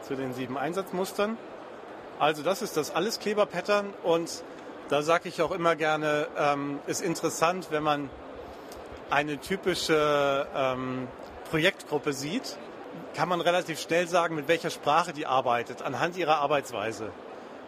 zu 0.00 0.16
den 0.16 0.32
sieben 0.32 0.56
Einsatzmustern. 0.56 1.36
Also 2.18 2.42
das 2.42 2.62
ist 2.62 2.78
das 2.78 2.94
Alleskleber-Pattern 2.94 3.92
und 4.04 4.42
da 4.88 5.02
sage 5.02 5.28
ich 5.28 5.42
auch 5.42 5.50
immer 5.50 5.76
gerne, 5.76 6.28
ähm, 6.34 6.78
ist 6.86 7.02
interessant, 7.02 7.66
wenn 7.72 7.82
man 7.82 8.08
eine 9.10 9.38
typische 9.38 10.46
ähm, 10.56 11.08
Projektgruppe 11.50 12.14
sieht, 12.14 12.56
kann 13.14 13.28
man 13.28 13.40
relativ 13.40 13.80
schnell 13.80 14.06
sagen, 14.08 14.34
mit 14.34 14.48
welcher 14.48 14.70
Sprache 14.70 15.12
die 15.12 15.26
arbeitet, 15.26 15.82
anhand 15.82 16.16
ihrer 16.16 16.38
Arbeitsweise. 16.38 17.10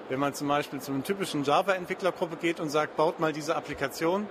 Wenn 0.08 0.20
man 0.20 0.34
zum 0.34 0.48
Beispiel 0.48 0.80
zu 0.80 0.92
einer 0.92 1.04
typischen 1.04 1.44
Java-Entwicklergruppe 1.44 2.36
geht 2.36 2.60
und 2.60 2.70
sagt, 2.70 2.96
baut 2.96 3.20
mal 3.20 3.32
diese 3.32 3.56
Applikation, 3.56 4.28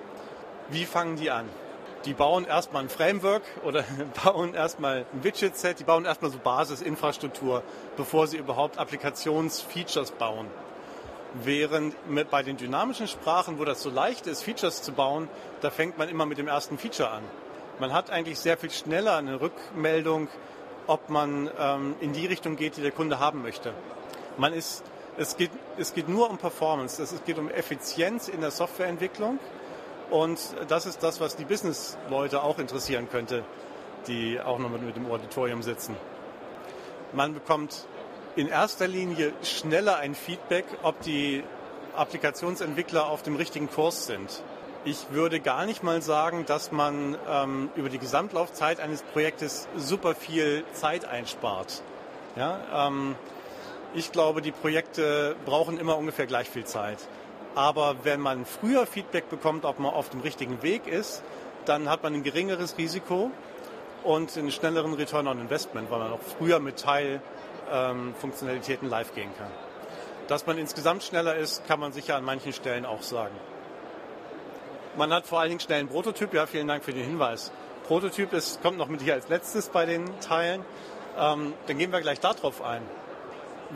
wie 0.70 0.86
fangen 0.86 1.16
die 1.16 1.32
an? 1.32 1.50
Die 2.06 2.14
bauen 2.14 2.46
erstmal 2.46 2.84
ein 2.84 2.90
Framework 2.90 3.44
oder 3.64 3.84
bauen 4.24 4.54
erstmal 4.54 5.06
ein 5.14 5.24
Widget-Set, 5.24 5.80
die 5.80 5.84
bauen 5.84 6.06
erstmal 6.06 6.32
so 6.32 6.40
Basisinfrastruktur, 6.40 7.64
bevor 7.98 8.28
sie 8.28 8.38
überhaupt 8.38 8.78
Applikationsfeatures 8.78 10.12
bauen. 10.12 10.48
Während 11.34 11.96
mit, 12.10 12.30
bei 12.30 12.44
den 12.44 12.58
dynamischen 12.58 13.08
Sprachen, 13.08 13.60
wo 13.60 13.66
das 13.66 13.82
so 13.82 13.90
leicht 13.90 14.28
ist, 14.28 14.44
Features 14.44 14.82
zu 14.82 14.92
bauen, 14.92 15.30
da 15.62 15.70
fängt 15.70 15.98
man 15.98 16.10
immer 16.10 16.26
mit 16.26 16.38
dem 16.38 16.48
ersten 16.48 16.78
Feature 16.78 17.10
an. 17.10 17.24
Man 17.80 17.94
hat 17.94 18.10
eigentlich 18.10 18.40
sehr 18.40 18.58
viel 18.58 18.72
schneller 18.72 19.16
eine 19.16 19.40
Rückmeldung, 19.40 20.28
ob 20.88 21.10
man 21.10 21.50
ähm, 21.60 21.96
in 22.00 22.14
die 22.14 22.26
Richtung 22.26 22.56
geht, 22.56 22.78
die 22.78 22.82
der 22.82 22.92
Kunde 22.92 23.20
haben 23.20 23.42
möchte. 23.42 23.74
Man 24.38 24.54
ist, 24.54 24.84
es, 25.18 25.38
geht, 25.38 25.52
es 25.78 25.94
geht 25.94 26.10
nur 26.10 26.30
um 26.30 26.38
Performance, 26.38 27.02
es 27.02 27.14
geht 27.26 27.38
um 27.38 27.50
Effizienz 27.50 28.28
in 28.28 28.42
der 28.42 28.52
Softwareentwicklung 28.52 29.40
Und 30.12 30.40
das 30.68 30.86
ist 30.86 31.02
das, 31.04 31.22
was 31.22 31.38
die 31.38 31.46
Business-Leute 31.46 32.44
auch 32.44 32.60
interessieren 32.60 33.08
könnte, 33.10 33.46
die 34.08 34.42
auch 34.42 34.60
noch 34.60 34.70
mit 34.70 34.96
dem 34.96 35.10
Auditorium 35.10 35.64
sitzen. 35.64 35.96
Man 37.14 37.34
bekommt 37.34 37.88
in 38.36 38.50
erster 38.50 38.90
Linie 38.90 39.32
schneller 39.42 39.98
ein 39.98 40.14
Feedback, 40.14 40.66
ob 40.84 41.00
die 41.02 41.46
Applikationsentwickler 41.96 43.08
auf 43.08 43.24
dem 43.24 43.38
richtigen 43.38 43.70
Kurs 43.70 44.06
sind. 44.06 44.44
Ich 44.84 45.12
würde 45.12 45.40
gar 45.40 45.68
nicht 45.68 45.84
mal 45.84 46.02
sagen, 46.02 46.48
dass 46.48 46.72
man 46.72 47.16
ähm, 47.30 47.70
über 47.76 47.90
die 47.90 48.00
Gesamtlaufzeit 48.00 48.80
eines 48.80 49.04
Projektes 49.04 49.68
super 49.78 50.16
viel 50.16 50.64
Zeit 50.74 51.06
einspart. 51.06 51.84
Ja, 52.36 52.88
ähm, 52.88 53.16
ich 53.94 54.12
glaube, 54.12 54.42
die 54.42 54.52
Projekte 54.52 55.36
brauchen 55.46 55.80
immer 55.80 56.00
ungefähr 56.00 56.26
gleich 56.26 56.50
viel 56.50 56.66
Zeit. 56.66 56.98
Aber 57.54 57.98
wenn 58.04 58.22
man 58.22 58.46
früher 58.46 58.88
Feedback 58.88 59.30
bekommt, 59.30 59.66
ob 59.66 59.78
man 59.78 59.94
auf 59.94 60.10
dem 60.10 60.22
richtigen 60.22 60.64
Weg 60.64 60.88
ist, 60.88 61.22
dann 61.66 61.88
hat 61.88 62.02
man 62.02 62.16
ein 62.16 62.24
geringeres 62.24 62.80
Risiko 62.80 63.30
und 64.04 64.36
einen 64.36 64.52
schnelleren 64.52 64.96
Return 64.96 65.28
on 65.28 65.40
Investment, 65.40 65.92
weil 65.92 66.00
man 66.00 66.14
auch 66.14 66.22
früher 66.40 66.60
mit 66.60 66.80
Teilfunktionalitäten 66.80 68.88
ähm, 68.88 68.92
live 68.92 69.14
gehen 69.14 69.30
kann. 69.38 69.52
Dass 70.28 70.48
man 70.48 70.58
insgesamt 70.58 71.04
schneller 71.04 71.36
ist, 71.36 71.68
kann 71.68 71.80
man 71.80 71.94
sicher 71.94 72.16
an 72.16 72.24
manchen 72.24 72.54
Stellen 72.54 72.88
auch 72.88 73.04
sagen. 73.04 73.36
Man 74.98 75.14
hat 75.14 75.26
vor 75.26 75.40
allen 75.40 75.50
Dingen 75.50 75.62
schnell 75.62 75.80
einen 75.80 75.90
Prototyp. 75.90 76.34
Ja, 76.34 76.46
vielen 76.46 76.68
Dank 76.68 76.84
für 76.84 76.92
den 76.92 77.06
Hinweis. 77.06 77.52
Prototyp 77.88 78.34
ist, 78.34 78.62
kommt 78.62 78.78
noch 78.78 78.90
mit 78.90 79.02
hier 79.02 79.14
als 79.14 79.30
letztes 79.30 79.70
bei 79.70 79.86
den 79.86 80.20
Teilen. 80.20 80.66
Ähm, 81.18 81.54
dann 81.68 81.78
gehen 81.78 81.92
wir 81.92 82.02
gleich 82.02 82.20
darauf 82.20 82.62
ein. 82.62 82.82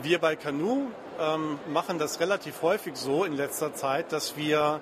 Wir 0.02 0.18
bei 0.18 0.36
Canoe 0.36 0.88
ähm, 1.18 1.58
machen 1.68 1.98
das 1.98 2.20
relativ 2.20 2.60
häufig 2.60 2.96
so 2.96 3.24
in 3.24 3.32
letzter 3.34 3.72
Zeit, 3.72 4.12
dass 4.12 4.36
wir, 4.36 4.80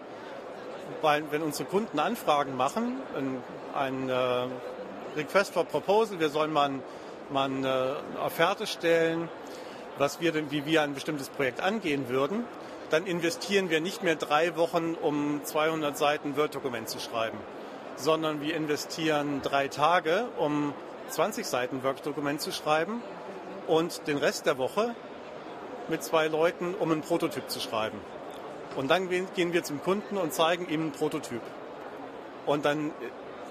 bei, 1.03 1.23
wenn 1.31 1.42
unsere 1.42 1.68
Kunden 1.68 2.01
Anfragen 2.01 2.57
machen, 2.57 3.01
ein, 3.16 3.42
ein 3.75 4.09
äh, 4.09 4.47
Request 5.16 5.53
for 5.55 5.64
Proposal, 5.64 6.18
wir 6.18 6.31
sollen 6.31 6.53
mal, 6.53 6.70
mal 7.31 7.44
eine 7.44 7.97
Offerte 8.25 8.66
stellen, 8.66 9.29
was 9.99 10.20
wir 10.20 10.33
denn, 10.33 10.51
wie 10.51 10.66
wir 10.66 10.83
ein 10.83 10.94
bestimmtes 10.94 11.29
Projekt 11.29 11.61
angehen 11.61 12.09
würden, 12.09 12.44
dann 12.95 13.07
investieren 13.07 13.71
wir 13.71 13.81
nicht 13.81 14.05
mehr 14.05 14.15
drei 14.15 14.55
Wochen, 14.55 14.95
um 14.95 15.41
200 15.43 15.99
Seiten 15.99 16.37
Word-Dokument 16.37 16.89
zu 16.89 17.01
schreiben, 17.01 17.39
sondern 17.97 18.41
wir 18.41 18.55
investieren 18.55 19.43
drei 19.43 19.67
Tage, 19.67 20.29
um 20.39 20.73
20 21.09 21.45
Seiten 21.45 21.83
Word-Dokument 21.83 22.41
zu 22.41 22.53
schreiben 22.53 23.03
und 23.67 24.07
den 24.07 24.17
Rest 24.17 24.47
der 24.47 24.59
Woche 24.59 24.95
mit 25.89 26.05
zwei 26.05 26.29
Leuten, 26.29 26.73
um 26.73 26.93
einen 26.93 27.01
Prototyp 27.01 27.51
zu 27.51 27.59
schreiben. 27.59 27.99
Und 28.77 28.93
dann 28.93 29.09
gehen 29.09 29.53
wir 29.53 29.65
zum 29.65 29.83
Kunden 29.83 30.17
und 30.17 30.33
zeigen 30.33 30.69
ihm 30.69 30.83
einen 30.83 30.93
Prototyp. 30.93 31.43
Und 32.47 32.65
dann, 32.65 32.93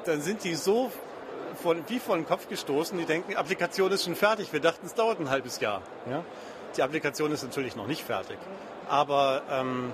dann 0.05 0.21
sind 0.21 0.45
die 0.45 0.55
so 0.55 0.89
vor, 1.61 1.75
wie 1.87 1.99
vor 1.99 2.15
den 2.15 2.25
Kopf 2.25 2.47
gestoßen, 2.47 2.97
die 2.97 3.03
denken, 3.03 3.35
Applikation 3.35 3.91
ist 3.91 4.05
schon 4.05 4.15
fertig. 4.15 4.53
Wir 4.53 4.61
dachten, 4.61 4.85
es 4.85 4.93
dauert 4.93 5.19
ein 5.19 5.29
halbes 5.29 5.59
Jahr. 5.59 5.81
Ja? 6.09 6.23
Die 6.77 6.81
Applikation 6.81 7.29
ist 7.33 7.43
natürlich 7.43 7.75
noch 7.75 7.87
nicht 7.87 8.03
fertig. 8.03 8.37
Aber 8.89 9.41
ähm, 9.51 9.93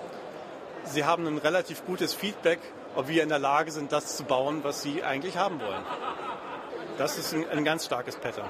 sie 0.85 1.05
haben 1.05 1.25
ein 1.27 1.37
relativ 1.37 1.85
gutes 1.85 2.13
Feedback, 2.13 2.59
ob 2.95 3.07
wir 3.07 3.23
in 3.23 3.29
der 3.29 3.39
Lage 3.39 3.71
sind, 3.71 3.91
das 3.91 4.17
zu 4.17 4.23
bauen, 4.23 4.63
was 4.63 4.81
sie 4.81 5.03
eigentlich 5.03 5.37
haben 5.37 5.59
wollen. 5.59 5.83
Das 6.97 7.17
ist 7.17 7.33
ein, 7.33 7.49
ein 7.49 7.63
ganz 7.63 7.85
starkes 7.85 8.17
Pattern. 8.17 8.49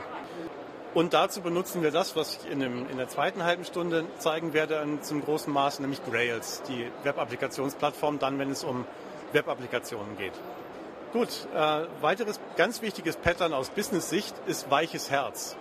Und 0.94 1.14
dazu 1.14 1.42
benutzen 1.42 1.84
wir 1.84 1.92
das, 1.92 2.16
was 2.16 2.38
ich 2.38 2.52
in, 2.52 2.60
dem, 2.62 2.90
in 2.90 2.98
der 2.98 3.08
zweiten 3.08 3.44
halben 3.44 3.64
Stunde 3.64 4.06
zeigen 4.18 4.54
werde, 4.54 4.84
zum 5.02 5.24
großen 5.24 5.54
Maß, 5.54 5.82
nämlich 5.82 6.04
Grails, 6.04 6.64
die 6.68 6.92
Web-Applikationsplattform, 7.04 8.18
dann, 8.18 8.40
wenn 8.40 8.50
es 8.50 8.64
um 8.64 8.86
Web-Applikationen 9.32 10.18
geht. 10.18 10.34
Gut, 11.14 11.30
äh, 11.56 11.82
weiteres 12.02 12.40
ganz 12.58 12.82
wichtiges 12.82 13.18
Pattern 13.18 13.54
aus 13.54 13.70
Business-Sicht 13.70 14.36
ist 14.48 14.72
weiches 14.72 15.12
Herz. 15.12 15.56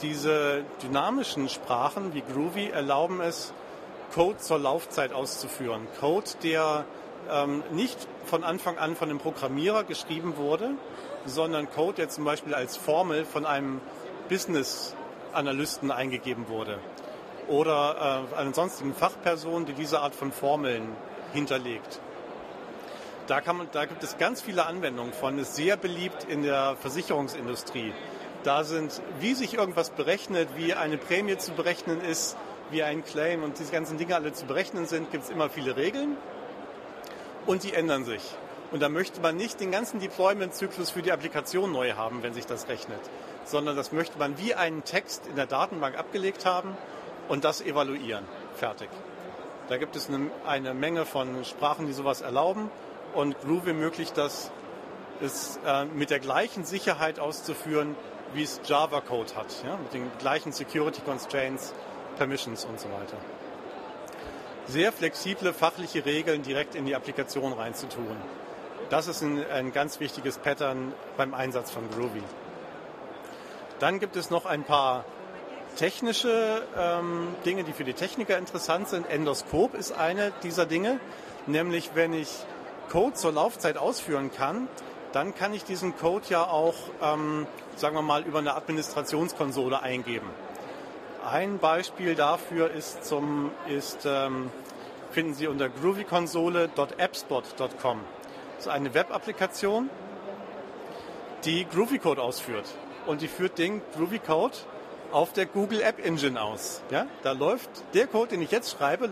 Diese 0.00 0.64
dynamischen 0.82 1.48
Sprachen 1.48 2.14
wie 2.14 2.22
Groovy 2.22 2.70
erlauben 2.70 3.20
es, 3.20 3.52
Code 4.14 4.38
zur 4.38 4.58
Laufzeit 4.58 5.12
auszuführen. 5.12 5.86
Code, 6.00 6.30
der 6.42 6.84
ähm, 7.30 7.62
nicht 7.70 7.96
von 8.26 8.44
Anfang 8.44 8.78
an 8.78 8.96
von 8.96 9.08
einem 9.08 9.18
Programmierer 9.18 9.84
geschrieben 9.84 10.36
wurde, 10.36 10.72
sondern 11.24 11.70
Code, 11.70 11.94
der 11.94 12.08
zum 12.08 12.24
Beispiel 12.24 12.54
als 12.54 12.76
Formel 12.76 13.24
von 13.24 13.46
einem 13.46 13.80
Business-Analysten 14.28 15.90
eingegeben 15.90 16.48
wurde 16.48 16.78
oder 17.48 18.26
äh, 18.34 18.36
einer 18.36 18.54
sonstigen 18.54 18.94
Fachperson, 18.94 19.66
die 19.66 19.72
diese 19.72 20.00
Art 20.00 20.14
von 20.14 20.32
Formeln 20.32 20.96
hinterlegt. 21.32 22.00
Da, 23.26 23.40
man, 23.52 23.68
da, 23.72 23.84
gibt 23.84 24.02
es 24.02 24.18
ganz 24.18 24.42
viele 24.42 24.66
Anwendungen 24.66 25.12
von, 25.12 25.38
ist 25.38 25.54
sehr 25.54 25.76
beliebt 25.76 26.24
in 26.28 26.42
der 26.42 26.76
Versicherungsindustrie. 26.80 27.92
Da 28.42 28.64
sind, 28.64 29.00
wie 29.20 29.34
sich 29.34 29.54
irgendwas 29.54 29.90
berechnet, 29.90 30.48
wie 30.56 30.74
eine 30.74 30.98
Prämie 30.98 31.38
zu 31.38 31.52
berechnen 31.52 32.00
ist, 32.00 32.36
wie 32.72 32.82
ein 32.82 33.04
Claim 33.04 33.42
und 33.42 33.58
diese 33.58 33.72
ganzen 33.72 33.98
Dinge 33.98 34.16
alle 34.16 34.32
zu 34.32 34.46
berechnen 34.46 34.86
sind, 34.86 35.10
gibt 35.10 35.24
es 35.24 35.30
immer 35.30 35.50
viele 35.50 35.76
Regeln 35.76 36.16
und 37.46 37.62
die 37.62 37.74
ändern 37.74 38.04
sich. 38.04 38.22
Und 38.70 38.80
da 38.80 38.88
möchte 38.88 39.20
man 39.20 39.36
nicht 39.36 39.60
den 39.60 39.70
ganzen 39.70 40.00
Deployment-Zyklus 40.00 40.90
für 40.90 41.02
die 41.02 41.12
Applikation 41.12 41.72
neu 41.72 41.92
haben, 41.92 42.22
wenn 42.22 42.32
sich 42.32 42.46
das 42.46 42.68
rechnet, 42.68 43.00
sondern 43.44 43.76
das 43.76 43.92
möchte 43.92 44.18
man 44.18 44.38
wie 44.38 44.54
einen 44.54 44.82
Text 44.84 45.26
in 45.26 45.36
der 45.36 45.46
Datenbank 45.46 45.98
abgelegt 45.98 46.46
haben 46.46 46.76
und 47.28 47.44
das 47.44 47.60
evaluieren. 47.60 48.24
Fertig. 48.54 48.88
Da 49.68 49.76
gibt 49.76 49.94
es 49.94 50.08
eine, 50.08 50.30
eine 50.46 50.74
Menge 50.74 51.04
von 51.04 51.44
Sprachen, 51.44 51.86
die 51.86 51.92
sowas 51.92 52.22
erlauben 52.22 52.70
und 53.14 53.38
Groovy 53.42 53.70
ermöglicht 53.70 54.16
das, 54.16 54.50
es 55.20 55.60
äh, 55.66 55.84
mit 55.84 56.10
der 56.10 56.18
gleichen 56.18 56.64
Sicherheit 56.64 57.20
auszuführen, 57.20 57.94
wie 58.34 58.42
es 58.42 58.60
Java-Code 58.64 59.36
hat, 59.36 59.46
ja? 59.64 59.76
mit 59.76 59.92
den 59.92 60.10
gleichen 60.18 60.52
Security 60.52 61.02
Constraints, 61.02 61.74
Permissions 62.16 62.64
und 62.64 62.78
so 62.78 62.88
weiter. 62.88 63.16
Sehr 64.66 64.92
flexible 64.92 65.52
fachliche 65.52 66.04
Regeln 66.04 66.42
direkt 66.42 66.74
in 66.74 66.86
die 66.86 66.94
Applikation 66.94 67.52
reinzutun. 67.52 68.16
Das 68.90 69.08
ist 69.08 69.22
ein, 69.22 69.44
ein 69.50 69.72
ganz 69.72 70.00
wichtiges 70.00 70.38
Pattern 70.38 70.92
beim 71.16 71.34
Einsatz 71.34 71.70
von 71.70 71.90
Groovy. 71.90 72.22
Dann 73.78 73.98
gibt 73.98 74.16
es 74.16 74.30
noch 74.30 74.46
ein 74.46 74.64
paar 74.64 75.04
technische 75.76 76.62
ähm, 76.78 77.34
Dinge, 77.44 77.64
die 77.64 77.72
für 77.72 77.84
die 77.84 77.94
Techniker 77.94 78.38
interessant 78.38 78.88
sind. 78.88 79.08
Endoskop 79.08 79.74
ist 79.74 79.92
eine 79.92 80.32
dieser 80.42 80.66
Dinge, 80.66 81.00
nämlich 81.46 81.92
wenn 81.94 82.12
ich 82.12 82.28
Code 82.90 83.14
zur 83.14 83.32
Laufzeit 83.32 83.78
ausführen 83.78 84.30
kann, 84.30 84.68
dann 85.12 85.34
kann 85.34 85.54
ich 85.54 85.64
diesen 85.64 85.96
Code 85.96 86.26
ja 86.28 86.44
auch, 86.46 86.74
ähm, 87.02 87.46
sagen 87.76 87.96
wir 87.96 88.02
mal, 88.02 88.22
über 88.22 88.38
eine 88.38 88.54
Administrationskonsole 88.54 89.82
eingeben. 89.82 90.28
Ein 91.24 91.58
Beispiel 91.58 92.16
dafür 92.16 92.72
ist, 92.72 93.04
zum, 93.04 93.52
ist 93.68 94.06
ähm, 94.06 94.50
finden 95.12 95.34
Sie 95.34 95.46
unter 95.46 95.68
groovyconsole.appspot.com. 95.68 98.00
Das 98.56 98.66
ist 98.66 98.72
eine 98.72 98.92
Web-Applikation, 98.92 99.88
die 101.44 101.64
Groovy 101.64 101.98
Code 101.98 102.20
ausführt. 102.20 102.68
Und 103.06 103.20
die 103.20 103.28
führt 103.28 103.58
den 103.58 103.82
Groovy 103.96 104.18
Code 104.18 104.56
auf 105.12 105.32
der 105.32 105.46
Google 105.46 105.80
App 105.82 106.04
Engine 106.04 106.42
aus. 106.42 106.82
Ja? 106.90 107.06
Da 107.22 107.30
läuft 107.32 107.70
der 107.94 108.08
Code, 108.08 108.30
den 108.30 108.42
ich 108.42 108.50
jetzt 108.50 108.76
schreibe, 108.76 109.10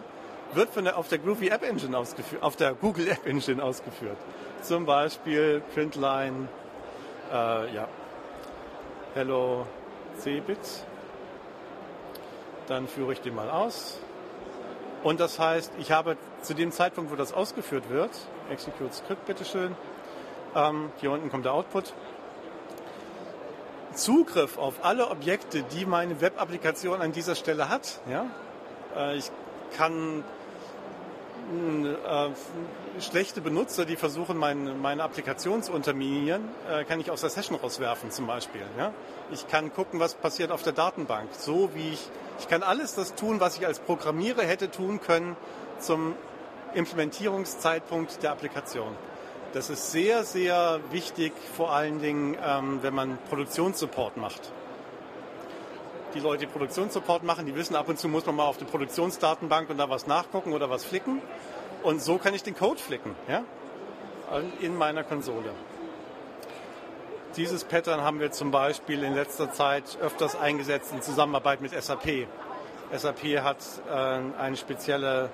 wird 0.53 0.71
von 0.71 0.83
der, 0.85 0.99
auf 0.99 1.07
der 1.07 1.19
Groovy 1.19 1.47
App 1.49 1.63
Engine 1.63 1.97
ausgeführt, 1.97 2.43
auf 2.43 2.57
der 2.57 2.75
Google 2.75 3.09
App 3.09 3.25
Engine 3.25 3.63
ausgeführt. 3.63 4.17
Zum 4.63 4.85
Beispiel 4.85 5.63
Printline, 5.75 6.49
äh, 7.33 7.73
ja, 7.75 7.87
Hello 9.15 9.65
Cbit. 10.19 10.59
Dann 12.71 12.87
führe 12.87 13.13
ich 13.13 13.21
den 13.21 13.35
mal 13.35 13.51
aus. 13.51 13.99
Und 15.03 15.19
das 15.19 15.41
heißt, 15.41 15.73
ich 15.81 15.91
habe 15.91 16.17
zu 16.41 16.55
dem 16.55 16.71
Zeitpunkt, 16.71 17.11
wo 17.11 17.17
das 17.17 17.33
ausgeführt 17.33 17.91
wird, 17.91 18.13
Execute 18.49 18.95
Script 18.95 19.27
bitteschön, 19.27 19.75
ähm, 20.55 20.93
hier 21.01 21.11
unten 21.11 21.31
kommt 21.31 21.47
der 21.47 21.53
Output, 21.53 21.93
Zugriff 23.93 24.57
auf 24.57 24.85
alle 24.85 25.11
Objekte, 25.11 25.65
die 25.65 25.85
meine 25.85 26.21
Web-Applikation 26.21 27.03
an 27.03 27.11
dieser 27.11 27.35
Stelle 27.35 27.69
hat. 27.69 28.01
Ja? 28.09 28.27
Äh, 28.97 29.17
ich 29.17 29.33
kann 29.77 30.23
äh, 31.87 33.01
schlechte 33.01 33.41
Benutzer, 33.41 33.85
die 33.85 33.97
versuchen, 33.97 34.37
meine, 34.37 34.75
meine 34.75 35.03
Applikation 35.03 35.63
zu 35.63 35.73
unterminieren, 35.73 36.49
äh, 36.71 36.85
kann 36.85 37.01
ich 37.01 37.11
aus 37.11 37.21
der 37.21 37.31
Session 37.31 37.57
rauswerfen 37.57 38.11
zum 38.11 38.27
Beispiel. 38.27 38.63
Ja? 38.79 38.93
Ich 39.33 39.49
kann 39.49 39.73
gucken, 39.73 40.01
was 40.01 40.15
passiert 40.15 40.51
auf 40.51 40.63
der 40.63 40.73
Datenbank. 40.73 41.31
So 41.33 41.71
wie 41.75 41.91
ich, 41.91 42.09
ich 42.39 42.49
kann 42.49 42.63
alles 42.63 42.95
das 42.95 43.15
tun, 43.15 43.41
was 43.41 43.57
ich 43.57 43.67
als 43.67 43.81
Programmierer 43.81 44.43
hätte 44.43 44.71
tun 44.71 45.01
können 45.01 45.37
zum 45.79 46.15
Implementierungszeitpunkt 46.75 48.23
der 48.23 48.33
Applikation. 48.33 48.95
Das 49.53 49.71
ist 49.71 49.91
sehr, 49.91 50.23
sehr 50.25 50.81
wichtig, 50.93 51.33
vor 51.57 51.73
allen 51.73 52.01
Dingen, 52.01 52.37
ähm, 52.45 52.79
wenn 52.83 52.95
man 52.95 53.19
Produktionssupport 53.29 54.17
macht 54.17 54.53
die 56.15 56.21
Leute, 56.21 56.47
die 56.47 56.53
Produktionssupport 56.53 57.23
machen, 57.23 57.47
die 57.47 57.55
wissen, 57.55 57.77
ab 57.77 57.89
und 57.89 57.99
zu 57.99 58.09
muss 58.09 58.27
man 58.27 58.37
mal 58.37 58.47
auf 58.47 58.59
die 58.59 58.65
Produktionsdatenbank 58.65 59.71
und 59.71 59.79
da 59.79 59.89
was 59.89 60.07
nachgucken 60.07 60.53
oder 60.53 60.71
was 60.71 60.85
flicken. 60.85 61.23
Und 61.83 62.03
so 62.03 62.19
kann 62.19 62.35
ich 62.35 62.43
den 62.43 62.57
Code 62.57 62.79
flicken. 62.79 63.15
Ja? 63.29 63.43
in 64.61 64.77
meiner 64.77 65.05
Konsole. 65.05 65.51
Dieses 67.37 67.65
Pattern 67.65 68.03
haben 68.03 68.21
wir 68.21 68.33
zum 68.33 68.51
Beispiel 68.51 69.03
in 69.03 69.15
letzter 69.15 69.53
Zeit 69.53 69.99
öfters 70.01 70.39
eingesetzt 70.39 70.93
in 70.93 71.03
Zusammenarbeit 71.03 71.61
mit 71.61 71.73
SAP. 71.73 72.27
SAP 72.97 73.43
hat 73.43 73.59
äh, 73.89 74.41
eine 74.41 74.57
spezielle 74.57 75.31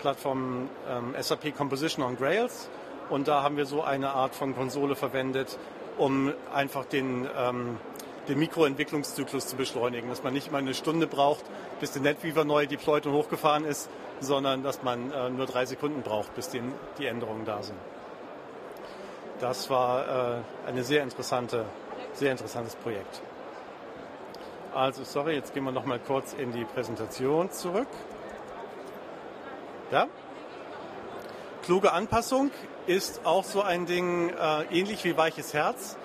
Plattform 0.00 0.68
ähm, 0.88 1.14
SAP 1.20 1.56
Composition 1.56 2.04
on 2.04 2.16
Grails 2.16 2.68
und 3.08 3.28
da 3.28 3.42
haben 3.42 3.56
wir 3.56 3.66
so 3.66 3.82
eine 3.82 4.10
Art 4.10 4.34
von 4.34 4.54
Konsole 4.54 4.94
verwendet, 4.94 5.58
um 5.96 6.32
einfach 6.52 6.84
den, 6.84 7.26
ähm, 7.36 7.78
den 8.28 8.38
Mikroentwicklungszyklus 8.38 9.46
zu 9.46 9.56
beschleunigen, 9.56 10.08
dass 10.08 10.22
man 10.22 10.32
nicht 10.32 10.48
immer 10.48 10.58
eine 10.58 10.74
Stunde 10.74 11.06
braucht, 11.06 11.44
bis 11.80 11.92
der 11.92 12.02
NetWeaver 12.02 12.44
neu 12.44 12.66
deployed 12.66 13.06
und 13.06 13.12
hochgefahren 13.12 13.64
ist, 13.64 13.88
sondern 14.20 14.62
dass 14.62 14.82
man 14.82 15.10
äh, 15.10 15.30
nur 15.30 15.46
drei 15.46 15.66
Sekunden 15.66 16.02
braucht, 16.02 16.34
bis 16.34 16.48
die, 16.50 16.60
die 16.98 17.06
Änderungen 17.06 17.44
da 17.44 17.62
sind. 17.62 17.78
Das 19.40 19.70
war 19.70 20.36
äh, 20.36 20.68
eine 20.68 20.82
sehr 20.82 21.02
interessante, 21.02 21.64
sehr 22.12 22.32
interessantes 22.32 22.74
Projekt. 22.76 23.22
Also, 24.74 25.04
sorry, 25.04 25.34
jetzt 25.34 25.54
gehen 25.54 25.64
wir 25.64 25.72
noch 25.72 25.86
mal 25.86 25.98
kurz 25.98 26.34
in 26.34 26.52
die 26.52 26.64
Präsentation 26.64 27.50
zurück. 27.50 27.88
Ja? 29.90 30.06
Kluge 31.62 31.92
Anpassung 31.92 32.50
ist 32.86 33.24
auch 33.24 33.44
so 33.44 33.62
ein 33.62 33.86
Ding, 33.86 34.30
äh, 34.30 34.62
ähnlich 34.70 35.04
wie 35.04 35.16
weiches 35.16 35.54
Herz. 35.54 35.96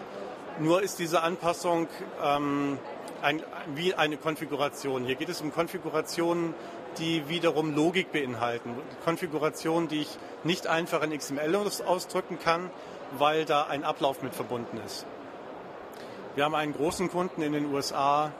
Nur 0.59 0.83
ist 0.83 0.99
diese 0.99 1.23
Anpassung 1.23 1.87
ähm, 2.23 2.77
ein, 3.23 3.41
wie 3.73 3.95
eine 3.95 4.17
Konfiguration. 4.17 5.03
Hier 5.03 5.15
geht 5.15 5.29
es 5.29 5.41
um 5.41 5.51
Konfigurationen, 5.51 6.53
die 6.99 7.27
wiederum 7.27 7.75
Logik 7.75 8.11
beinhalten. 8.11 8.75
Konfigurationen, 9.03 9.87
die 9.87 10.01
ich 10.01 10.19
nicht 10.43 10.67
einfach 10.67 11.01
in 11.01 11.17
XML 11.17 11.55
ausdrücken 11.85 12.37
kann, 12.39 12.69
weil 13.17 13.45
da 13.45 13.63
ein 13.63 13.83
Ablauf 13.83 14.21
mit 14.21 14.35
verbunden 14.35 14.79
ist. 14.85 15.07
Wir 16.35 16.45
haben 16.45 16.55
einen 16.55 16.73
großen 16.73 17.09
Kunden 17.09 17.41
in 17.41 17.53
den 17.53 17.73
USA, 17.73 18.31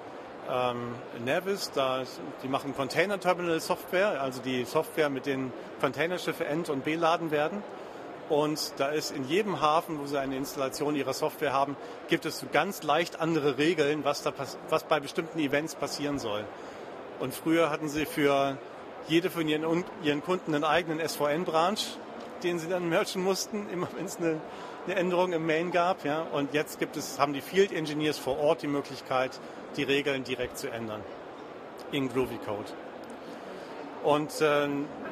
ähm, 0.51 0.95
Navis, 1.25 1.71
da, 1.73 2.03
die 2.43 2.47
machen 2.47 2.75
Container 2.75 3.19
Terminal 3.19 3.59
Software, 3.59 4.21
also 4.21 4.41
die 4.41 4.65
Software, 4.65 5.09
mit 5.09 5.25
denen 5.25 5.51
Containerschiffe 5.79 6.45
ent- 6.45 6.69
und 6.69 6.83
beladen 6.83 7.31
werden. 7.31 7.63
Und 8.29 8.73
da 8.77 8.89
ist 8.89 9.11
in 9.11 9.27
jedem 9.27 9.61
Hafen, 9.61 9.99
wo 9.99 10.05
sie 10.05 10.19
eine 10.19 10.37
Installation 10.37 10.95
ihrer 10.95 11.13
Software 11.13 11.53
haben, 11.53 11.75
gibt 12.07 12.25
es 12.25 12.45
ganz 12.51 12.83
leicht 12.83 13.19
andere 13.19 13.57
Regeln, 13.57 14.05
was, 14.05 14.23
da 14.23 14.33
was 14.69 14.83
bei 14.85 14.99
bestimmten 14.99 15.39
Events 15.39 15.75
passieren 15.75 16.19
soll. 16.19 16.45
Und 17.19 17.33
früher 17.33 17.69
hatten 17.69 17.89
sie 17.89 18.05
für 18.05 18.57
jede 19.07 19.29
von 19.29 19.47
ihren, 19.47 19.83
ihren 20.03 20.23
Kunden 20.23 20.55
einen 20.55 20.63
eigenen 20.63 21.05
SVN-Branch, 21.05 21.79
den 22.43 22.59
sie 22.59 22.69
dann 22.69 22.89
merchen 22.89 23.23
mussten, 23.23 23.69
immer 23.69 23.87
wenn 23.95 24.05
es 24.05 24.17
eine, 24.17 24.39
eine, 24.85 24.95
Änderung 24.95 25.33
im 25.33 25.45
Main 25.45 25.71
gab. 25.71 26.05
Ja. 26.05 26.21
Und 26.21 26.53
jetzt 26.53 26.79
gibt 26.79 26.97
es, 26.97 27.19
haben 27.19 27.33
die 27.33 27.41
Field 27.41 27.71
Engineers 27.71 28.17
vor 28.17 28.39
Ort 28.39 28.61
die 28.61 28.67
Möglichkeit, 28.67 29.31
die 29.77 29.83
Regeln 29.83 30.23
direkt 30.23 30.57
zu 30.57 30.69
ändern 30.69 31.01
in 31.91 32.09
Groovy 32.09 32.37
Code. 32.37 32.71
Und 34.03 34.41
äh, 34.41 34.67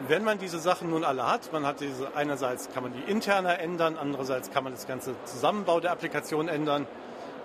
wenn 0.07 0.23
man 0.23 0.37
diese 0.37 0.59
Sachen 0.59 0.89
nun 0.89 1.05
alle 1.05 1.25
hat, 1.25 1.53
man 1.53 1.65
hat 1.65 1.79
diese, 1.79 2.13
einerseits 2.15 2.69
kann 2.73 2.83
man 2.83 2.93
die 2.93 3.09
interne 3.09 3.57
ändern, 3.57 3.97
andererseits 3.99 4.51
kann 4.51 4.65
man 4.65 4.73
das 4.73 4.85
ganze 4.85 5.15
Zusammenbau 5.23 5.79
der 5.79 5.91
Applikation 5.91 6.49
ändern, 6.49 6.85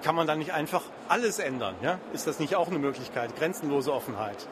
kann 0.03 0.17
man 0.17 0.27
dann 0.27 0.39
nicht 0.39 0.53
einfach 0.53 0.83
alles 1.09 1.39
ändern? 1.39 1.77
Ja? 1.83 1.99
Ist 2.13 2.27
das 2.27 2.41
nicht 2.41 2.57
auch 2.57 2.69
eine 2.69 2.81
Möglichkeit? 2.81 3.37
Grenzenlose 3.37 3.93
Offenheit. 3.93 4.49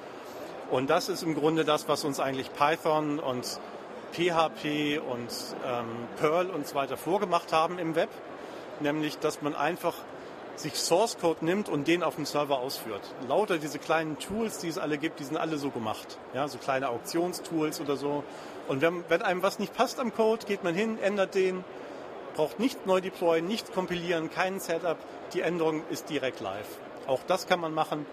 Und 0.70 0.88
das 0.88 1.09
ist 1.09 1.22
im 1.22 1.35
Grunde 1.35 1.64
das, 1.64 1.88
was 1.88 2.04
uns 2.04 2.20
eigentlich 2.20 2.52
Python 2.52 3.18
und 3.18 3.61
PHP 4.12 5.00
und 5.00 5.28
ähm, 5.66 5.87
Perl 6.16 6.48
und 6.50 6.66
so 6.66 6.76
weiter 6.76 6.96
vorgemacht 6.96 7.52
haben 7.52 7.78
im 7.78 7.96
Web, 7.96 8.09
nämlich 8.80 9.18
dass 9.18 9.42
man 9.42 9.54
einfach 9.57 9.94
sich 10.56 10.74
Source 10.74 11.18
Code 11.18 11.44
nimmt 11.44 11.68
und 11.68 11.88
den 11.88 12.02
auf 12.02 12.16
dem 12.16 12.26
Server 12.26 12.58
ausführt. 12.58 13.02
Lauter 13.28 13.58
diese 13.58 13.78
kleinen 13.78 14.18
Tools, 14.18 14.58
die 14.58 14.68
es 14.68 14.78
alle 14.78 14.98
gibt, 14.98 15.20
die 15.20 15.24
sind 15.24 15.36
alle 15.36 15.56
so 15.56 15.70
gemacht. 15.70 16.18
Ja, 16.32 16.48
so 16.48 16.58
kleine 16.58 16.88
Auktionstools 16.88 17.80
oder 17.80 17.96
so. 17.96 18.24
Und 18.68 18.80
wenn, 18.80 19.04
wenn 19.08 19.22
einem 19.22 19.42
was 19.42 19.58
nicht 19.58 19.74
passt 19.74 20.00
am 20.00 20.14
Code, 20.14 20.46
geht 20.46 20.64
man 20.64 20.74
hin, 20.74 20.98
ändert 21.02 21.34
den, 21.34 21.64
braucht 22.34 22.58
nicht 22.58 22.86
neu 22.86 23.00
deployen, 23.00 23.46
nicht 23.46 23.72
kompilieren, 23.72 24.30
keinen 24.30 24.60
Setup. 24.60 24.98
Die 25.32 25.40
Änderung 25.40 25.82
ist 25.90 26.08
direkt 26.10 26.40
live. 26.40 26.68
Auch 27.06 27.20
das 27.26 27.46
kann 27.46 27.60
man 27.60 27.74
machen. 27.74 28.06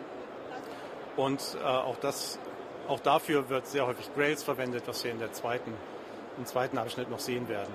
Und 1.18 1.58
äh, 1.62 1.66
auch, 1.66 1.98
das, 1.98 2.40
auch 2.88 3.00
dafür 3.00 3.50
wird 3.50 3.68
sehr 3.68 3.86
häufig 3.86 4.10
Grails 4.16 4.44
verwendet, 4.44 4.84
was 4.88 5.04
wir 5.04 5.12
in 5.12 5.20
der 5.20 5.32
zweiten, 5.32 5.74
im 6.38 6.46
zweiten 6.46 6.78
Abschnitt 6.78 7.10
noch 7.10 7.20
sehen 7.20 7.48
werden. 7.48 7.74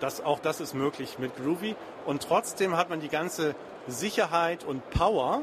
Das, 0.00 0.24
auch 0.24 0.38
das 0.38 0.60
ist 0.60 0.74
möglich 0.74 1.18
mit 1.18 1.36
Groovy. 1.36 1.74
Und 2.06 2.22
trotzdem 2.22 2.76
hat 2.76 2.90
man 2.90 3.00
die 3.00 3.08
ganze 3.08 3.54
Sicherheit 3.86 4.64
und 4.64 4.88
Power 4.90 5.42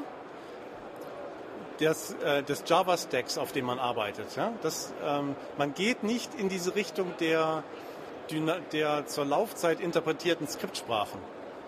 des, 1.80 2.14
äh, 2.24 2.44
des 2.44 2.64
Java-Stacks, 2.66 3.38
auf 3.38 3.52
dem 3.52 3.66
man 3.66 3.80
arbeitet. 3.80 4.36
Ja? 4.36 4.54
Das, 4.62 4.94
ähm, 5.04 5.36
man 5.58 5.74
geht 5.74 6.04
nicht 6.04 6.34
in 6.36 6.50
diese 6.50 6.76
Richtung 6.76 7.14
der, 7.20 7.64
der 8.72 9.06
zur 9.06 9.26
Laufzeit 9.26 9.80
interpretierten 9.80 10.48
Skriptsprachen. 10.48 11.20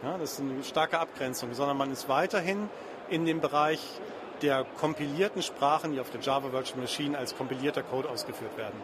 Ja? 0.03 0.17
Das 0.17 0.33
ist 0.33 0.39
eine 0.41 0.63
starke 0.63 0.99
Abgrenzung, 0.99 1.53
sondern 1.53 1.77
man 1.77 1.91
ist 1.91 2.07
weiterhin 2.09 2.69
in 3.09 3.25
dem 3.25 3.41
Bereich 3.41 3.81
der 4.41 4.65
kompilierten 4.79 5.41
Sprachen, 5.41 5.93
die 5.93 5.99
auf 5.99 6.11
der 6.11 6.21
Java 6.21 6.51
Virtual 6.51 6.79
Machine 6.79 7.17
als 7.17 7.35
kompilierter 7.35 7.83
Code 7.83 8.09
ausgeführt 8.09 8.55
werden. 8.57 8.79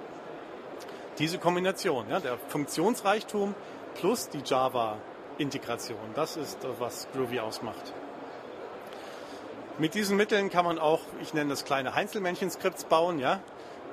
Diese 1.19 1.37
Kombination, 1.37 2.09
ja, 2.09 2.19
der 2.19 2.39
Funktionsreichtum 2.47 3.53
plus 3.95 4.29
die 4.29 4.41
Java-Integration. 4.43 5.99
Das 6.15 6.37
ist, 6.37 6.59
was 6.79 7.07
Groovy 7.13 7.39
ausmacht. 7.39 7.93
Mit 9.79 9.95
diesen 9.95 10.17
Mitteln 10.17 10.49
kann 10.49 10.65
man 10.65 10.77
auch, 10.77 10.99
ich 11.21 11.33
nenne 11.33 11.49
das 11.49 11.65
kleine 11.65 11.95
Heinzelmännchen-Skripts 11.95 12.85
bauen. 12.85 13.19
Ja? 13.19 13.39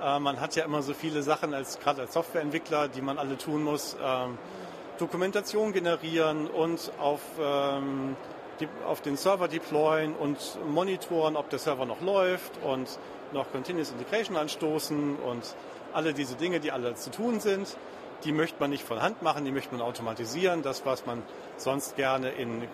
Äh, 0.02 0.18
man 0.18 0.40
hat 0.40 0.54
ja 0.56 0.64
immer 0.64 0.82
so 0.82 0.92
viele 0.92 1.22
Sachen, 1.22 1.54
als, 1.54 1.78
gerade 1.78 2.02
als 2.02 2.12
Softwareentwickler, 2.12 2.88
die 2.88 3.00
man 3.00 3.18
alle 3.18 3.38
tun 3.38 3.62
muss. 3.62 3.96
Ähm, 4.02 4.36
Dokumentation 4.98 5.72
generieren 5.72 6.46
und 6.48 6.92
auf, 6.98 7.20
ähm, 7.40 8.14
die, 8.60 8.68
auf 8.86 9.00
den 9.00 9.16
Server 9.16 9.48
deployen 9.48 10.14
und 10.14 10.36
monitoren, 10.68 11.36
ob 11.36 11.48
der 11.48 11.58
Server 11.58 11.86
noch 11.86 12.02
läuft 12.02 12.52
und 12.62 12.98
noch 13.32 13.50
Continuous 13.50 13.90
Integration 13.92 14.36
anstoßen 14.36 15.16
und 15.16 15.54
alle 15.94 16.12
diese 16.12 16.34
Dinge, 16.34 16.60
die 16.60 16.72
alle 16.72 16.94
zu 16.94 17.10
tun 17.10 17.40
sind 17.40 17.76
die 18.24 18.32
möchte 18.32 18.60
man 18.60 18.70
nicht 18.70 18.84
von 18.84 19.00
Hand 19.00 19.22
machen, 19.22 19.44
die 19.44 19.52
möchte 19.52 19.74
man 19.74 19.82
automatisieren. 19.82 20.62
Das, 20.62 20.84
was 20.84 21.06
man 21.06 21.22
sonst 21.56 21.96
gerne 21.96 22.30
in, 22.30 22.62
äh, 22.62 22.66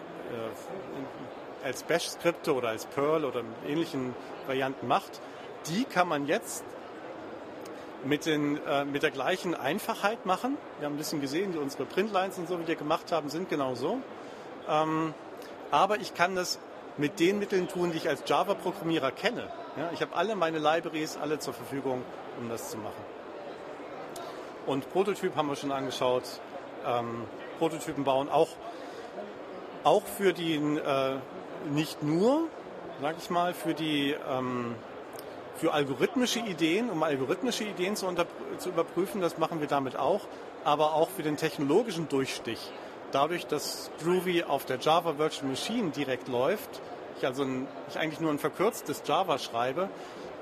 als 1.64 1.82
Bash-Skripte 1.82 2.54
oder 2.54 2.68
als 2.68 2.86
Perl 2.86 3.24
oder 3.24 3.42
ähnlichen 3.66 4.14
Varianten 4.46 4.86
macht, 4.86 5.20
die 5.66 5.84
kann 5.84 6.08
man 6.08 6.26
jetzt 6.26 6.64
mit, 8.04 8.26
den, 8.26 8.64
äh, 8.64 8.84
mit 8.84 9.02
der 9.02 9.10
gleichen 9.10 9.54
Einfachheit 9.54 10.26
machen. 10.26 10.56
Wir 10.78 10.86
haben 10.86 10.94
ein 10.94 10.98
bisschen 10.98 11.20
gesehen, 11.20 11.56
unsere 11.58 11.84
Printlines 11.84 12.38
und 12.38 12.48
so, 12.48 12.58
wie 12.60 12.66
wir 12.66 12.76
gemacht 12.76 13.10
haben, 13.12 13.28
sind 13.28 13.48
genau 13.48 13.74
so. 13.74 14.00
Ähm, 14.68 15.14
aber 15.70 15.98
ich 15.98 16.14
kann 16.14 16.36
das 16.36 16.58
mit 16.96 17.20
den 17.20 17.38
Mitteln 17.38 17.68
tun, 17.68 17.92
die 17.92 17.98
ich 17.98 18.08
als 18.08 18.22
Java-Programmierer 18.26 19.10
kenne. 19.10 19.48
Ja, 19.76 19.90
ich 19.92 20.00
habe 20.00 20.14
alle 20.14 20.36
meine 20.36 20.58
Libraries 20.58 21.18
alle 21.20 21.38
zur 21.38 21.52
Verfügung, 21.52 22.02
um 22.40 22.48
das 22.48 22.70
zu 22.70 22.78
machen. 22.78 23.15
Und 24.66 24.92
Prototyp 24.92 25.36
haben 25.36 25.48
wir 25.48 25.56
schon 25.56 25.70
angeschaut. 25.70 26.24
Ähm, 26.84 27.24
Prototypen 27.58 28.04
bauen 28.04 28.28
auch, 28.28 28.48
auch 29.84 30.02
für 30.02 30.32
die, 30.32 30.56
äh, 30.56 31.16
nicht 31.70 32.02
nur, 32.02 32.48
sag 33.00 33.16
ich 33.18 33.30
mal, 33.30 33.54
für 33.54 33.74
die, 33.74 34.14
ähm, 34.28 34.74
für 35.56 35.72
algorithmische 35.72 36.40
Ideen, 36.40 36.90
um 36.90 37.02
algorithmische 37.02 37.64
Ideen 37.64 37.96
zu, 37.96 38.06
unter, 38.06 38.26
zu 38.58 38.68
überprüfen, 38.70 39.20
das 39.20 39.38
machen 39.38 39.60
wir 39.60 39.68
damit 39.68 39.96
auch, 39.96 40.22
aber 40.64 40.94
auch 40.94 41.08
für 41.08 41.22
den 41.22 41.36
technologischen 41.36 42.08
Durchstich. 42.08 42.58
Dadurch, 43.12 43.46
dass 43.46 43.90
Groovy 44.02 44.42
auf 44.42 44.66
der 44.66 44.78
Java 44.78 45.16
Virtual 45.16 45.48
Machine 45.48 45.90
direkt 45.90 46.28
läuft, 46.28 46.82
ich 47.18 47.24
also 47.24 47.44
ein, 47.44 47.68
ich 47.88 47.98
eigentlich 47.98 48.20
nur 48.20 48.30
ein 48.30 48.38
verkürztes 48.38 49.02
Java 49.06 49.38
schreibe, 49.38 49.88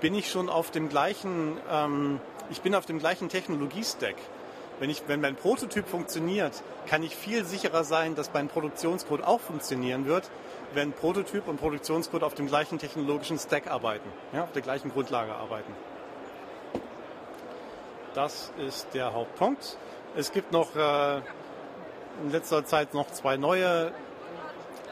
bin 0.00 0.14
ich 0.14 0.30
schon 0.30 0.48
auf 0.48 0.70
dem 0.70 0.88
gleichen 0.88 1.58
ähm, 1.70 2.20
ich 2.50 2.61
bin 2.61 2.74
auf 2.74 2.87
dem 2.87 2.98
gleichen 2.98 3.28
Technologie-Stack. 3.28 4.16
Wenn, 4.80 4.90
ich, 4.90 5.02
wenn 5.07 5.20
mein 5.20 5.37
Prototyp 5.37 5.87
funktioniert, 5.87 6.62
kann 6.87 7.02
ich 7.02 7.14
viel 7.14 7.44
sicherer 7.44 7.85
sein, 7.85 8.16
dass 8.16 8.33
mein 8.33 8.48
Produktionscode 8.48 9.22
auch 9.22 9.40
funktionieren 9.40 10.07
wird, 10.07 10.28
wenn 10.74 10.92
Prototyp 10.92 11.46
und 11.46 11.59
Produktionscode 11.59 12.24
auf 12.24 12.35
dem 12.35 12.48
gleichen 12.48 12.78
technologischen 12.78 13.38
Stack 13.38 13.70
arbeiten, 13.70 14.09
ja, 14.33 14.42
auf 14.42 14.52
der 14.52 14.62
gleichen 14.62 14.90
Grundlage 14.90 15.33
arbeiten. 15.33 15.72
Das 18.14 18.52
ist 18.59 18.88
der 18.94 19.12
Hauptpunkt. 19.12 19.76
Es 20.16 20.33
gibt 20.33 20.52
noch 20.52 20.74
äh, 20.76 21.18
in 22.22 22.30
letzter 22.30 22.64
Zeit 22.64 22.94
noch 22.94 23.11
zwei 23.11 23.37
neue 23.37 23.92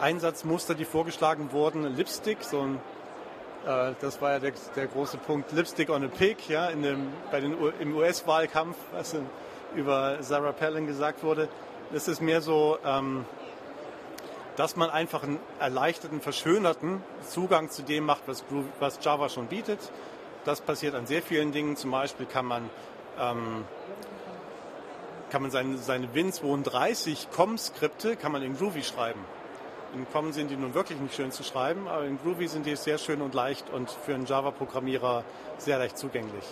Einsatzmuster, 0.00 0.74
die 0.74 0.84
vorgeschlagen 0.84 1.52
wurden. 1.52 1.96
Lipstick, 1.96 2.42
so 2.42 2.60
ein 2.60 2.80
das 3.64 4.20
war 4.20 4.33
ja 4.33 4.38
der, 4.38 4.53
der, 4.75 4.87
große 4.87 5.18
Punkt 5.18 5.53
Lipstick 5.53 5.88
on 5.88 6.05
a 6.05 6.09
Pig, 6.09 6.48
ja, 6.48 6.68
in 6.68 6.83
dem, 6.83 7.12
bei 7.31 7.40
den, 7.40 7.57
im 7.79 7.96
US-Wahlkampf, 7.96 8.77
was 8.92 9.14
über 9.75 10.22
Sarah 10.22 10.53
Palin 10.53 10.87
gesagt 10.87 11.22
wurde. 11.22 11.48
Das 11.92 12.09
ist 12.09 12.20
mehr 12.20 12.40
so, 12.40 12.79
ähm, 12.85 13.25
dass 14.57 14.77
man 14.77 14.90
einfach 14.90 15.22
einen 15.22 15.38
erleichterten, 15.59 16.20
verschönerten 16.20 17.03
Zugang 17.29 17.70
zu 17.70 17.83
dem 17.83 18.05
macht, 18.05 18.22
was, 18.27 18.46
Groovy, 18.48 18.68
was 18.81 18.98
Java 19.03 19.29
schon 19.29 19.46
bietet. 19.46 19.79
Das 20.44 20.61
passiert 20.61 20.94
an 20.94 21.07
sehr 21.07 21.22
vielen 21.22 21.53
Dingen. 21.53 21.77
Zum 21.77 21.90
Beispiel 21.90 22.27
kann 22.27 22.46
man, 22.46 22.68
ähm, 23.18 23.64
kann 25.31 25.42
man 25.42 25.51
seine, 25.51 25.79
seine 25.79 26.09
Win32 26.09 27.29
COM-Skripte 27.31 28.16
kann 28.16 28.33
man 28.33 28.42
in 28.42 28.57
Groovy 28.57 28.83
schreiben. 28.83 29.20
In 29.94 30.07
COM 30.11 30.33
sind 30.33 30.50
die 30.50 30.57
nun 30.57 30.72
wirklich 30.72 30.98
nicht 30.98 31.14
schön 31.14 31.33
zu 31.33 31.42
schreiben, 31.42 31.87
aber 31.87 32.05
in 32.05 32.18
Groovy 32.18 32.48
sind 32.48 32.64
die 32.64 32.76
sehr 32.76 32.96
schön 32.96 33.20
und 33.20 33.35
leicht 33.35 33.68
und 33.68 33.90
für 33.90 34.14
einen 34.14 34.24
Java-Programmierer 34.24 35.22
sehr 35.59 35.76
leicht 35.76 35.98
zugänglich. 35.98 36.44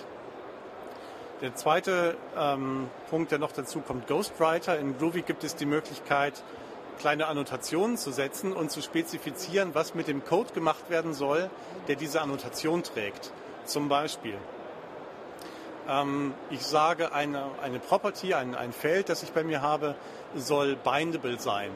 Der 1.41 1.55
zweite 1.55 2.19
ähm, 2.37 2.91
Punkt, 3.09 3.33
der 3.33 3.39
noch 3.39 3.53
dazu 3.53 3.81
kommt, 3.81 4.07
Ghostwriter. 4.07 4.79
In 4.79 4.99
Groovy 4.99 5.23
gibt 5.23 5.43
es 5.43 5.57
die 5.57 5.65
Möglichkeit, 5.65 6.43
kleine 6.99 7.29
Annotationen 7.29 7.97
zu 7.97 8.13
setzen 8.13 8.53
und 8.53 8.71
zu 8.71 8.83
spezifizieren, 8.83 9.75
was 9.75 9.95
mit 9.95 10.07
dem 10.07 10.23
Code 10.23 10.53
gemacht 10.53 10.91
werden 10.91 11.15
soll, 11.15 11.49
der 11.89 11.97
diese 11.97 12.21
Annotation 12.21 12.83
trägt. 12.83 13.33
Zum 13.65 13.89
Beispiel, 13.89 14.37
ähm, 15.89 16.35
ich 16.51 16.61
sage, 16.61 17.13
eine, 17.15 17.47
eine 17.63 17.79
Property, 17.79 18.35
ein, 18.35 18.55
ein 18.55 18.75
Feld, 18.75 19.09
das 19.09 19.23
ich 19.23 19.33
bei 19.33 19.45
mir 19.45 19.63
habe, 19.63 19.95
soll 20.35 20.77
bindable 20.77 21.41
sein. 21.41 21.71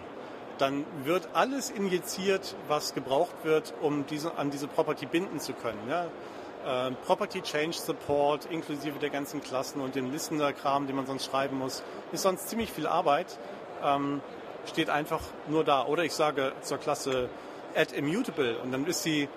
Dann 0.59 0.85
wird 1.05 1.29
alles 1.33 1.71
injiziert, 1.71 2.55
was 2.69 2.95
gebraucht 2.95 3.35
wird, 3.43 3.75
um 3.81 4.07
diese, 4.07 4.37
an 4.39 4.51
diese 4.51 4.69
Property 4.69 5.07
binden 5.07 5.41
zu 5.41 5.53
können. 5.53 5.89
Ja? 5.89 6.07
Äh, 6.65 6.93
Property 7.07 7.43
Change 7.43 7.77
Support 7.77 8.47
inklusive 8.47 8.99
der 8.99 9.11
ganzen 9.11 9.43
Klassen 9.43 9.81
und 9.81 9.95
dem 9.97 10.13
Listener-Kram, 10.13 10.87
den 10.87 10.97
man 10.97 11.07
sonst 11.07 11.27
schreiben 11.27 11.59
muss, 11.59 11.83
ist 12.13 12.23
sonst 12.23 12.49
ziemlich 12.49 12.73
viel 12.73 12.87
Arbeit. 12.87 13.39
Ähm, 13.83 14.21
steht 14.67 14.91
einfach 14.91 15.21
nur 15.49 15.65
da. 15.65 15.85
Oder 15.85 16.05
ich 16.05 16.13
sage 16.13 16.53
zur 16.63 16.79
Klasse 16.79 17.29
add 17.75 17.95
immutable 17.95 18.59
und 18.59 18.73
dann 18.73 18.87
ist 18.87 19.03
sie, 19.03 19.29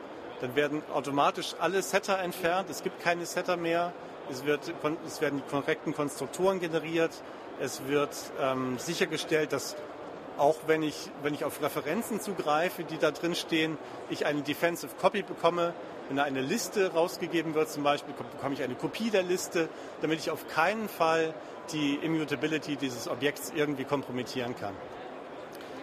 dann 0.41 0.55
werden 0.55 0.83
automatisch 0.93 1.55
alle 1.59 1.81
Setter 1.81 2.19
entfernt. 2.19 2.69
Es 2.69 2.83
gibt 2.83 3.01
keine 3.01 3.25
Setter 3.25 3.57
mehr. 3.57 3.93
Es, 4.29 4.45
wird, 4.45 4.73
es 5.05 5.21
werden 5.21 5.41
die 5.43 5.49
korrekten 5.49 5.93
Konstruktoren 5.93 6.59
generiert. 6.59 7.11
Es 7.59 7.87
wird 7.87 8.11
ähm, 8.41 8.77
sichergestellt, 8.77 9.51
dass 9.51 9.75
auch 10.37 10.55
wenn 10.67 10.83
ich, 10.83 11.09
wenn 11.23 11.33
ich 11.33 11.43
auf 11.43 11.61
Referenzen 11.61 12.19
zugreife, 12.21 12.83
die 12.83 12.97
da 12.97 13.11
drin 13.11 13.35
stehen, 13.35 13.77
ich 14.09 14.25
eine 14.25 14.41
Defensive 14.41 14.95
Copy 14.99 15.23
bekomme. 15.23 15.73
Wenn 16.07 16.17
da 16.17 16.23
eine 16.23 16.41
Liste 16.41 16.93
rausgegeben 16.93 17.53
wird, 17.53 17.69
zum 17.69 17.83
Beispiel, 17.83 18.13
bekomme 18.13 18.53
ich 18.53 18.63
eine 18.63 18.75
Kopie 18.75 19.09
der 19.09 19.23
Liste, 19.23 19.67
damit 20.01 20.19
ich 20.19 20.31
auf 20.31 20.47
keinen 20.47 20.87
Fall 20.87 21.33
die 21.73 21.95
Immutability 21.95 22.77
dieses 22.77 23.09
Objekts 23.09 23.51
irgendwie 23.53 23.83
kompromittieren 23.83 24.55
kann. 24.55 24.73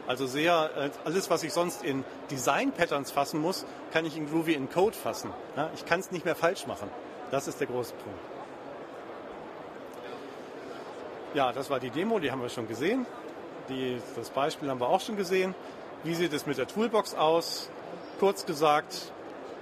Also 0.06 0.26
sehr, 0.26 0.70
äh, 0.76 0.90
alles, 1.04 1.30
was 1.30 1.42
ich 1.42 1.52
sonst 1.52 1.82
in 1.82 2.04
Design-Patterns 2.30 3.10
fassen 3.10 3.40
muss, 3.40 3.66
kann 3.92 4.04
ich 4.04 4.16
in 4.16 4.28
Groovy 4.28 4.52
in 4.52 4.70
Code 4.70 4.96
fassen. 4.96 5.30
Ich 5.74 5.86
kann 5.86 6.00
es 6.00 6.10
nicht 6.10 6.24
mehr 6.24 6.36
falsch 6.36 6.66
machen. 6.66 6.90
Das 7.30 7.48
ist 7.48 7.60
der 7.60 7.66
große 7.66 7.94
Punkt. 7.94 8.20
Ja, 11.32 11.52
das 11.52 11.68
war 11.68 11.80
die 11.80 11.90
Demo, 11.90 12.18
die 12.18 12.30
haben 12.30 12.40
wir 12.40 12.48
schon 12.48 12.68
gesehen. 12.68 13.06
Die, 13.68 13.98
das 14.16 14.30
Beispiel 14.30 14.68
haben 14.68 14.80
wir 14.80 14.88
auch 14.88 15.00
schon 15.00 15.16
gesehen. 15.16 15.54
Wie 16.02 16.14
sieht 16.14 16.32
es 16.32 16.46
mit 16.46 16.58
der 16.58 16.66
Toolbox 16.66 17.14
aus? 17.14 17.70
Kurz 18.20 18.44
gesagt, 18.44 19.12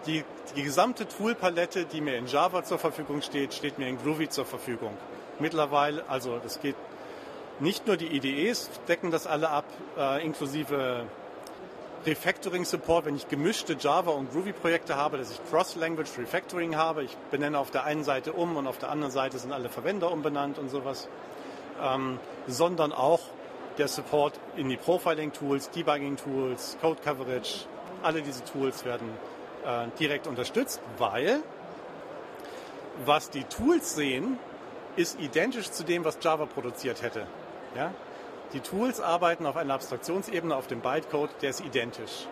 die, 0.07 0.25
die 0.57 0.63
gesamte 0.63 1.07
Toolpalette, 1.07 1.85
die 1.85 2.01
mir 2.01 2.17
in 2.17 2.27
Java 2.27 2.65
zur 2.65 2.79
Verfügung 2.79 3.23
steht, 3.23 3.55
steht 3.55 3.79
mir 3.79 3.89
in 3.89 3.99
Groovy 3.99 4.29
zur 4.29 4.45
Verfügung. 4.45 4.97
Mittlerweile, 5.39 6.05
also 6.09 6.39
das 6.43 6.61
geht 6.61 6.77
nicht 7.61 7.87
nur 7.87 7.97
die 7.97 8.09
IDEs 8.09 8.71
decken 8.89 9.11
das 9.11 9.27
alle 9.27 9.51
ab, 9.51 9.65
äh, 9.97 10.25
inklusive 10.25 11.07
Refactoring 12.05 12.65
Support, 12.65 13.05
wenn 13.05 13.15
ich 13.15 13.29
gemischte 13.29 13.77
Java 13.79 14.11
und 14.11 14.33
Groovy 14.33 14.53
Projekte 14.53 14.97
habe, 14.97 15.19
dass 15.19 15.31
ich 15.31 15.41
Cross-Language 15.49 16.19
Refactoring 16.19 16.75
habe. 16.75 17.05
Ich 17.05 17.17
benenne 17.31 17.61
auf 17.61 17.71
der 17.71 17.85
einen 17.85 18.03
Seite 18.03 18.33
um 18.33 18.57
und 18.57 18.67
auf 18.67 18.79
der 18.79 18.91
anderen 18.91 19.13
Seite 19.13 19.39
sind 19.39 19.53
alle 19.53 19.69
Verwender 19.69 20.11
umbenannt 20.11 20.59
und 20.59 20.69
sowas. 20.69 21.09
Ähm, 21.81 22.19
sondern 22.49 22.93
auch 22.93 23.21
der 23.79 23.89
Support 23.89 24.39
in 24.57 24.69
die 24.69 24.77
Profiling 24.77 25.33
Tools, 25.33 25.71
Debugging 25.71 26.17
Tools, 26.17 26.77
Code 26.81 27.01
Coverage. 27.03 27.67
Alle 28.03 28.23
diese 28.23 28.45
Tools 28.45 28.85
werden 28.85 29.09
äh, 29.65 29.87
direkt 29.99 30.27
unterstützt, 30.27 30.81
weil 30.99 31.43
was 33.05 33.31
die 33.31 33.45
Tools 33.45 33.95
sehen, 33.95 34.39
ist 34.97 35.19
identisch 35.19 35.71
zu 35.71 35.85
dem, 35.85 36.05
was 36.05 36.19
Java 36.21 36.47
produziert 36.47 37.03
hätte. 37.03 37.27
Ja? 37.75 37.93
Die 38.53 38.61
Tools 38.61 39.01
arbeiten 39.01 39.47
auf 39.47 39.57
einer 39.57 39.75
Abstraktionsebene 39.75 40.55
auf 40.55 40.67
dem 40.67 40.81
Bytecode, 40.81 41.31
der 41.41 41.51
ist 41.51 41.61
identisch. 41.61 42.27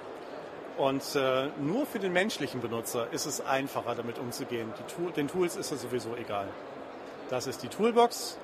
Und 0.77 1.03
äh, 1.15 1.49
nur 1.59 1.87
für 1.87 1.99
den 1.99 2.13
menschlichen 2.13 2.61
Benutzer 2.61 3.07
ist 3.13 3.27
es 3.27 3.41
einfacher, 3.41 3.95
damit 3.95 4.19
umzugehen. 4.19 4.73
Tool, 4.95 5.13
den 5.13 5.29
Tools 5.29 5.57
ist 5.57 5.73
es 5.73 5.83
sowieso 5.83 6.15
egal. 6.17 6.49
Das 7.29 7.47
ist 7.47 7.63
die 7.63 7.69
Toolbox. 7.69 8.39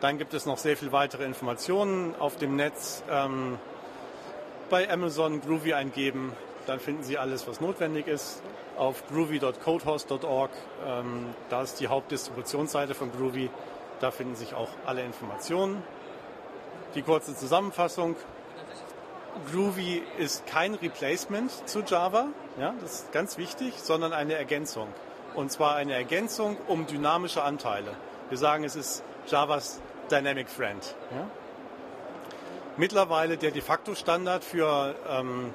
Dann 0.00 0.18
gibt 0.18 0.32
es 0.34 0.46
noch 0.46 0.58
sehr 0.58 0.76
viel 0.76 0.92
weitere 0.92 1.24
Informationen 1.24 2.14
auf 2.18 2.36
dem 2.36 2.56
Netz. 2.56 3.02
Ähm, 3.10 3.58
bei 4.70 4.90
Amazon 4.90 5.40
Groovy 5.40 5.74
eingeben, 5.74 6.32
dann 6.66 6.80
finden 6.80 7.02
Sie 7.02 7.18
alles, 7.18 7.46
was 7.46 7.60
notwendig 7.60 8.06
ist. 8.06 8.42
Auf 8.78 9.06
groovy.codehost.org, 9.08 10.50
ähm, 10.86 11.34
da 11.50 11.62
ist 11.62 11.80
die 11.80 11.88
Hauptdistributionsseite 11.88 12.94
von 12.94 13.12
Groovy. 13.12 13.50
Da 14.00 14.10
finden 14.10 14.36
sich 14.36 14.54
auch 14.54 14.68
alle 14.86 15.02
Informationen. 15.02 15.82
Die 16.94 17.02
kurze 17.02 17.36
Zusammenfassung. 17.36 18.16
Groovy 19.52 20.02
ist 20.18 20.46
kein 20.46 20.74
Replacement 20.74 21.50
zu 21.68 21.82
Java, 21.82 22.26
ja, 22.58 22.74
das 22.80 23.02
ist 23.02 23.12
ganz 23.12 23.38
wichtig, 23.38 23.74
sondern 23.76 24.12
eine 24.12 24.34
Ergänzung. 24.34 24.88
Und 25.34 25.52
zwar 25.52 25.76
eine 25.76 25.94
Ergänzung 25.94 26.56
um 26.66 26.86
dynamische 26.86 27.42
Anteile. 27.42 27.92
Wir 28.28 28.38
sagen, 28.38 28.64
es 28.64 28.74
ist 28.76 29.04
Javas 29.28 29.80
Dynamic 30.10 30.48
Friend. 30.48 30.94
Ja. 31.14 31.26
Mittlerweile 32.76 33.36
der 33.36 33.50
de 33.50 33.62
facto 33.62 33.94
Standard 33.94 34.44
für 34.44 34.94
ähm, 35.08 35.52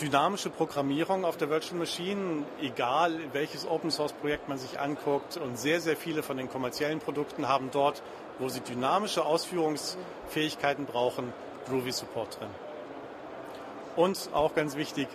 dynamische 0.00 0.50
Programmierung 0.50 1.24
auf 1.24 1.36
der 1.36 1.50
Virtual 1.50 1.78
Machine, 1.78 2.44
egal 2.60 3.18
welches 3.32 3.66
Open 3.66 3.90
Source 3.90 4.12
Projekt 4.12 4.48
man 4.48 4.58
sich 4.58 4.78
anguckt. 4.78 5.36
Und 5.36 5.58
sehr, 5.58 5.80
sehr 5.80 5.96
viele 5.96 6.22
von 6.22 6.36
den 6.36 6.48
kommerziellen 6.48 7.00
Produkten 7.00 7.48
haben 7.48 7.70
dort 7.72 8.02
wo 8.38 8.48
sie 8.48 8.60
dynamische 8.60 9.24
Ausführungsfähigkeiten 9.24 10.86
brauchen, 10.86 11.32
Groovy 11.68 11.92
Support 11.92 12.40
drin. 12.40 12.50
Und 13.96 14.30
auch 14.32 14.54
ganz 14.54 14.76
wichtig, 14.76 15.08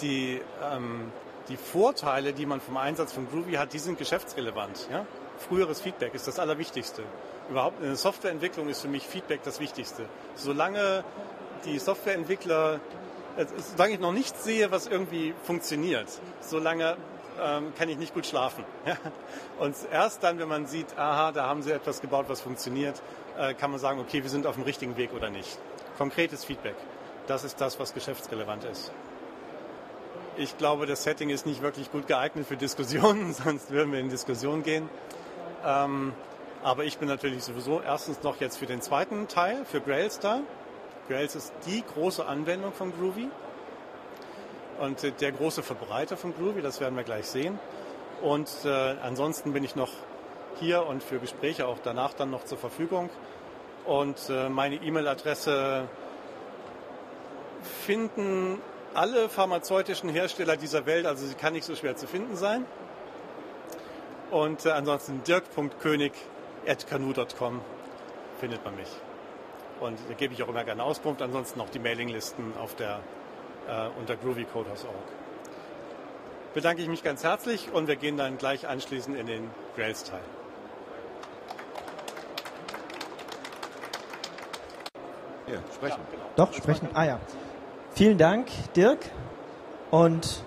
die, 0.00 0.40
ähm, 0.62 1.12
die 1.48 1.56
Vorteile, 1.56 2.32
die 2.32 2.46
man 2.46 2.60
vom 2.60 2.76
Einsatz 2.76 3.12
von 3.12 3.28
Groovy 3.30 3.54
hat, 3.54 3.72
die 3.72 3.78
sind 3.78 3.98
geschäftsrelevant. 3.98 4.88
Ja? 4.90 5.06
Früheres 5.38 5.80
Feedback 5.80 6.14
ist 6.14 6.26
das 6.26 6.38
Allerwichtigste. 6.38 7.02
Überhaupt 7.50 7.80
in 7.80 7.86
der 7.86 7.96
Softwareentwicklung 7.96 8.68
ist 8.68 8.82
für 8.82 8.88
mich 8.88 9.06
Feedback 9.06 9.42
das 9.42 9.58
Wichtigste. 9.60 10.04
Solange 10.34 11.04
die 11.64 11.78
Softwareentwickler, 11.78 12.80
äh, 13.36 13.46
solange 13.74 13.94
ich 13.94 14.00
noch 14.00 14.12
nicht 14.12 14.36
sehe, 14.38 14.70
was 14.70 14.86
irgendwie 14.86 15.34
funktioniert, 15.44 16.08
solange 16.40 16.96
ähm, 17.40 17.72
kann 17.76 17.88
ich 17.88 17.96
nicht 17.96 18.14
gut 18.14 18.26
schlafen. 18.26 18.64
Und 19.58 19.76
erst 19.90 20.22
dann, 20.22 20.38
wenn 20.38 20.48
man 20.48 20.66
sieht, 20.66 20.98
aha, 20.98 21.32
da 21.32 21.46
haben 21.46 21.62
sie 21.62 21.72
etwas 21.72 22.00
gebaut, 22.00 22.26
was 22.28 22.40
funktioniert, 22.40 23.00
äh, 23.38 23.54
kann 23.54 23.70
man 23.70 23.80
sagen, 23.80 24.00
okay, 24.00 24.22
wir 24.22 24.30
sind 24.30 24.46
auf 24.46 24.56
dem 24.56 24.64
richtigen 24.64 24.96
Weg 24.96 25.12
oder 25.14 25.30
nicht. 25.30 25.58
Konkretes 25.96 26.44
Feedback. 26.44 26.76
Das 27.26 27.44
ist 27.44 27.60
das, 27.60 27.78
was 27.80 27.94
geschäftsrelevant 27.94 28.64
ist. 28.64 28.92
Ich 30.36 30.56
glaube, 30.56 30.86
das 30.86 31.02
Setting 31.02 31.30
ist 31.30 31.46
nicht 31.46 31.62
wirklich 31.62 31.90
gut 31.90 32.06
geeignet 32.06 32.46
für 32.46 32.56
Diskussionen, 32.56 33.32
sonst 33.44 33.70
würden 33.70 33.92
wir 33.92 34.00
in 34.00 34.08
Diskussion 34.08 34.62
gehen. 34.62 34.88
Ähm, 35.64 36.12
aber 36.62 36.84
ich 36.84 36.98
bin 36.98 37.08
natürlich 37.08 37.44
sowieso 37.44 37.80
erstens 37.80 38.22
noch 38.22 38.40
jetzt 38.40 38.58
für 38.58 38.66
den 38.66 38.80
zweiten 38.80 39.28
Teil, 39.28 39.64
für 39.64 39.80
Grails 39.80 40.18
da. 40.18 40.40
Grails 41.08 41.34
ist 41.34 41.52
die 41.66 41.82
große 41.82 42.26
Anwendung 42.26 42.72
von 42.72 42.92
Groovy 42.92 43.28
und 44.80 45.20
der 45.20 45.32
große 45.32 45.62
Verbreiter 45.62 46.16
von 46.16 46.34
Groovy, 46.34 46.62
das 46.62 46.80
werden 46.80 46.96
wir 46.96 47.04
gleich 47.04 47.26
sehen. 47.26 47.58
Und 48.22 48.50
äh, 48.64 48.96
ansonsten 49.02 49.52
bin 49.52 49.64
ich 49.64 49.76
noch 49.76 49.90
hier 50.58 50.86
und 50.86 51.02
für 51.02 51.18
Gespräche 51.18 51.66
auch 51.66 51.78
danach 51.82 52.14
dann 52.14 52.30
noch 52.30 52.44
zur 52.44 52.58
Verfügung. 52.58 53.10
Und 53.86 54.28
äh, 54.28 54.48
meine 54.48 54.76
E-Mail-Adresse 54.76 55.88
finden 57.84 58.60
alle 58.94 59.28
pharmazeutischen 59.28 60.08
Hersteller 60.08 60.56
dieser 60.56 60.86
Welt, 60.86 61.06
also 61.06 61.26
sie 61.26 61.34
kann 61.34 61.52
nicht 61.52 61.64
so 61.64 61.74
schwer 61.74 61.96
zu 61.96 62.06
finden 62.06 62.36
sein. 62.36 62.64
Und 64.30 64.66
äh, 64.66 64.70
ansonsten 64.70 65.22
dirk.könig.kanu.com 66.66 67.60
findet 68.40 68.64
man 68.64 68.76
mich. 68.76 68.88
Und 69.80 69.98
da 70.08 70.14
gebe 70.14 70.34
ich 70.34 70.42
auch 70.42 70.48
immer 70.48 70.64
gerne 70.64 70.82
Auskunft. 70.82 71.22
Ansonsten 71.22 71.58
noch 71.58 71.70
die 71.70 71.78
Mailinglisten 71.78 72.56
auf 72.56 72.74
der 72.74 73.00
äh, 73.68 73.88
unter 73.98 74.16
groovycoders.org. 74.16 74.94
Bedanke 76.54 76.82
ich 76.82 76.88
mich 76.88 77.04
ganz 77.04 77.22
herzlich 77.22 77.70
und 77.72 77.86
wir 77.86 77.96
gehen 77.96 78.16
dann 78.16 78.38
gleich 78.38 78.66
anschließend 78.66 79.16
in 79.16 79.26
den 79.26 79.50
Grails-Teil. 79.76 80.20
Ja, 85.46 85.58
sprechen. 85.74 86.00
Ja, 86.00 86.10
genau. 86.10 86.24
Doch, 86.36 86.52
sprechen. 86.52 86.88
Ah 86.94 87.04
ja. 87.04 87.20
Vielen 87.92 88.18
Dank, 88.18 88.48
Dirk. 88.74 88.98
Und 89.90 90.42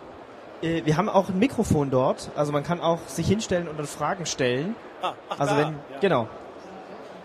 äh, 0.61 0.85
wir 0.85 0.97
haben 0.97 1.09
auch 1.09 1.29
ein 1.29 1.39
Mikrofon 1.39 1.89
dort. 1.89 2.31
Also 2.35 2.51
man 2.51 2.63
kann 2.63 2.81
auch 2.81 2.99
sich 3.07 3.27
hinstellen 3.27 3.67
und 3.67 3.77
dann 3.77 3.87
Fragen 3.87 4.25
stellen. 4.25 4.75
Ah, 5.01 5.13
ach, 5.29 5.39
also 5.39 5.57
wenn, 5.57 5.67
ja. 5.67 5.99
genau. 5.99 6.27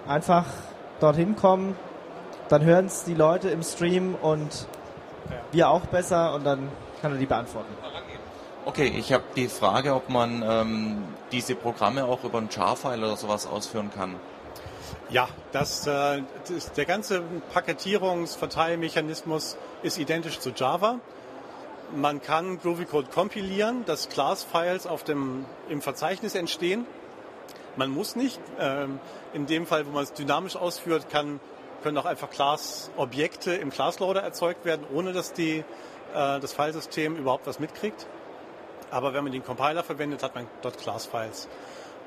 Einfach 0.07 0.47
dorthin 1.01 1.37
kommen, 1.37 1.77
dann 2.49 2.65
hören 2.65 2.87
es 2.87 3.05
die 3.05 3.15
Leute 3.15 3.51
im 3.51 3.63
Stream 3.63 4.15
und 4.15 4.67
ja. 5.29 5.37
wir 5.53 5.71
auch 5.71 5.87
besser 5.87 6.35
und 6.35 6.45
dann 6.45 6.69
kann 7.03 7.13
er 7.13 7.19
die 7.19 7.27
beantworten. 7.27 7.73
Okay, 8.65 8.93
ich 8.97 9.13
habe 9.13 9.25
die 9.37 9.49
Frage, 9.49 9.95
ob 9.95 10.09
man 10.09 10.43
ähm, 10.45 11.05
diese 11.31 11.55
Programme 11.55 12.05
auch 12.05 12.25
über 12.25 12.39
einen 12.39 12.49
Jar-File 12.51 13.05
oder 13.05 13.17
sowas 13.17 13.47
ausführen 13.47 13.91
kann. 13.95 14.17
Ja, 15.09 15.29
das, 15.53 15.87
äh, 15.87 16.23
das, 16.49 16.73
der 16.73 16.85
ganze 16.85 17.23
Paketierungsverteilmechanismus 17.53 19.57
ist 19.85 19.99
identisch 19.99 20.41
zu 20.41 20.51
Java. 20.51 20.99
Man 21.95 22.21
kann 22.21 22.59
Groovy 22.59 22.87
Code 22.87 23.07
kompilieren, 23.09 23.85
dass 23.85 24.09
Class-Files 24.09 24.89
auf 24.89 25.05
dem, 25.05 25.45
im 25.69 25.81
Verzeichnis 25.81 26.35
entstehen. 26.35 26.87
Man 27.77 27.91
muss 27.91 28.17
nicht. 28.17 28.41
Ähm, 28.59 28.99
in 29.33 29.47
dem 29.47 29.67
Fall, 29.67 29.87
wo 29.87 29.91
man 29.91 30.03
es 30.03 30.13
dynamisch 30.13 30.57
ausführt, 30.57 31.11
kann, 31.11 31.41
können 31.83 31.99
auch 31.99 32.07
einfach 32.07 32.31
Class-Objekte 32.31 33.53
im 33.55 33.71
Class-Loader 33.71 34.23
erzeugt 34.23 34.65
werden, 34.65 34.87
ohne 34.93 35.13
dass 35.13 35.33
die, 35.33 35.59
äh, 35.59 36.41
das 36.41 36.55
Filesystem 36.55 37.17
überhaupt 37.17 37.47
was 37.47 37.59
mitkriegt. 37.59 38.07
Aber 38.91 39.13
wenn 39.13 39.25
man 39.25 39.33
den 39.33 39.45
Compiler 39.45 39.83
verwendet, 39.83 40.23
hat 40.23 40.35
man 40.35 40.47
dort 40.63 40.79
Class-Files. 40.79 41.49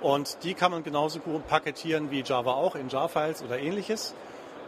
Und 0.01 0.43
die 0.43 0.53
kann 0.53 0.71
man 0.71 0.83
genauso 0.83 1.19
gut 1.19 1.45
paketieren 1.47 2.09
wie 2.09 2.21
Java 2.21 2.53
auch 2.53 2.75
in 2.75 2.89
Jar-Files 2.89 3.43
oder 3.43 3.59
ähnliches. 3.59 4.15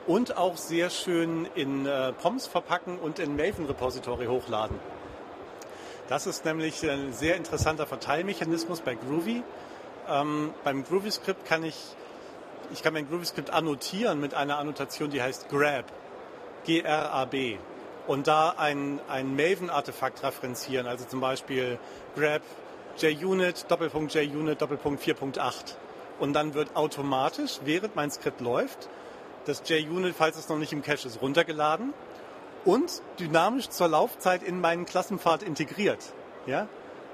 Und 0.07 0.37
auch 0.37 0.57
sehr 0.57 0.89
schön 0.89 1.47
in 1.55 1.85
äh, 1.85 2.11
POMs 2.13 2.47
verpacken 2.47 2.99
und 2.99 3.19
in 3.19 3.35
Maven 3.35 3.65
Repository 3.65 4.25
hochladen. 4.25 4.79
Das 6.09 6.27
ist 6.27 6.43
nämlich 6.43 6.87
ein 6.89 7.13
sehr 7.13 7.37
interessanter 7.37 7.85
Verteilmechanismus 7.85 8.81
bei 8.81 8.95
Groovy. 8.95 9.43
Ähm, 10.09 10.53
beim 10.63 10.83
Groovy-Skript 10.83 11.45
kann 11.45 11.63
ich, 11.63 11.75
ich 12.73 12.83
kann 12.83 12.93
mein 12.93 13.07
Groovy-Skript 13.07 13.49
annotieren 13.49 14.19
mit 14.19 14.33
einer 14.33 14.57
Annotation, 14.57 15.09
die 15.09 15.21
heißt 15.21 15.49
grab. 15.49 15.85
G-R-A-B 16.65 17.57
und 18.07 18.27
da 18.27 18.49
ein, 18.57 18.99
ein 19.07 19.35
Maven-Artefakt 19.35 20.23
referenzieren, 20.23 20.87
also 20.87 21.05
zum 21.05 21.21
Beispiel 21.21 21.79
grab 22.15 22.41
JUnit, 22.97 23.65
Doppelpunkt 23.69 24.13
JUnit, 24.13 24.61
Doppelpunkt 24.61 25.01
4.8. 25.03 25.75
Und 26.19 26.33
dann 26.33 26.53
wird 26.53 26.75
automatisch, 26.75 27.59
während 27.63 27.95
mein 27.95 28.11
Skript 28.11 28.41
läuft, 28.41 28.89
das 29.45 29.63
JUnit, 29.65 30.13
falls 30.15 30.37
es 30.37 30.49
noch 30.49 30.57
nicht 30.57 30.73
im 30.73 30.81
Cache 30.81 31.07
ist, 31.07 31.21
runtergeladen 31.21 31.93
und 32.65 33.01
dynamisch 33.19 33.69
zur 33.69 33.87
Laufzeit 33.87 34.43
in 34.43 34.61
meinen 34.61 34.85
Klassenpfad 34.85 35.41
integriert. 35.41 36.13
Ja? 36.45 36.67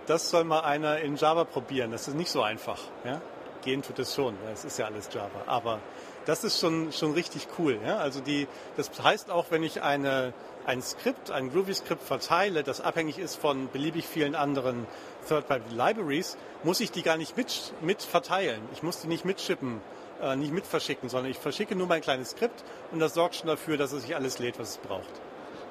Das 0.08 0.30
soll 0.30 0.46
mal 0.46 0.62
einer 0.62 1.00
in 1.00 1.18
Java 1.18 1.44
probieren. 1.44 1.92
Das 1.92 2.08
ist 2.08 2.16
nicht 2.16 2.32
so 2.32 2.42
einfach. 2.42 2.80
Ja? 3.04 3.22
Gehen 3.64 3.82
tut 3.82 4.00
es 4.00 4.16
schon. 4.16 4.36
Das 4.50 4.64
ist 4.64 4.80
ja 4.80 4.86
alles 4.86 5.10
Java. 5.14 5.42
Aber 5.46 5.80
das 6.26 6.46
ist 6.46 6.62
schon, 6.62 6.94
schon 6.94 7.12
richtig 7.12 7.48
cool. 7.60 7.78
Ja? 7.86 7.98
Also 7.98 8.22
die, 8.22 8.48
das 8.78 8.90
heißt 9.04 9.30
auch, 9.30 9.48
wenn 9.50 9.64
ich 9.64 9.82
eine, 9.82 10.34
ein 10.66 10.82
Skript, 10.82 11.30
ein 11.30 11.52
Groovy-Skript 11.52 12.02
verteile, 12.02 12.64
das 12.64 12.80
abhängig 12.80 13.20
ist 13.20 13.36
von 13.36 13.68
beliebig 13.68 14.08
vielen 14.08 14.34
anderen 14.34 14.88
Third-Party-Libraries, 15.28 16.38
muss 16.64 16.80
ich 16.80 16.92
die 16.92 17.04
gar 17.04 17.18
nicht 17.18 17.36
mit, 17.36 17.74
mit 17.82 18.02
verteilen. 18.02 18.62
Ich 18.72 18.84
muss 18.84 19.02
die 19.02 19.08
nicht 19.08 19.26
mitschippen, 19.26 19.82
äh, 20.22 20.38
nicht 20.38 20.54
mit 20.54 20.66
verschicken, 20.66 21.10
sondern 21.10 21.30
ich 21.30 21.38
verschicke 21.38 21.76
nur 21.76 21.88
mein 21.88 22.02
kleines 22.02 22.30
Skript 22.30 22.64
und 22.94 23.00
das 23.00 23.14
sorgt 23.14 23.36
schon 23.36 23.48
dafür, 23.48 23.76
dass 23.76 23.92
es 23.92 24.04
sich 24.04 24.16
alles 24.16 24.40
lädt, 24.40 24.58
was 24.58 24.70
es 24.70 24.78
braucht. 24.78 25.22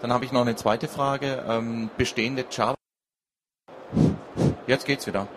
Dann 0.02 0.12
habe 0.12 0.26
ich 0.26 0.32
noch 0.32 0.42
eine 0.42 0.56
zweite 0.56 0.88
Frage. 0.88 1.42
Ähm, 1.48 1.88
bestehende 1.96 2.44
Java. 2.50 2.75
Jetzt 4.66 4.86
geht's 4.86 5.06
wieder. 5.06 5.28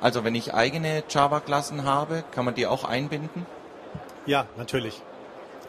Also 0.00 0.24
wenn 0.24 0.34
ich 0.34 0.52
eigene 0.52 1.04
Java-Klassen 1.08 1.84
habe, 1.84 2.24
kann 2.32 2.44
man 2.44 2.54
die 2.54 2.66
auch 2.66 2.84
einbinden? 2.84 3.46
Ja, 4.26 4.46
natürlich. 4.56 5.00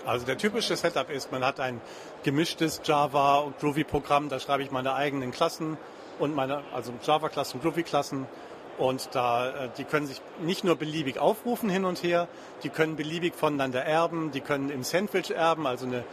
Also 0.06 0.26
der 0.26 0.38
typische 0.38 0.76
Setup 0.76 1.10
ist, 1.10 1.32
man 1.32 1.46
hat 1.46 1.60
ein 1.60 1.82
gemischtes 2.24 2.82
Java- 2.84 3.40
und 3.40 3.60
Groovy-Programm, 3.60 4.30
da 4.30 4.40
schreibe 4.40 4.64
ich 4.64 4.72
meine 4.72 4.96
eigenen 4.96 5.32
Klassen 5.32 5.78
und 6.18 6.34
meine, 6.34 6.64
also 6.74 6.94
Java-Klassen, 7.04 7.62
Groovy-Klassen. 7.62 8.26
Und 8.78 9.10
da, 9.14 9.50
äh, 9.50 9.70
die 9.78 9.84
können 9.86 10.06
sich 10.06 10.22
nicht 10.40 10.64
nur 10.64 10.76
beliebig 10.76 11.18
aufrufen 11.18 11.70
hin 11.70 11.84
und 11.84 12.04
her, 12.04 12.28
die 12.64 12.70
können 12.70 12.96
beliebig 12.96 13.34
voneinander 13.34 13.84
erben, 13.84 14.32
die 14.32 14.42
können 14.42 14.70
im 14.70 14.84
Sandwich 14.84 15.32
erben, 15.32 15.66
also 15.66 15.88
eine, 15.88 16.04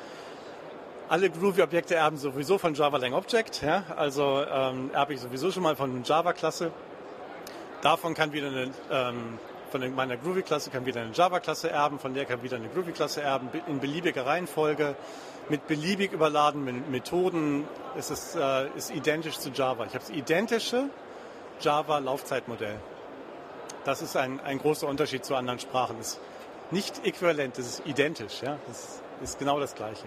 alle 1.09 1.31
Groovy-Objekte 1.31 1.95
erben 1.95 2.17
sowieso 2.17 2.59
von 2.59 2.75
Java 2.75 2.97
Lang 2.97 3.15
Object, 3.15 3.63
ja, 3.63 3.85
also 3.97 4.45
ähm, 4.51 4.91
erbe 4.93 5.15
ich 5.15 5.21
sowieso 5.21 5.51
schon 5.51 5.63
mal 5.63 5.77
von 5.77 6.03
Java-Klasse. 6.03 6.71
Davon 7.83 8.15
kann 8.15 8.33
wieder 8.33 8.49
eine 8.49 8.71
ähm, 8.91 9.39
von 9.75 9.93
meiner 9.93 10.17
Groovy-Klasse 10.17 10.71
kann 10.71 10.87
wieder 10.87 11.01
eine 11.01 11.11
Java-Klasse 11.11 11.69
erben, 11.69 11.99
von 11.99 12.15
der 12.15 12.27
kann 12.27 12.45
wieder 12.45 12.57
eine 12.57 12.69
Groovy-Klasse 12.69 13.23
erben, 13.23 13.49
in 13.67 13.81
beliebiger 13.81 14.25
Reihenfolge, 14.25 14.95
mit 15.49 15.67
beliebig 15.67 16.13
überladenen 16.13 16.89
Methoden. 16.93 17.67
Es 17.99 18.09
ist, 18.09 18.37
äh, 18.37 18.69
ist 18.77 18.95
identisch 18.95 19.37
zu 19.41 19.51
Java. 19.51 19.85
Ich 19.85 19.95
habe 19.95 20.05
das 20.07 20.11
identische 20.11 20.91
Java-Laufzeitmodell. 21.61 22.77
Das 23.85 24.01
ist 24.01 24.17
ein, 24.17 24.39
ein 24.39 24.61
großer 24.61 24.87
Unterschied 24.87 25.25
zu 25.25 25.35
anderen 25.35 25.59
Sprachen. 25.59 25.97
Es 26.01 26.13
ist 26.13 26.21
nicht 26.71 27.05
äquivalent, 27.05 27.59
es 27.59 27.67
ist 27.67 27.83
identisch. 27.85 28.43
Ja? 28.43 28.59
Ist 29.23 29.39
genau 29.41 29.59
das 29.59 29.75
Gleiche. 29.75 30.07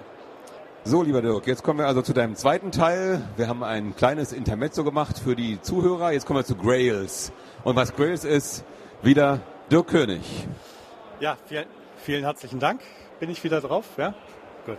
So, 0.90 1.04
lieber 1.04 1.22
Dirk, 1.22 1.46
jetzt 1.48 1.64
kommen 1.64 1.80
wir 1.80 1.88
also 1.88 2.02
zu 2.02 2.14
deinem 2.14 2.38
zweiten 2.38 2.72
Teil. 2.72 3.22
Wir 3.36 3.50
haben 3.50 3.62
ein 3.62 3.94
kleines 3.98 4.32
Intermezzo 4.32 4.86
gemacht 4.86 5.20
für 5.20 5.36
die 5.36 5.62
Zuhörer. 5.62 6.14
Jetzt 6.14 6.26
kommen 6.26 6.40
wir 6.40 6.46
zu 6.46 6.56
Grails. 6.56 7.34
Und 7.66 7.76
was 7.76 7.94
Grails 7.94 8.24
ist, 8.24 8.64
wieder 9.02 9.42
Dirk 9.70 9.88
König. 9.88 10.22
Ja, 11.20 11.36
vielen, 11.46 11.66
vielen 11.98 12.24
herzlichen 12.24 12.62
Dank. 12.62 12.80
Bin 13.20 13.30
ich 13.30 13.44
wieder 13.44 13.60
drauf? 13.60 13.84
Ja, 13.98 14.14
gut. 14.66 14.78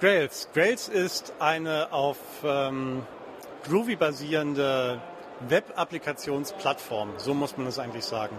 Grails. 0.00 0.48
Grails 0.54 0.88
ist 0.88 1.32
eine 1.38 1.92
auf 1.92 2.18
ähm, 2.42 3.04
Groovy 3.62 3.94
basierende 3.94 5.00
Web-Applikationsplattform. 5.48 7.10
So 7.18 7.32
muss 7.32 7.56
man 7.56 7.68
es 7.68 7.78
eigentlich 7.78 8.06
sagen. 8.06 8.36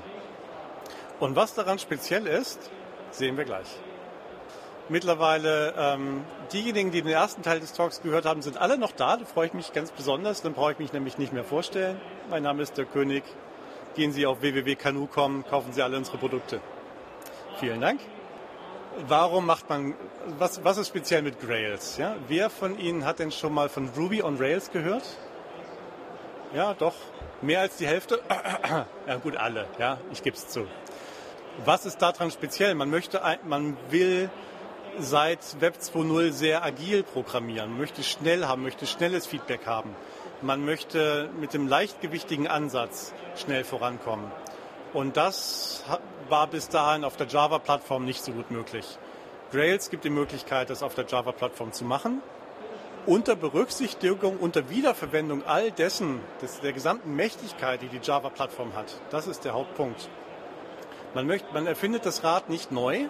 Und 1.22 1.38
was 1.38 1.54
daran 1.54 1.80
speziell 1.80 2.28
ist, 2.28 2.60
sehen 3.12 3.38
wir 3.38 3.46
gleich. 3.46 3.70
Mittlerweile, 4.90 5.74
ähm, 5.78 6.24
diejenigen, 6.52 6.92
die 6.92 7.02
den 7.02 7.12
ersten 7.12 7.42
Teil 7.42 7.60
des 7.60 7.74
Talks 7.74 8.02
gehört 8.02 8.26
haben, 8.26 8.42
sind 8.42 8.58
alle 8.58 8.78
noch 8.78 8.92
da. 8.92 9.18
Da 9.18 9.26
freue 9.26 9.48
ich 9.48 9.54
mich 9.54 9.72
ganz 9.74 9.92
besonders. 9.92 10.42
Dann 10.42 10.54
brauche 10.54 10.74
ich 10.74 10.80
mich 10.80 10.94
nämlich 10.94 11.18
nicht 11.18 11.34
mehr 11.34 11.44
vorstellen. 11.46 12.00
Mein 12.30 12.44
Name 12.44 12.62
ist 12.62 12.78
der 12.78 12.86
König 12.86 13.24
gehen 13.96 14.12
Sie 14.12 14.26
auf 14.26 14.42
www.kanu.com, 14.42 15.46
kaufen 15.46 15.74
Sie 15.74 15.82
alle 15.82 15.98
unsere 15.98 16.18
Produkte. 16.18 16.60
Vielen 17.60 17.82
Dank. 17.82 18.00
Warum 19.08 19.46
macht 19.46 19.70
man, 19.70 19.96
was, 20.38 20.64
was 20.64 20.78
ist 20.78 20.90
speziell 20.90 21.24
mit 21.24 21.40
Grails? 21.40 21.98
Ja? 21.98 22.16
Wer 22.28 22.50
von 22.50 22.78
Ihnen 22.78 23.06
hat 23.06 23.20
denn 23.20 23.32
schon 23.32 23.54
mal 23.54 23.70
von 23.70 23.90
Ruby 23.98 24.22
on 24.22 24.38
Rails 24.38 24.72
gehört? 24.72 25.04
Ja, 26.54 26.76
doch, 26.76 26.94
mehr 27.42 27.62
als 27.62 27.78
die 27.78 27.88
Hälfte. 27.88 28.20
Ja 29.06 29.16
gut, 29.18 29.36
alle, 29.36 29.68
ja, 29.80 29.98
ich 30.12 30.24
gebe 30.24 30.38
es 30.38 30.48
zu. 30.48 30.66
Was 31.66 31.86
ist 31.86 32.02
daran 32.02 32.32
speziell? 32.32 32.74
Man 32.74 32.90
möchte, 32.90 33.22
man 33.46 33.76
will 33.90 34.30
seit 35.00 35.62
Web 35.62 35.76
2.0 35.80 36.32
sehr 36.32 36.64
agil 36.64 37.04
programmieren, 37.04 37.78
möchte 37.78 38.04
schnell 38.04 38.46
haben, 38.46 38.64
möchte 38.64 38.86
schnelles 38.86 39.26
Feedback 39.26 39.66
haben. 39.66 39.96
Man 40.42 40.66
möchte 40.66 41.30
mit 41.40 41.54
dem 41.54 41.68
leichtgewichtigen 41.68 42.48
Ansatz 42.48 43.14
schnell 43.36 43.64
vorankommen. 43.64 44.32
Und 44.94 45.18
das 45.18 45.84
war 46.30 46.48
bis 46.48 46.70
dahin 46.70 47.04
auf 47.04 47.18
der 47.18 47.28
Java-Plattform 47.28 48.06
nicht 48.06 48.24
so 48.24 48.32
gut 48.32 48.52
möglich. 48.52 48.98
Grails 49.52 49.90
gibt 49.90 50.04
die 50.04 50.10
Möglichkeit, 50.10 50.70
das 50.70 50.84
auf 50.84 50.96
der 50.96 51.06
Java-Plattform 51.06 51.72
zu 51.72 51.86
machen. 51.86 52.22
Unter 53.06 53.36
Berücksichtigung, 53.36 54.38
unter 54.38 54.70
Wiederverwendung 54.70 55.44
all 55.46 55.72
dessen, 55.72 56.22
des, 56.42 56.62
der 56.62 56.74
gesamten 56.74 57.16
Mächtigkeit, 57.16 57.82
die 57.82 57.88
die 57.88 58.00
Java-Plattform 58.02 58.76
hat. 58.76 59.00
Das 59.10 59.28
ist 59.28 59.46
der 59.46 59.54
Hauptpunkt. 59.54 60.10
Man, 61.14 61.28
möchte, 61.28 61.54
man 61.54 61.68
erfindet 61.68 62.06
das 62.06 62.24
Rad 62.24 62.50
nicht 62.50 62.72
neu, 62.72 63.08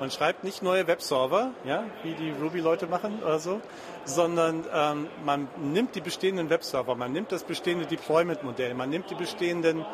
man 0.00 0.10
schreibt 0.10 0.44
nicht 0.44 0.62
neue 0.62 0.86
Webserver, 0.86 1.50
ja, 1.64 1.84
wie 2.02 2.14
die 2.14 2.30
Ruby-Leute 2.30 2.86
machen 2.86 3.22
oder 3.22 3.38
so, 3.38 3.60
sondern 4.04 4.64
ähm, 4.74 5.08
man 5.24 5.48
nimmt 5.58 5.94
die 5.94 6.00
bestehenden 6.00 6.48
Webserver, 6.48 6.94
man 6.94 7.12
nimmt 7.12 7.30
das 7.30 7.44
bestehende 7.44 7.86
Deployment-Modell, 7.86 8.74
man 8.74 8.88
nimmt 8.88 9.10
die 9.10 9.14
bestehenden 9.14 9.84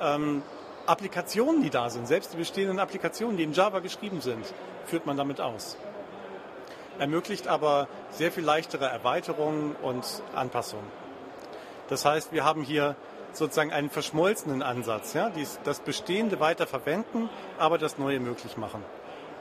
ähm, 0.00 0.42
Applikationen, 0.86 1.62
die 1.62 1.70
da 1.70 1.90
sind, 1.90 2.06
selbst 2.06 2.32
die 2.32 2.36
bestehenden 2.36 2.78
Applikationen, 2.78 3.36
die 3.36 3.42
in 3.42 3.52
Java 3.52 3.80
geschrieben 3.80 4.20
sind, 4.20 4.46
führt 4.86 5.06
man 5.06 5.16
damit 5.16 5.40
aus. 5.40 5.76
Ermöglicht 7.00 7.48
aber 7.48 7.88
sehr 8.10 8.30
viel 8.30 8.44
leichtere 8.44 8.86
Erweiterungen 8.86 9.74
und 9.82 10.04
Anpassungen. 10.34 10.86
Das 11.88 12.04
heißt, 12.04 12.32
wir 12.32 12.44
haben 12.44 12.62
hier 12.62 12.96
sozusagen 13.32 13.72
einen 13.72 13.90
verschmolzenen 13.90 14.62
Ansatz, 14.62 15.14
ja, 15.14 15.30
das 15.64 15.80
Bestehende 15.80 16.38
weiter 16.40 16.66
verwenden, 16.66 17.28
aber 17.58 17.76
das 17.76 17.98
Neue 17.98 18.20
möglich 18.20 18.56
machen. 18.56 18.84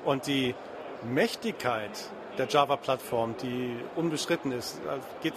Und 0.05 0.27
die 0.27 0.55
Mächtigkeit 1.03 1.91
der 2.37 2.47
Java-Plattform, 2.47 3.35
die 3.41 3.75
unbeschritten 3.95 4.51
ist. 4.51 4.79
Also 4.87 5.01
geht, 5.21 5.33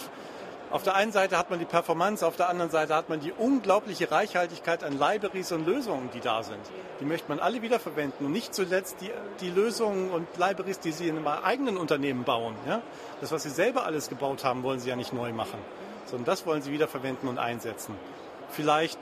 auf 0.71 0.85
der 0.85 0.95
einen 0.95 1.11
Seite 1.11 1.37
hat 1.37 1.51
man 1.51 1.59
die 1.59 1.65
Performance, 1.65 2.25
auf 2.25 2.37
der 2.37 2.49
anderen 2.49 2.71
Seite 2.71 2.95
hat 2.95 3.09
man 3.09 3.21
die 3.21 3.33
unglaubliche 3.33 4.11
Reichhaltigkeit 4.11 4.85
an 4.85 4.99
Libraries 4.99 5.51
und 5.51 5.67
Lösungen, 5.67 6.11
die 6.15 6.21
da 6.21 6.43
sind. 6.45 6.61
Die 7.01 7.05
möchte 7.05 7.29
man 7.29 7.41
alle 7.41 7.61
wiederverwenden 7.63 8.27
und 8.27 8.33
nicht 8.33 8.55
zuletzt 8.55 8.97
die, 9.01 9.11
die 9.41 9.51
Lösungen 9.51 10.11
und 10.11 10.29
Libraries, 10.37 10.79
die 10.79 10.93
Sie 10.93 11.09
in 11.09 11.17
Ihrem 11.17 11.27
eigenen 11.27 11.77
Unternehmen 11.77 12.23
bauen. 12.23 12.55
Ja? 12.69 12.83
Das, 13.21 13.33
was 13.33 13.43
Sie 13.43 13.51
selber 13.51 13.85
alles 13.85 14.09
gebaut 14.09 14.45
haben, 14.45 14.63
wollen 14.63 14.79
Sie 14.79 14.89
ja 14.89 14.97
nicht 14.97 15.13
neu 15.13 15.33
machen, 15.33 15.59
sondern 16.07 16.27
das 16.27 16.47
wollen 16.47 16.63
Sie 16.63 16.71
wiederverwenden 16.71 17.29
und 17.29 17.39
einsetzen. 17.39 17.97
Vielleicht 18.51 18.99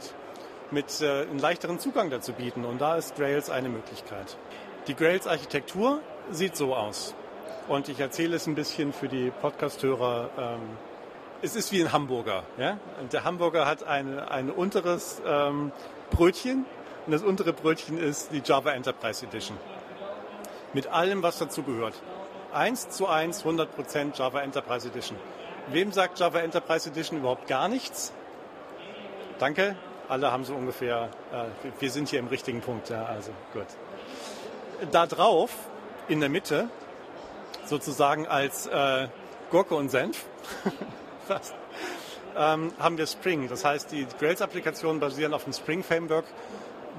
mit 0.71 1.01
äh, 1.01 1.23
einen 1.23 1.39
leichteren 1.39 1.79
Zugang 1.79 2.11
dazu 2.11 2.33
bieten 2.33 2.65
und 2.65 2.81
da 2.81 2.97
ist 2.97 3.17
Grails 3.17 3.51
eine 3.51 3.69
Möglichkeit. 3.69 4.37
Die 4.89 4.95
Grails-Architektur 4.95 6.01
sieht 6.31 6.57
so 6.57 6.75
aus. 6.75 7.15
Und 7.69 7.91
ich 7.91 8.01
erzähle 8.01 8.37
es 8.37 8.47
ein 8.47 8.55
bisschen 8.55 8.95
für 8.95 9.07
die 9.07 9.31
Podcasthörer. 9.31 10.31
Ähm, 10.39 10.61
es 11.43 11.57
ist 11.57 11.73
wie 11.73 11.83
ein 11.83 11.93
Hamburger. 11.93 12.43
Ja? 12.57 12.79
Und 12.99 13.13
der 13.13 13.25
Hamburger 13.25 13.67
hat 13.67 13.85
eine, 13.85 14.31
ein 14.31 14.51
unteres 14.51 15.21
ähm, 15.27 15.73
Brötchen 16.11 16.65
und 17.05 17.13
das 17.13 17.23
untere 17.23 17.53
Brötchen 17.53 17.99
ist 17.99 18.33
die 18.33 18.41
Java 18.43 18.71
Enterprise 18.71 19.27
Edition. 19.27 19.59
Mit 20.73 20.87
allem, 20.87 21.23
was 21.23 21.37
dazu 21.37 21.63
gehört. 21.63 22.01
Eins 22.55 22.89
zu 22.89 23.09
eins, 23.09 23.45
100% 23.45 24.19
Java 24.19 24.41
Enterprise 24.41 24.89
Edition. 24.89 25.19
Wem 25.67 25.93
sagt 25.93 26.19
Java 26.19 26.39
Enterprise 26.39 26.89
Edition 26.89 27.19
überhaupt 27.19 27.47
gar 27.47 27.69
nichts? 27.69 28.11
Danke. 29.39 29.77
Alle 30.09 30.33
haben 30.33 30.47
so 30.47 30.55
ungefähr, 30.55 31.11
äh, 31.31 31.45
wir 31.79 31.91
sind 31.91 32.09
hier 32.09 32.21
im 32.21 32.29
richtigen 32.29 32.63
Punkt. 32.63 32.89
Ja, 32.89 33.05
also 33.05 33.33
gut 33.53 33.67
da 34.91 35.07
drauf, 35.07 35.51
in 36.09 36.21
der 36.21 36.29
Mitte, 36.29 36.69
sozusagen 37.65 38.27
als 38.27 38.67
äh, 38.67 39.09
Gurke 39.51 39.75
und 39.75 39.91
Senf, 39.91 40.25
fast, 41.29 41.55
ähm, 42.37 42.73
haben 42.79 42.99
wir 42.99 43.07
Spring. 43.07 43.49
Das 43.49 43.65
heißt, 43.65 43.93
die 43.93 44.07
Grails-Applikationen 44.19 45.01
basieren 45.01 45.35
auf 45.35 45.45
dem 45.45 45.53
Spring-Framework, 45.53 46.25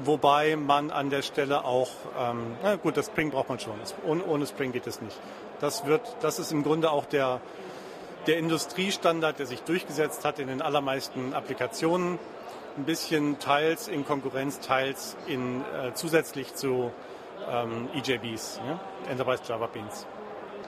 wobei 0.04 0.56
man 0.56 0.92
an 0.92 1.10
der 1.10 1.22
Stelle 1.22 1.66
auch, 1.66 1.90
ähm, 2.18 2.56
na 2.62 2.76
gut, 2.76 2.98
das 2.98 3.08
Spring 3.08 3.32
braucht 3.32 3.50
man 3.50 3.60
schon. 3.60 3.76
Ohne, 4.06 4.24
ohne 4.26 4.46
Spring 4.46 4.72
geht 4.72 4.88
es 4.88 5.02
nicht. 5.02 5.18
Das, 5.60 5.86
wird, 5.86 6.02
das 6.22 6.40
ist 6.40 6.52
im 6.52 6.64
Grunde 6.64 6.92
auch 6.92 7.06
der, 7.06 7.42
der 8.28 8.38
Industriestandard, 8.38 9.40
der 9.40 9.46
sich 9.46 9.62
durchgesetzt 9.64 10.26
hat 10.26 10.40
in 10.40 10.48
den 10.48 10.62
allermeisten 10.62 11.34
Applikationen. 11.34 12.20
Ein 12.78 12.86
bisschen 12.86 13.40
teils 13.40 13.88
in 13.88 14.06
Konkurrenz, 14.06 14.60
teils 14.60 15.18
in, 15.28 15.62
äh, 15.62 15.94
zusätzlich 15.94 16.54
zu 16.56 16.92
ähm, 17.50 17.90
EJBs, 17.94 18.62
ja? 18.66 18.80
Enterprise 19.10 19.44
Java 19.48 19.68
Beans. 19.68 20.08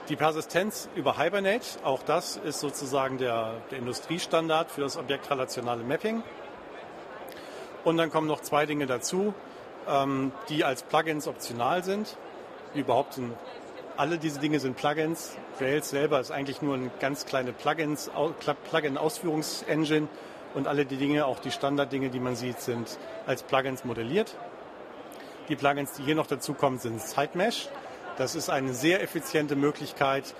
Die 0.08 0.16
Persistenz 0.16 0.88
über 0.94 1.16
Hibernate, 1.16 1.66
auch 1.84 2.02
das 2.02 2.36
ist 2.36 2.60
sozusagen 2.60 3.18
der, 3.18 3.54
der 3.70 3.78
Industriestandard 3.78 4.70
für 4.70 4.80
das 4.80 4.96
objektrelationale 4.96 5.84
Mapping. 5.84 6.22
Und 7.84 7.96
dann 7.96 8.10
kommen 8.10 8.26
noch 8.26 8.40
zwei 8.40 8.66
Dinge 8.66 8.86
dazu, 8.86 9.34
ähm, 9.88 10.32
die 10.48 10.64
als 10.64 10.82
Plugins 10.82 11.28
optional 11.28 11.84
sind. 11.84 12.16
Überhaupt 12.74 13.14
sind 13.14 13.34
alle 13.96 14.18
diese 14.18 14.40
Dinge 14.40 14.58
sind 14.58 14.76
Plugins. 14.76 15.36
Rails 15.60 15.90
selber 15.90 16.20
ist 16.20 16.30
eigentlich 16.30 16.62
nur 16.62 16.74
eine 16.74 16.90
ganz 17.00 17.26
kleine 17.26 17.52
Plugins, 17.52 18.10
Plugin-Ausführungsengine 18.70 20.08
und 20.54 20.66
alle 20.66 20.84
die 20.84 20.96
Dinge, 20.96 21.26
auch 21.26 21.38
die 21.38 21.50
Standarddinge, 21.50 22.10
die 22.10 22.20
man 22.20 22.36
sieht, 22.36 22.60
sind 22.60 22.98
als 23.26 23.42
Plugins 23.42 23.84
modelliert. 23.84 24.36
Die 25.48 25.56
Plugins, 25.56 25.92
die 25.92 26.04
hier 26.04 26.14
noch 26.14 26.26
dazukommen, 26.26 26.78
sind 26.78 27.00
Sidemesh. 27.00 27.68
Das 28.16 28.34
ist 28.34 28.48
eine 28.48 28.74
sehr 28.74 29.02
effiziente 29.02 29.56
Möglichkeit 29.56 30.34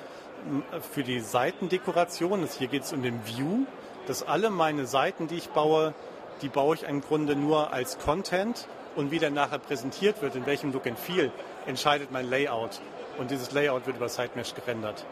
für 0.92 1.02
die 1.02 1.20
Seitendekoration. 1.20 2.46
Hier 2.58 2.68
geht 2.68 2.84
es 2.84 2.92
um 2.92 3.02
den 3.02 3.26
View, 3.26 3.66
dass 4.06 4.22
alle 4.22 4.50
meine 4.50 4.86
Seiten, 4.86 5.28
die 5.28 5.36
ich 5.36 5.48
baue, 5.50 5.94
die 6.40 6.48
baue 6.48 6.76
ich 6.76 6.82
im 6.84 7.00
Grunde 7.00 7.36
nur 7.36 7.72
als 7.72 7.98
Content 7.98 8.68
und 8.94 9.10
wie 9.10 9.18
der 9.18 9.30
nachher 9.30 9.58
präsentiert 9.58 10.22
wird, 10.22 10.36
in 10.36 10.46
welchem 10.46 10.72
Look 10.72 10.86
and 10.86 10.98
Feel, 10.98 11.32
entscheidet 11.66 12.12
mein 12.12 12.28
Layout. 12.28 12.80
Und 13.18 13.30
dieses 13.30 13.52
Layout 13.52 13.86
wird 13.86 13.96
über 13.96 14.08
Sidemesh 14.08 14.54
gerendert. 14.54 15.04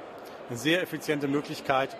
Eine 0.48 0.58
sehr 0.58 0.82
effiziente 0.82 1.28
Möglichkeit, 1.28 1.96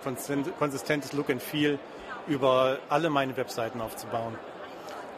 konsistentes 0.59 1.13
Look 1.13 1.29
and 1.29 1.41
Feel 1.41 1.79
über 2.27 2.79
alle 2.89 3.09
meine 3.09 3.35
Webseiten 3.37 3.81
aufzubauen. 3.81 4.37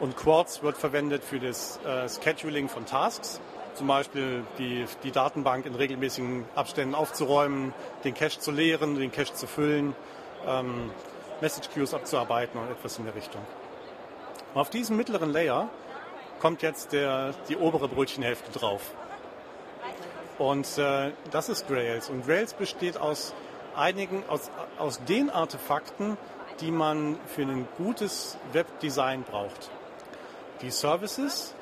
Und 0.00 0.16
Quartz 0.16 0.62
wird 0.62 0.76
verwendet 0.76 1.24
für 1.24 1.38
das 1.38 1.78
äh, 1.84 2.08
Scheduling 2.08 2.68
von 2.68 2.84
Tasks, 2.84 3.40
zum 3.74 3.86
Beispiel 3.86 4.44
die, 4.58 4.86
die 5.02 5.10
Datenbank 5.10 5.66
in 5.66 5.74
regelmäßigen 5.74 6.44
Abständen 6.54 6.94
aufzuräumen, 6.94 7.72
den 8.02 8.14
Cache 8.14 8.38
zu 8.38 8.50
leeren, 8.50 8.98
den 8.98 9.12
Cache 9.12 9.34
zu 9.34 9.46
füllen, 9.46 9.94
ähm, 10.46 10.90
Message 11.40 11.68
Queues 11.70 11.94
abzuarbeiten 11.94 12.60
und 12.60 12.70
etwas 12.70 12.98
in 12.98 13.04
der 13.04 13.14
Richtung. 13.14 13.42
Auf 14.54 14.70
diesem 14.70 14.96
mittleren 14.96 15.30
Layer 15.32 15.68
kommt 16.40 16.62
jetzt 16.62 16.92
der, 16.92 17.34
die 17.48 17.56
obere 17.56 17.88
Brötchenhälfte 17.88 18.56
drauf. 18.56 18.92
Und 20.38 20.78
äh, 20.78 21.12
das 21.30 21.48
ist 21.48 21.68
Grails. 21.68 22.10
Und 22.10 22.26
Grails 22.26 22.54
besteht 22.54 22.98
aus 22.98 23.34
einigen, 23.76 24.24
aus, 24.28 24.50
aus 24.78 25.04
den 25.04 25.30
Artefakten, 25.30 26.16
die 26.60 26.70
man 26.70 27.18
für 27.26 27.42
ein 27.42 27.66
gutes 27.76 28.36
Webdesign 28.52 29.22
braucht. 29.22 29.70
Die 30.62 30.70
Services 30.70 31.54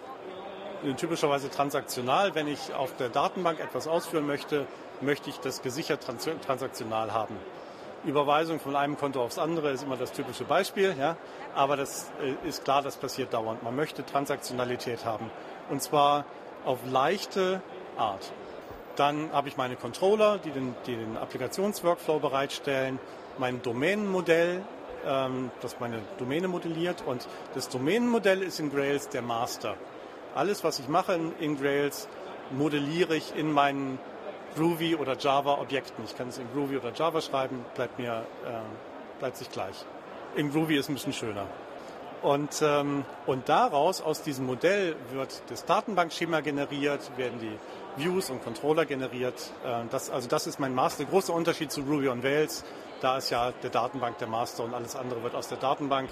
sind 0.82 0.98
typischerweise 0.98 1.50
transaktional. 1.50 2.34
Wenn 2.34 2.48
ich 2.48 2.74
auf 2.74 2.94
der 2.96 3.08
Datenbank 3.08 3.60
etwas 3.60 3.88
ausführen 3.88 4.26
möchte, 4.26 4.66
möchte 5.00 5.30
ich 5.30 5.38
das 5.38 5.62
gesichert 5.62 6.06
transaktional 6.46 7.12
haben. 7.12 7.36
Überweisung 8.04 8.58
von 8.58 8.74
einem 8.74 8.98
Konto 8.98 9.22
aufs 9.22 9.38
andere 9.38 9.70
ist 9.70 9.84
immer 9.84 9.96
das 9.96 10.10
typische 10.12 10.44
Beispiel, 10.44 10.94
ja? 10.98 11.16
aber 11.54 11.76
das 11.76 12.10
äh, 12.20 12.48
ist 12.48 12.64
klar, 12.64 12.82
das 12.82 12.96
passiert 12.96 13.32
dauernd. 13.32 13.62
Man 13.62 13.76
möchte 13.76 14.04
Transaktionalität 14.04 15.04
haben 15.04 15.30
und 15.70 15.82
zwar 15.82 16.24
auf 16.64 16.80
leichte 16.90 17.62
Art. 17.96 18.32
Dann 18.96 19.32
habe 19.32 19.48
ich 19.48 19.56
meine 19.56 19.76
Controller, 19.76 20.38
die 20.38 20.50
den, 20.50 20.74
die 20.86 20.96
den 20.96 21.16
Applikationsworkflow 21.16 22.18
bereitstellen, 22.18 22.98
mein 23.38 23.62
Domänenmodell, 23.62 24.64
ähm, 25.06 25.50
das 25.60 25.78
meine 25.80 26.00
Domäne 26.18 26.48
modelliert. 26.48 27.02
Und 27.06 27.28
das 27.54 27.68
Domänenmodell 27.68 28.42
ist 28.42 28.60
in 28.60 28.70
Grails 28.70 29.08
der 29.08 29.22
Master. 29.22 29.76
Alles, 30.34 30.64
was 30.64 30.78
ich 30.78 30.88
mache 30.88 31.18
in 31.40 31.58
Grails, 31.58 32.08
modelliere 32.50 33.16
ich 33.16 33.36
in 33.36 33.52
meinen 33.52 33.98
Groovy 34.56 34.96
oder 34.96 35.16
Java 35.16 35.54
Objekten. 35.54 36.04
Ich 36.04 36.16
kann 36.16 36.28
es 36.28 36.38
in 36.38 36.46
Groovy 36.52 36.76
oder 36.76 36.92
Java 36.92 37.20
schreiben, 37.20 37.64
bleibt 37.74 37.98
mir 37.98 38.26
äh, 38.44 39.18
bleibt 39.18 39.36
sich 39.36 39.50
gleich. 39.50 39.76
In 40.34 40.50
Groovy 40.50 40.76
ist 40.76 40.88
ein 40.88 40.94
bisschen 40.94 41.12
schöner. 41.12 41.46
Und, 42.22 42.62
ähm, 42.62 43.04
und 43.26 43.48
daraus, 43.48 44.00
aus 44.00 44.22
diesem 44.22 44.46
Modell, 44.46 44.96
wird 45.10 45.42
das 45.48 45.64
Datenbankschema 45.64 46.40
generiert, 46.40 47.00
werden 47.16 47.38
die 47.40 48.02
Views 48.02 48.30
und 48.30 48.42
Controller 48.44 48.84
generiert. 48.84 49.34
Äh, 49.64 49.84
das, 49.90 50.10
also 50.10 50.28
das 50.28 50.46
ist 50.46 50.60
mein 50.60 50.74
Master. 50.74 51.04
Der 51.04 51.10
große 51.10 51.32
Unterschied 51.32 51.72
zu 51.72 51.82
Ruby 51.82 52.08
on 52.08 52.20
Rails 52.20 52.64
da 53.02 53.16
ist 53.16 53.30
ja 53.30 53.52
der 53.62 53.70
Datenbank 53.70 54.18
der 54.18 54.28
Master 54.28 54.64
und 54.64 54.74
alles 54.74 54.96
andere 54.96 55.22
wird 55.22 55.34
aus 55.34 55.48
der 55.48 55.58
Datenbank, 55.58 56.08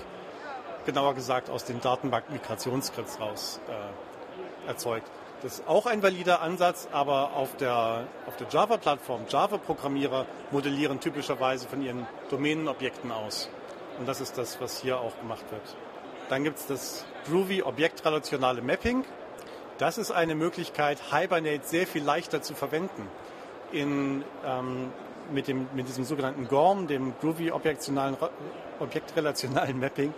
genauer 0.87 1.15
gesagt 1.15 1.49
aus 1.49 1.65
den 1.65 1.81
Datenbank-Migrationsskripts 1.81 3.21
raus 3.21 3.61
äh, 3.69 4.69
erzeugt. 4.69 5.09
Das 5.43 5.61
ist 5.61 5.69
auch 5.69 5.87
ein 5.87 6.03
valider 6.03 6.43
Ansatz, 6.43 6.89
aber 6.93 7.33
auf 7.35 7.57
der, 7.57 8.07
auf 8.27 8.37
der 8.37 8.49
Java-Plattform, 8.49 9.23
Java-Programmierer 9.29 10.27
modellieren 10.51 11.01
typischerweise 11.01 11.67
von 11.67 11.81
ihren 11.81 12.07
Domänenobjekten 12.29 13.11
aus. 13.11 13.49
Und 13.99 14.07
das 14.07 14.21
ist 14.21 14.37
das, 14.37 14.61
was 14.61 14.83
hier 14.83 15.01
auch 15.01 15.17
gemacht 15.19 15.45
wird. 15.51 15.63
Dann 16.29 16.45
gibt 16.45 16.59
es 16.59 16.67
das 16.67 17.07
Groovy 17.27 17.63
objektrelationale 17.63 18.63
Mapping. 18.63 19.05
Das 19.79 19.97
ist 19.97 20.11
eine 20.11 20.35
Möglichkeit, 20.35 20.99
Hibernate 21.11 21.63
sehr 21.65 21.87
viel 21.87 22.03
leichter 22.03 22.43
zu 22.43 22.55
verwenden. 22.55 23.09
In 23.73 24.25
ähm, 24.45 24.93
mit, 25.33 25.49
dem, 25.49 25.69
mit 25.75 25.89
diesem 25.89 26.05
sogenannten 26.05 26.49
GORM, 26.49 26.87
dem 26.87 27.15
Groovy 27.21 27.53
objektrelationalen 27.53 29.81
Mapping, 29.81 30.13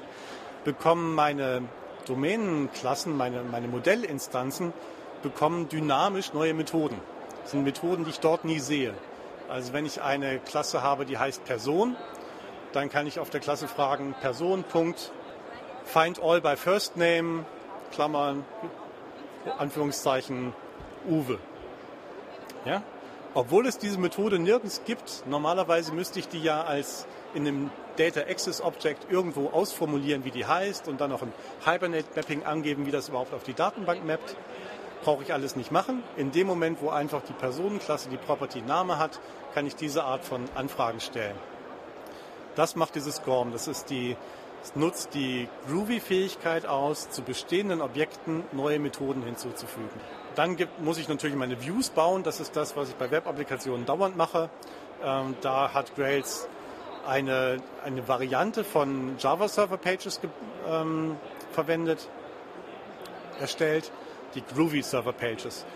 bekommen 0.65 1.15
meine 1.15 1.63
Domänenklassen, 2.07 3.17
meine, 3.17 3.43
meine 3.43 3.69
Modellinstanzen, 3.69 4.73
bekommen 5.23 5.69
dynamisch 5.69 6.33
neue 6.33 6.55
Methoden. 6.55 7.01
Das 7.43 7.53
sind 7.53 7.65
Methoden, 7.65 8.05
die 8.05 8.11
ich 8.11 8.21
dort 8.21 8.45
nie 8.45 8.59
sehe. 8.59 8.95
Also 9.49 9.73
wenn 9.73 9.87
ich 9.87 10.03
eine 10.03 10.39
Klasse 10.39 10.83
habe, 10.83 11.05
die 11.05 11.19
heißt 11.19 11.45
Person, 11.45 11.97
dann 12.73 12.89
kann 12.89 13.07
ich 13.07 13.19
auf 13.19 13.31
der 13.31 13.41
Klasse 13.41 13.69
fragen, 13.69 14.15
Person, 14.21 14.65
Punkt, 14.65 15.13
find 15.85 16.23
all 16.23 16.41
by 16.41 16.57
first 16.57 16.97
name, 16.97 17.45
Klammern, 17.93 18.45
Anführungszeichen, 19.59 20.55
Uwe. 21.09 21.39
Ja? 22.65 22.83
Obwohl 23.35 23.67
es 23.67 23.79
diese 23.79 23.99
Methode 23.99 24.39
nirgends 24.39 24.83
gibt, 24.85 25.25
normalerweise 25.27 25.93
müsste 25.93 26.19
ich 26.19 26.29
die 26.29 26.43
ja 26.43 26.65
als 26.65 27.07
in 27.33 27.47
einem 27.47 27.71
Data 27.97 28.21
Access 28.21 28.61
Object 28.61 29.11
irgendwo 29.11 29.49
ausformulieren, 29.49 30.27
wie 30.27 30.31
die 30.31 30.45
heißt 30.45 30.87
und 30.87 31.01
dann 31.01 31.11
noch 31.11 31.23
ein 31.23 31.33
Hibernate 31.65 32.05
Mapping 32.15 32.45
angeben, 32.45 32.85
wie 32.85 32.91
das 32.91 33.09
überhaupt 33.09 33.33
auf 33.33 33.43
die 33.43 33.55
Datenbank 33.55 34.05
mappt. 34.05 34.37
brauche 35.03 35.23
ich 35.23 35.33
alles 35.33 35.57
nicht 35.57 35.73
machen. 35.73 36.03
In 36.17 36.31
dem 36.31 36.47
Moment, 36.47 36.83
wo 36.83 36.91
einfach 36.91 37.23
die 37.23 37.33
Personenklasse 37.33 38.11
die 38.11 38.19
Property-Name 38.19 38.99
hat, 38.99 39.19
kann 39.55 39.67
ich 39.67 39.77
diese 39.77 40.05
Art 40.05 40.25
von 40.25 40.45
Anfragen 40.55 41.01
stellen. 41.01 41.37
Das 42.55 42.77
macht 42.77 42.95
dieses 42.95 43.17
SCORM. 43.17 43.51
Das 43.51 43.67
ist 43.67 43.89
die, 43.89 44.17
es 44.63 44.77
nutzt 44.77 45.15
die 45.15 45.49
Groovy-Fähigkeit 45.69 46.67
aus, 46.67 47.09
zu 47.09 47.23
bestehenden 47.23 47.81
Objekten 47.81 48.45
neue 48.53 48.79
Methoden 48.79 49.23
hinzuzufügen. 49.23 50.01
Dann 50.35 50.57
gibt, 50.57 50.81
muss 50.81 50.99
ich 50.99 51.09
natürlich 51.09 51.37
meine 51.37 51.61
Views 51.63 51.91
bauen. 51.91 52.23
Das 52.23 52.41
ist 52.41 52.57
das, 52.57 52.77
was 52.77 52.89
ich 52.89 52.95
bei 52.95 53.11
Web-Applikationen 53.11 53.87
dauernd 53.87 54.17
mache. 54.17 54.51
Ähm, 55.05 55.37
da 55.41 55.73
hat 55.75 55.95
Grails 55.95 56.49
eine, 57.07 57.57
eine 57.85 58.07
Variante 58.09 58.65
von 58.65 59.17
Java 59.19 59.49
Server 59.49 59.77
Pages 59.77 60.21
ähm, 60.69 61.17
verwendet, 61.53 62.09
erstellt, 63.41 63.91
die 64.35 64.43
Groovy 64.43 64.83
Server 64.83 65.13
Pages. 65.13 65.67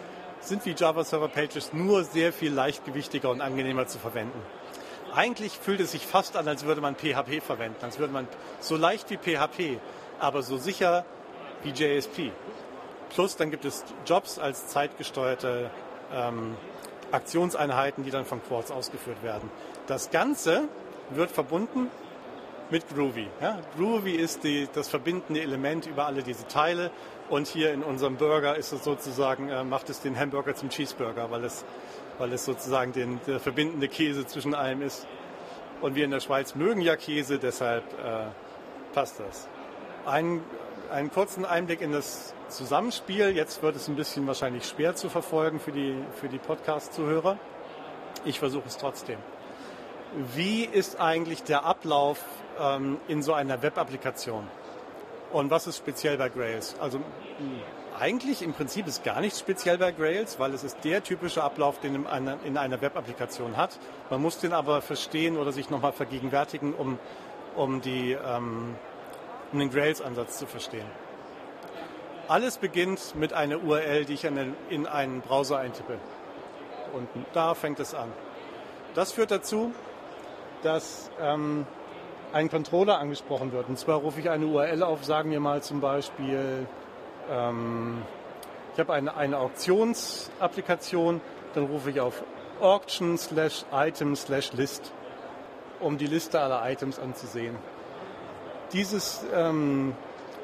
Sind 0.40 0.64
wie 0.64 0.74
Java 0.76 1.04
Server 1.04 1.28
Pages 1.28 1.72
nur 1.72 2.04
sehr 2.04 2.32
viel 2.32 2.52
leichtgewichtiger 2.52 3.30
und 3.30 3.40
angenehmer 3.40 3.86
zu 3.86 3.98
verwenden. 3.98 4.40
Eigentlich 5.14 5.52
fühlt 5.52 5.80
es 5.80 5.92
sich 5.92 6.06
fast 6.06 6.36
an, 6.36 6.46
als 6.46 6.64
würde 6.64 6.80
man 6.80 6.94
PHP 6.94 7.42
verwenden, 7.42 7.78
als 7.82 7.98
würde 7.98 8.12
man 8.12 8.28
so 8.60 8.76
leicht 8.76 9.10
wie 9.10 9.16
PHP, 9.16 9.80
aber 10.18 10.42
so 10.42 10.58
sicher 10.58 11.04
wie 11.62 11.70
JSP. 11.70 12.32
Plus 13.10 13.36
dann 13.36 13.50
gibt 13.50 13.64
es 13.64 13.84
Jobs 14.04 14.38
als 14.38 14.68
zeitgesteuerte 14.68 15.70
ähm, 16.12 16.56
Aktionseinheiten, 17.12 18.04
die 18.04 18.10
dann 18.10 18.24
von 18.24 18.42
Quartz 18.42 18.70
ausgeführt 18.70 19.22
werden. 19.22 19.50
Das 19.86 20.10
Ganze 20.10 20.68
wird 21.10 21.30
verbunden 21.30 21.90
mit 22.70 22.88
Groovy. 22.88 23.28
Ja? 23.40 23.60
Groovy 23.76 24.12
ist 24.12 24.44
die, 24.44 24.68
das 24.72 24.88
verbindende 24.88 25.40
Element 25.40 25.86
über 25.86 26.06
alle 26.06 26.22
diese 26.22 26.46
Teile 26.48 26.90
und 27.28 27.46
hier 27.46 27.72
in 27.72 27.82
unserem 27.82 28.16
Burger 28.16 28.56
ist 28.56 28.72
es 28.72 28.84
sozusagen, 28.84 29.48
äh, 29.48 29.64
macht 29.64 29.90
es 29.90 30.00
den 30.00 30.18
Hamburger 30.18 30.54
zum 30.54 30.68
Cheeseburger, 30.68 31.30
weil 31.30 31.44
es, 31.44 31.64
weil 32.18 32.32
es 32.32 32.44
sozusagen 32.44 32.92
den, 32.92 33.20
der 33.26 33.40
verbindende 33.40 33.88
Käse 33.88 34.26
zwischen 34.26 34.54
allem 34.54 34.82
ist. 34.82 35.06
Und 35.80 35.94
wir 35.94 36.04
in 36.04 36.10
der 36.10 36.20
Schweiz 36.20 36.54
mögen 36.54 36.80
ja 36.80 36.96
Käse, 36.96 37.38
deshalb 37.38 37.84
äh, 38.02 38.26
passt 38.94 39.20
das. 39.20 39.48
Ein, 40.06 40.40
einen 40.90 41.10
kurzen 41.10 41.44
Einblick 41.44 41.80
in 41.80 41.92
das 41.92 42.34
Zusammenspiel. 42.48 43.30
Jetzt 43.30 43.62
wird 43.62 43.76
es 43.76 43.88
ein 43.88 43.96
bisschen 43.96 44.26
wahrscheinlich 44.26 44.64
schwer 44.66 44.94
zu 44.94 45.08
verfolgen 45.08 45.60
für 45.60 45.72
die, 45.72 45.96
für 46.20 46.28
die 46.28 46.38
Podcast-Zuhörer. 46.38 47.38
Ich 48.24 48.38
versuche 48.38 48.66
es 48.66 48.76
trotzdem. 48.76 49.18
Wie 50.34 50.64
ist 50.64 51.00
eigentlich 51.00 51.42
der 51.42 51.64
Ablauf 51.64 52.24
ähm, 52.60 52.98
in 53.08 53.22
so 53.22 53.34
einer 53.34 53.62
Web-Applikation? 53.62 54.46
Und 55.32 55.50
was 55.50 55.66
ist 55.66 55.78
speziell 55.78 56.16
bei 56.16 56.28
Grails? 56.28 56.76
Also 56.80 57.00
eigentlich 57.98 58.42
im 58.42 58.52
Prinzip 58.52 58.86
ist 58.86 59.04
gar 59.04 59.20
nichts 59.20 59.40
speziell 59.40 59.78
bei 59.78 59.92
Grails, 59.92 60.38
weil 60.38 60.54
es 60.54 60.64
ist 60.64 60.78
der 60.84 61.02
typische 61.02 61.42
Ablauf, 61.42 61.80
den 61.80 62.02
man 62.02 62.38
in 62.44 62.56
einer 62.56 62.80
Web-Applikation 62.80 63.56
hat. 63.56 63.78
Man 64.10 64.22
muss 64.22 64.38
den 64.38 64.52
aber 64.52 64.82
verstehen 64.82 65.36
oder 65.36 65.52
sich 65.52 65.70
nochmal 65.70 65.92
vergegenwärtigen, 65.92 66.74
um, 66.74 66.98
um, 67.56 67.80
die, 67.80 68.12
ähm, 68.12 68.76
um 69.52 69.58
den 69.58 69.70
Grails-Ansatz 69.70 70.38
zu 70.38 70.46
verstehen. 70.46 70.86
Alles 72.28 72.58
beginnt 72.58 73.14
mit 73.14 73.32
einer 73.32 73.62
URL, 73.62 74.04
die 74.04 74.14
ich 74.14 74.24
in 74.24 74.86
einen 74.86 75.20
Browser 75.20 75.58
eintippe. 75.58 75.98
Und 76.92 77.08
da 77.32 77.54
fängt 77.54 77.78
es 77.78 77.94
an. 77.94 78.12
Das 78.94 79.12
führt 79.12 79.30
dazu, 79.30 79.72
dass 80.62 81.10
ähm, 81.20 81.66
ein 82.32 82.50
Controller 82.50 82.98
angesprochen 82.98 83.52
wird. 83.52 83.68
Und 83.68 83.78
zwar 83.78 83.98
rufe 83.98 84.20
ich 84.20 84.30
eine 84.30 84.46
URL 84.46 84.82
auf, 84.82 85.04
sagen 85.04 85.30
wir 85.30 85.40
mal 85.40 85.62
zum 85.62 85.80
Beispiel, 85.80 86.66
ähm, 87.30 88.02
ich 88.72 88.80
habe 88.80 88.92
eine, 88.92 89.16
eine 89.16 89.38
Auktionsapplikation, 89.38 91.20
dann 91.54 91.64
rufe 91.64 91.90
ich 91.90 92.00
auf 92.00 92.22
Auction 92.60 93.16
slash 93.18 93.64
Item 93.72 94.16
slash 94.16 94.52
List, 94.52 94.92
um 95.80 95.98
die 95.98 96.06
Liste 96.06 96.40
aller 96.40 96.68
Items 96.70 96.98
anzusehen. 96.98 97.56
Dieses, 98.72 99.24
ähm, 99.32 99.94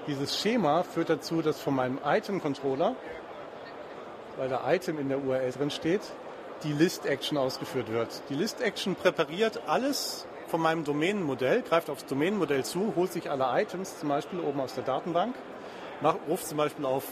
dieses 0.06 0.38
Schema 0.38 0.84
führt 0.84 1.10
dazu, 1.10 1.42
dass 1.42 1.60
von 1.60 1.74
meinem 1.74 1.98
Item-Controller, 2.04 2.94
weil 4.36 4.48
der 4.48 4.62
Item 4.66 4.98
in 4.98 5.08
der 5.08 5.22
URL 5.24 5.50
drin 5.50 5.70
steht, 5.70 6.02
die 6.62 6.72
List-Action 6.72 7.36
ausgeführt 7.36 7.90
wird. 7.90 8.22
Die 8.28 8.34
List-Action 8.34 8.94
präpariert 8.94 9.62
alles 9.66 10.26
von 10.46 10.60
meinem 10.60 10.84
Domänenmodell, 10.84 11.62
greift 11.62 11.90
aufs 11.90 12.06
Domänenmodell 12.06 12.64
zu, 12.64 12.92
holt 12.94 13.12
sich 13.12 13.30
alle 13.30 13.46
Items 13.60 13.98
zum 13.98 14.08
Beispiel 14.08 14.38
oben 14.38 14.60
aus 14.60 14.74
der 14.74 14.84
Datenbank, 14.84 15.34
macht, 16.00 16.18
ruft 16.28 16.46
zum 16.46 16.58
Beispiel 16.58 16.84
auf 16.84 17.04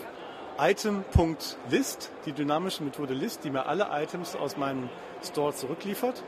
item.list, 0.59 2.11
die 2.27 2.33
dynamische 2.33 2.85
Methode 2.85 3.15
List, 3.15 3.45
die 3.45 3.51
mir 3.51 3.67
alle 3.67 3.89
Items 3.91 4.37
aus 4.37 4.57
meinem 4.57 4.91
Store 5.25 5.55
zurückliefert, 5.55 6.23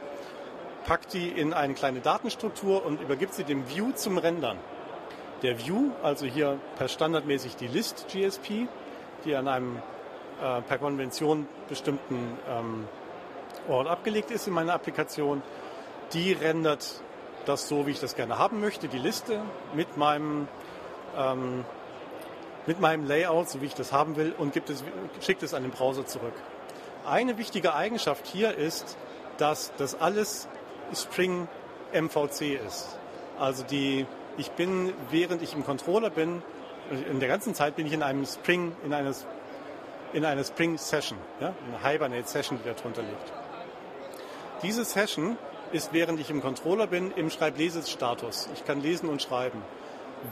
packt 0.86 1.12
die 1.12 1.28
in 1.28 1.52
eine 1.52 1.74
kleine 1.74 2.00
Datenstruktur 2.00 2.84
und 2.84 3.00
übergibt 3.00 3.34
sie 3.34 3.44
dem 3.44 3.68
View 3.68 3.92
zum 3.92 4.18
Rendern. 4.18 4.58
Der 5.42 5.58
View, 5.58 5.90
also 6.04 6.24
hier 6.24 6.60
per 6.76 6.86
standardmäßig 6.86 7.56
die 7.56 7.66
List 7.66 8.06
GSP, 8.08 8.68
die 9.24 9.34
an 9.34 9.48
einem 9.48 9.82
äh, 10.40 10.62
per 10.62 10.78
Konvention 10.78 11.48
bestimmten 11.68 12.38
ähm, 12.48 12.86
Ort 13.68 13.88
abgelegt 13.88 14.30
ist 14.30 14.46
in 14.46 14.54
meiner 14.54 14.72
Applikation, 14.72 15.42
die 16.12 16.32
rendert 16.32 17.02
das 17.44 17.68
so, 17.68 17.86
wie 17.86 17.90
ich 17.90 18.00
das 18.00 18.14
gerne 18.14 18.38
haben 18.38 18.60
möchte, 18.60 18.86
die 18.86 18.98
Liste 18.98 19.40
mit 19.74 19.96
meinem, 19.96 20.46
ähm, 21.16 21.64
mit 22.66 22.80
meinem 22.80 23.06
Layout, 23.06 23.48
so 23.48 23.60
wie 23.60 23.66
ich 23.66 23.74
das 23.74 23.92
haben 23.92 24.14
will, 24.14 24.32
und 24.38 24.52
gibt 24.52 24.70
es, 24.70 24.84
schickt 25.20 25.42
es 25.42 25.54
an 25.54 25.62
den 25.62 25.72
Browser 25.72 26.06
zurück. 26.06 26.34
Eine 27.04 27.36
wichtige 27.36 27.74
Eigenschaft 27.74 28.28
hier 28.28 28.56
ist, 28.56 28.96
dass 29.38 29.72
das 29.76 30.00
alles 30.00 30.48
Spring 30.94 31.48
MVC 31.92 32.60
ist. 32.64 32.96
Also 33.40 33.64
die, 33.64 34.06
ich 34.36 34.50
bin, 34.52 34.92
während 35.10 35.42
ich 35.42 35.54
im 35.54 35.64
Controller 35.64 36.10
bin, 36.10 36.42
in 37.10 37.20
der 37.20 37.28
ganzen 37.28 37.54
Zeit 37.54 37.76
bin 37.76 37.86
ich 37.86 37.92
in 37.92 38.02
einem 38.02 38.26
Spring, 38.26 38.74
in 38.84 38.92
einer, 38.92 39.14
in 40.12 40.24
einer 40.24 40.44
Spring 40.44 40.76
Session, 40.78 41.18
ja, 41.40 41.54
eine 41.68 41.92
Hibernate 41.92 42.28
Session, 42.28 42.58
die 42.58 42.68
darunter 42.68 43.02
liegt. 43.02 43.32
Diese 44.62 44.84
Session 44.84 45.36
ist, 45.72 45.92
während 45.92 46.20
ich 46.20 46.30
im 46.30 46.42
Controller 46.42 46.86
bin, 46.86 47.12
im 47.12 47.30
Schreib-Leses-Status. 47.30 48.48
Ich 48.54 48.64
kann 48.64 48.82
lesen 48.82 49.08
und 49.08 49.22
schreiben. 49.22 49.62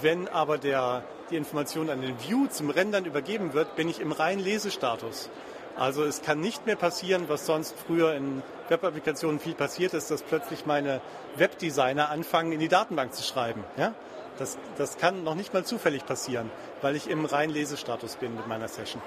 Wenn 0.00 0.28
aber 0.28 0.58
der, 0.58 1.02
die 1.30 1.36
Information 1.36 1.90
an 1.90 2.02
den 2.02 2.14
View 2.22 2.46
zum 2.48 2.70
Rendern 2.70 3.06
übergeben 3.06 3.54
wird, 3.54 3.74
bin 3.74 3.88
ich 3.88 4.00
im 4.00 4.12
reinen 4.12 4.40
Lesestatus. 4.40 5.30
Also 5.80 6.04
es 6.04 6.20
kann 6.20 6.40
nicht 6.40 6.66
mehr 6.66 6.76
passieren, 6.76 7.30
was 7.30 7.46
sonst 7.46 7.74
früher 7.74 8.12
in 8.12 8.42
Web-Applikationen 8.68 9.40
viel 9.40 9.54
passiert 9.54 9.94
ist, 9.94 10.10
dass 10.10 10.22
plötzlich 10.22 10.66
meine 10.66 11.00
Webdesigner 11.36 12.10
anfangen, 12.10 12.52
in 12.52 12.60
die 12.60 12.68
Datenbank 12.68 13.14
zu 13.14 13.22
schreiben. 13.22 13.64
Ja? 13.78 13.94
Das, 14.38 14.58
das 14.76 14.98
kann 14.98 15.24
noch 15.24 15.34
nicht 15.34 15.54
mal 15.54 15.64
zufällig 15.64 16.04
passieren, 16.04 16.50
weil 16.82 16.96
ich 16.96 17.08
im 17.08 17.24
reinen 17.24 17.50
Lesestatus 17.50 18.16
bin 18.16 18.36
mit 18.36 18.46
meiner 18.46 18.68
Session. 18.68 19.00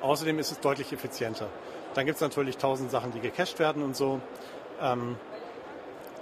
Außerdem 0.00 0.38
ist 0.38 0.50
es 0.50 0.60
deutlich 0.60 0.94
effizienter. 0.94 1.48
Dann 1.92 2.06
gibt 2.06 2.16
es 2.16 2.22
natürlich 2.22 2.56
tausend 2.56 2.90
Sachen, 2.90 3.12
die 3.12 3.20
gecached 3.20 3.58
werden 3.58 3.82
und 3.82 3.94
so. 3.94 4.22
Ähm, 4.80 5.16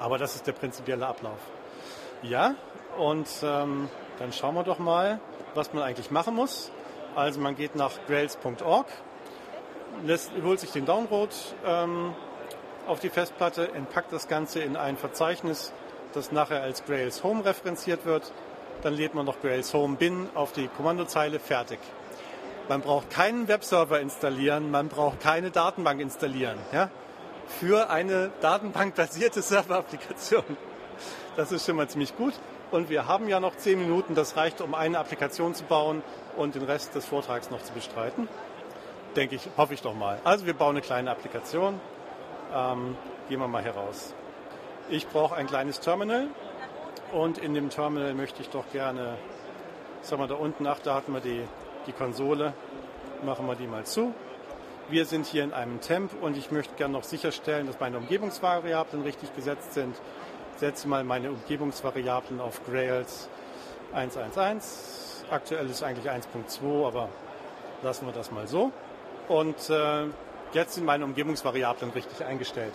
aber 0.01 0.18
das 0.18 0.34
ist 0.34 0.49
der 0.49 0.53
prinzipielle 0.53 1.07
Ablauf. 1.07 1.39
Ja, 2.22 2.57
und 2.99 3.28
ähm, 3.45 3.89
dann 4.18 4.32
schauen 4.32 4.57
wir 4.57 4.64
doch 4.64 4.80
mal, 4.80 5.20
was 5.55 5.72
man 5.72 5.84
eigentlich 5.84 6.11
machen 6.11 6.34
muss. 6.34 6.72
Also 7.14 7.41
man 7.41 7.55
geht 7.55 7.76
nach 7.76 7.93
grails.org, 8.09 8.86
holt 10.43 10.61
sich 10.61 10.70
den 10.70 10.86
Download 10.86 11.32
ähm, 11.66 12.14
auf 12.86 13.01
die 13.01 13.11
Festplatte, 13.11 13.72
entpackt 13.72 14.12
das 14.12 14.28
Ganze 14.28 14.61
in 14.61 14.76
ein 14.76 14.97
Verzeichnis, 14.97 15.72
das 16.14 16.32
nachher 16.32 16.62
als 16.62 16.84
Grails 16.84 17.22
Home 17.22 17.45
referenziert 17.45 18.05
wird. 18.07 18.32
Dann 18.82 18.95
lädt 18.95 19.14
man 19.14 19.26
noch 19.26 19.41
Grails 19.41 19.74
Home 19.74 19.97
bin 19.97 20.28
auf 20.34 20.53
die 20.53 20.68
Kommandozeile 20.68 21.41
fertig. 21.41 21.78
Man 22.68 22.80
braucht 22.80 23.11
keinen 23.11 23.49
Webserver 23.49 24.01
installieren, 24.01 24.70
man 24.70 24.89
braucht 24.89 25.20
keine 25.20 25.51
Datenbank 25.51 26.01
installieren. 26.01 26.59
Ja? 26.72 26.91
Für 27.47 27.91
eine 27.91 28.30
datenbankbasierte 28.41 29.43
Serverapplikation. 29.43 30.45
Das 31.36 31.53
ist 31.53 31.66
schon 31.66 31.76
mal 31.76 31.89
ziemlich 31.89 32.16
gut. 32.16 32.34
Und 32.70 32.91
wir 32.91 33.09
haben 33.09 33.28
ja 33.28 33.41
noch 33.41 33.57
zehn 33.57 33.78
Minuten, 33.78 34.14
das 34.14 34.36
reicht, 34.36 34.61
um 34.61 34.74
eine 34.74 34.99
Applikation 34.99 35.55
zu 35.55 35.64
bauen 35.64 36.03
und 36.36 36.55
den 36.55 36.62
Rest 36.62 36.95
des 36.95 37.07
Vortrags 37.07 37.51
noch 37.51 37.62
zu 37.62 37.72
bestreiten. 37.72 38.28
Denke 39.16 39.36
ich, 39.36 39.48
hoffe 39.56 39.74
ich 39.74 39.82
doch 39.82 39.94
mal. 39.94 40.20
Also 40.24 40.46
wir 40.46 40.54
bauen 40.54 40.70
eine 40.70 40.80
kleine 40.80 41.11
Applikation. 41.11 41.80
Ähm, 42.54 42.96
gehen 43.28 43.40
wir 43.40 43.48
mal 43.48 43.62
heraus. 43.62 44.14
Ich 44.88 45.06
brauche 45.09 45.34
ein 45.36 45.46
kleines 45.46 45.80
Terminal 45.80 46.28
und 47.12 47.38
in 47.38 47.54
dem 47.54 47.70
Terminal 47.70 48.14
möchte 48.14 48.42
ich 48.42 48.48
doch 48.48 48.64
gerne, 48.72 49.16
sagen 50.02 50.22
wir 50.22 50.28
da 50.28 50.34
unten, 50.34 50.66
ach, 50.66 50.78
da 50.78 50.94
hatten 50.94 51.12
wir 51.12 51.20
die 51.20 51.42
die 51.86 51.92
Konsole, 51.92 52.52
machen 53.24 53.46
wir 53.46 53.54
die 53.54 53.66
mal 53.66 53.84
zu. 53.84 54.14
Wir 54.88 55.04
sind 55.04 55.26
hier 55.26 55.44
in 55.44 55.52
einem 55.52 55.80
Temp 55.80 56.12
und 56.22 56.36
ich 56.36 56.50
möchte 56.50 56.74
gerne 56.76 56.92
noch 56.92 57.04
sicherstellen, 57.04 57.66
dass 57.66 57.80
meine 57.80 57.98
Umgebungsvariablen 57.98 59.02
richtig 59.02 59.34
gesetzt 59.34 59.74
sind. 59.74 59.96
Setze 60.56 60.88
mal 60.88 61.04
meine 61.04 61.30
Umgebungsvariablen 61.30 62.40
auf 62.40 62.64
Grails 62.64 63.28
1.1.1. 63.94 65.24
Aktuell 65.30 65.68
ist 65.68 65.82
eigentlich 65.82 66.11
1.2, 66.11 66.86
aber 66.86 67.09
Lassen 67.82 68.06
wir 68.06 68.12
das 68.12 68.30
mal 68.32 68.48
so. 68.48 68.72
Und 69.29 69.70
äh, 69.70 70.07
jetzt 70.53 70.74
sind 70.74 70.85
meine 70.85 71.05
Umgebungsvariablen 71.05 71.91
richtig 71.91 72.24
eingestellt. 72.24 72.74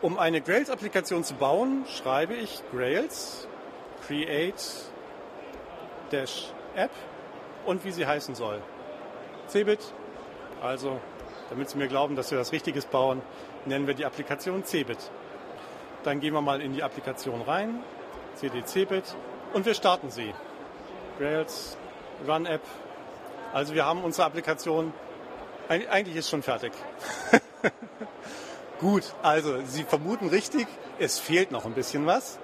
Um 0.00 0.18
eine 0.18 0.40
Grails-Applikation 0.40 1.24
zu 1.24 1.34
bauen, 1.34 1.84
schreibe 1.88 2.34
ich 2.34 2.62
Grails 2.72 3.46
create 4.06 4.54
dash 6.10 6.50
app 6.74 6.90
und 7.64 7.84
wie 7.84 7.92
sie 7.92 8.06
heißen 8.06 8.34
soll. 8.34 8.60
Cbit, 9.48 9.80
also 10.62 11.00
damit 11.50 11.68
Sie 11.68 11.78
mir 11.78 11.88
glauben, 11.88 12.16
dass 12.16 12.30
wir 12.30 12.38
das 12.38 12.52
Richtiges 12.52 12.86
bauen, 12.86 13.22
nennen 13.66 13.86
wir 13.86 13.94
die 13.94 14.04
Applikation 14.04 14.64
Cbit. 14.64 14.98
Dann 16.02 16.20
gehen 16.20 16.34
wir 16.34 16.42
mal 16.42 16.60
in 16.60 16.74
die 16.74 16.82
Applikation 16.82 17.40
rein, 17.42 17.82
cd 18.34 18.64
cbit 18.64 19.16
und 19.52 19.64
wir 19.64 19.74
starten 19.74 20.10
sie. 20.10 20.34
Grails 21.18 21.76
Run 22.26 22.46
App. 22.46 22.62
Also 23.52 23.74
wir 23.74 23.86
haben 23.86 24.02
unsere 24.02 24.26
Applikation, 24.26 24.92
eigentlich 25.68 26.16
ist 26.16 26.28
schon 26.28 26.42
fertig. 26.42 26.72
Gut, 28.80 29.04
also 29.22 29.62
Sie 29.64 29.84
vermuten 29.84 30.28
richtig, 30.28 30.66
es 30.98 31.18
fehlt 31.18 31.50
noch 31.50 31.64
ein 31.64 31.72
bisschen 31.72 32.06
was. 32.06 32.38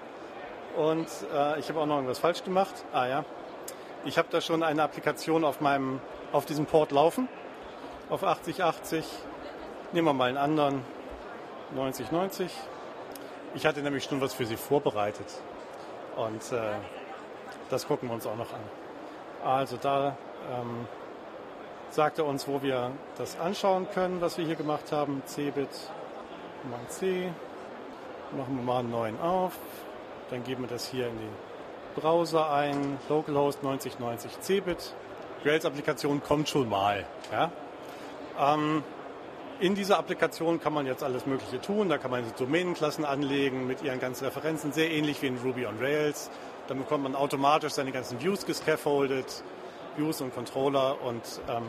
Und 0.76 1.08
äh, 1.34 1.58
ich 1.58 1.68
habe 1.68 1.80
auch 1.80 1.86
noch 1.86 1.96
irgendwas 1.96 2.20
falsch 2.20 2.44
gemacht. 2.44 2.72
Ah 2.92 3.06
ja, 3.06 3.24
ich 4.04 4.16
habe 4.16 4.28
da 4.30 4.40
schon 4.40 4.62
eine 4.62 4.82
Applikation 4.82 5.44
auf 5.44 5.60
meinem, 5.60 6.00
auf 6.32 6.46
diesem 6.46 6.66
Port 6.66 6.92
laufen, 6.92 7.28
auf 8.08 8.24
8080. 8.24 9.04
Nehmen 9.92 10.06
wir 10.06 10.12
mal 10.12 10.28
einen 10.28 10.38
anderen, 10.38 10.84
9090. 11.74 12.50
Ich 13.54 13.66
hatte 13.66 13.82
nämlich 13.82 14.04
schon 14.04 14.20
was 14.20 14.32
für 14.32 14.46
Sie 14.46 14.56
vorbereitet. 14.56 15.26
Und 16.16 16.52
äh, 16.52 16.74
das 17.68 17.86
gucken 17.86 18.08
wir 18.08 18.14
uns 18.14 18.26
auch 18.26 18.36
noch 18.36 18.52
an. 18.52 18.60
Also 19.44 19.76
da 19.76 20.16
ähm, 20.52 20.86
sagt 21.90 22.18
er 22.18 22.26
uns, 22.26 22.46
wo 22.46 22.62
wir 22.62 22.92
das 23.18 23.38
anschauen 23.38 23.88
können, 23.92 24.20
was 24.20 24.38
wir 24.38 24.46
hier 24.46 24.54
gemacht 24.54 24.92
haben. 24.92 25.22
Cbit, 25.26 25.68
mal 26.70 26.88
C. 26.88 27.30
Machen 28.36 28.56
wir 28.56 28.62
mal 28.62 28.78
einen 28.78 28.90
neuen 28.90 29.20
auf. 29.20 29.52
Dann 30.30 30.44
geben 30.44 30.62
wir 30.62 30.68
das 30.68 30.86
hier 30.86 31.08
in 31.08 31.18
den 31.18 31.32
Browser 31.96 32.52
ein. 32.52 32.98
Localhost 33.08 33.62
9090 33.62 34.40
Cbit. 34.40 34.94
Rails-Applikation 35.44 36.22
kommt 36.22 36.48
schon 36.48 36.68
mal. 36.68 37.04
Ja? 37.32 37.50
Ähm, 38.38 38.84
in 39.58 39.74
dieser 39.74 39.98
Applikation 39.98 40.60
kann 40.60 40.72
man 40.72 40.86
jetzt 40.86 41.02
alles 41.02 41.26
Mögliche 41.26 41.60
tun. 41.60 41.88
Da 41.88 41.98
kann 41.98 42.10
man 42.10 42.24
Domänenklassen 42.38 43.04
anlegen 43.04 43.66
mit 43.66 43.82
ihren 43.82 44.00
ganzen 44.00 44.24
Referenzen, 44.24 44.72
sehr 44.72 44.90
ähnlich 44.90 45.20
wie 45.22 45.26
in 45.26 45.38
Ruby 45.38 45.66
on 45.66 45.78
Rails. 45.78 46.30
Dann 46.68 46.78
bekommt 46.78 47.02
man 47.02 47.16
automatisch 47.16 47.72
seine 47.72 47.90
ganzen 47.90 48.20
Views 48.22 48.46
gescaffoldet, 48.46 49.42
Views 49.96 50.20
und 50.20 50.34
Controller. 50.34 51.02
Und 51.02 51.22
ähm, 51.48 51.64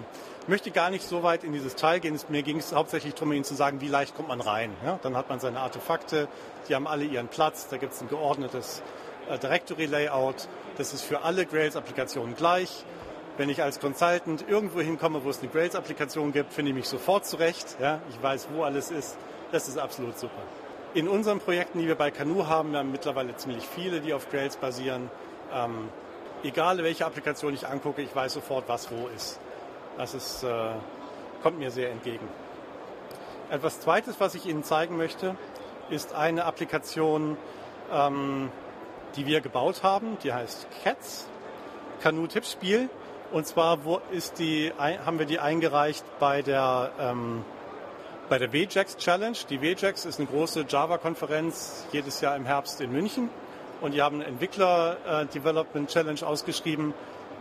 möchte 0.47 0.71
gar 0.71 0.89
nicht 0.89 1.03
so 1.03 1.23
weit 1.23 1.43
in 1.43 1.53
dieses 1.53 1.75
Teil 1.75 1.99
gehen. 1.99 2.19
Mir 2.29 2.43
ging 2.43 2.57
es 2.57 2.73
hauptsächlich 2.73 3.13
darum, 3.13 3.33
Ihnen 3.33 3.43
zu 3.43 3.55
sagen, 3.55 3.81
wie 3.81 3.87
leicht 3.87 4.15
kommt 4.15 4.27
man 4.27 4.41
rein. 4.41 4.71
Ja? 4.85 4.99
Dann 5.01 5.15
hat 5.15 5.29
man 5.29 5.39
seine 5.39 5.59
Artefakte, 5.59 6.27
die 6.67 6.75
haben 6.75 6.87
alle 6.87 7.05
ihren 7.05 7.27
Platz. 7.27 7.67
Da 7.69 7.77
gibt 7.77 7.93
es 7.93 8.01
ein 8.01 8.09
geordnetes 8.09 8.81
äh, 9.29 9.37
Directory-Layout. 9.37 10.47
Das 10.77 10.93
ist 10.93 11.03
für 11.03 11.21
alle 11.21 11.45
Grails-Applikationen 11.45 12.35
gleich. 12.35 12.83
Wenn 13.37 13.49
ich 13.49 13.63
als 13.63 13.79
Consultant 13.79 14.45
irgendwo 14.47 14.81
hinkomme, 14.81 15.23
wo 15.23 15.29
es 15.29 15.39
eine 15.39 15.49
Grails-Applikation 15.49 16.33
gibt, 16.33 16.53
finde 16.53 16.71
ich 16.71 16.75
mich 16.75 16.87
sofort 16.87 17.25
zurecht. 17.25 17.77
Ja? 17.79 17.99
Ich 18.09 18.21
weiß, 18.21 18.49
wo 18.53 18.63
alles 18.63 18.91
ist. 18.91 19.17
Das 19.51 19.67
ist 19.67 19.77
absolut 19.77 20.17
super. 20.17 20.41
In 20.93 21.07
unseren 21.07 21.39
Projekten, 21.39 21.79
die 21.79 21.87
wir 21.87 21.95
bei 21.95 22.11
Canoe 22.11 22.47
haben, 22.47 22.71
wir 22.71 22.79
haben 22.79 22.91
mittlerweile 22.91 23.35
ziemlich 23.37 23.65
viele, 23.65 24.01
die 24.01 24.13
auf 24.13 24.29
Grails 24.29 24.57
basieren. 24.57 25.09
Ähm, 25.53 25.89
egal 26.43 26.77
welche 26.83 27.05
Applikation 27.05 27.53
ich 27.53 27.67
angucke, 27.67 28.01
ich 28.01 28.15
weiß 28.15 28.33
sofort, 28.33 28.67
was 28.67 28.91
wo 28.91 29.07
ist. 29.15 29.39
Das 29.97 30.13
ist, 30.13 30.43
äh, 30.43 30.71
kommt 31.43 31.59
mir 31.59 31.71
sehr 31.71 31.91
entgegen. 31.91 32.27
Etwas 33.49 33.79
Zweites, 33.81 34.19
was 34.19 34.35
ich 34.35 34.45
Ihnen 34.45 34.63
zeigen 34.63 34.97
möchte, 34.97 35.35
ist 35.89 36.13
eine 36.13 36.45
Applikation, 36.45 37.37
ähm, 37.91 38.49
die 39.15 39.25
wir 39.25 39.41
gebaut 39.41 39.83
haben. 39.83 40.17
Die 40.23 40.31
heißt 40.31 40.67
Cats, 40.83 41.27
Canoe-Tippspiel. 42.01 42.89
Und 43.31 43.47
zwar 43.47 43.79
ist 44.11 44.39
die, 44.39 44.73
haben 44.77 45.19
wir 45.19 45.25
die 45.25 45.39
eingereicht 45.39 46.03
bei 46.19 46.41
der 46.41 46.91
ähm, 46.99 47.45
bei 48.31 48.37
der 48.37 48.53
WJAX 48.53 48.95
Challenge. 48.95 49.37
Die 49.49 49.61
WJAX 49.61 50.05
ist 50.05 50.17
eine 50.17 50.27
große 50.29 50.63
Java-Konferenz 50.65 51.85
jedes 51.91 52.21
Jahr 52.21 52.37
im 52.37 52.45
Herbst 52.45 52.79
in 52.79 52.89
München. 52.89 53.29
Und 53.81 53.93
die 53.93 54.01
haben 54.01 54.17
eine 54.17 54.25
Entwickler-Development 54.25 55.89
Challenge 55.89 56.21
ausgeschrieben. 56.25 56.93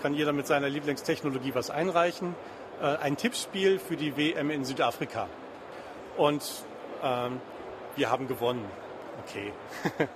Kann 0.03 0.15
jeder 0.15 0.33
mit 0.33 0.47
seiner 0.47 0.69
Lieblingstechnologie 0.69 1.55
was 1.55 1.71
einreichen. 1.71 2.35
Äh, 2.83 2.97
ein 2.97 3.17
Tippspiel 3.17 3.79
für 3.79 3.97
die 3.97 4.17
WM 4.17 4.51
in 4.51 4.65
Südafrika. 4.65 5.29
Und 6.17 6.43
ähm, 7.03 7.41
wir 7.97 8.11
haben 8.11 8.27
gewonnen. 8.27 8.65
Okay. 9.27 9.53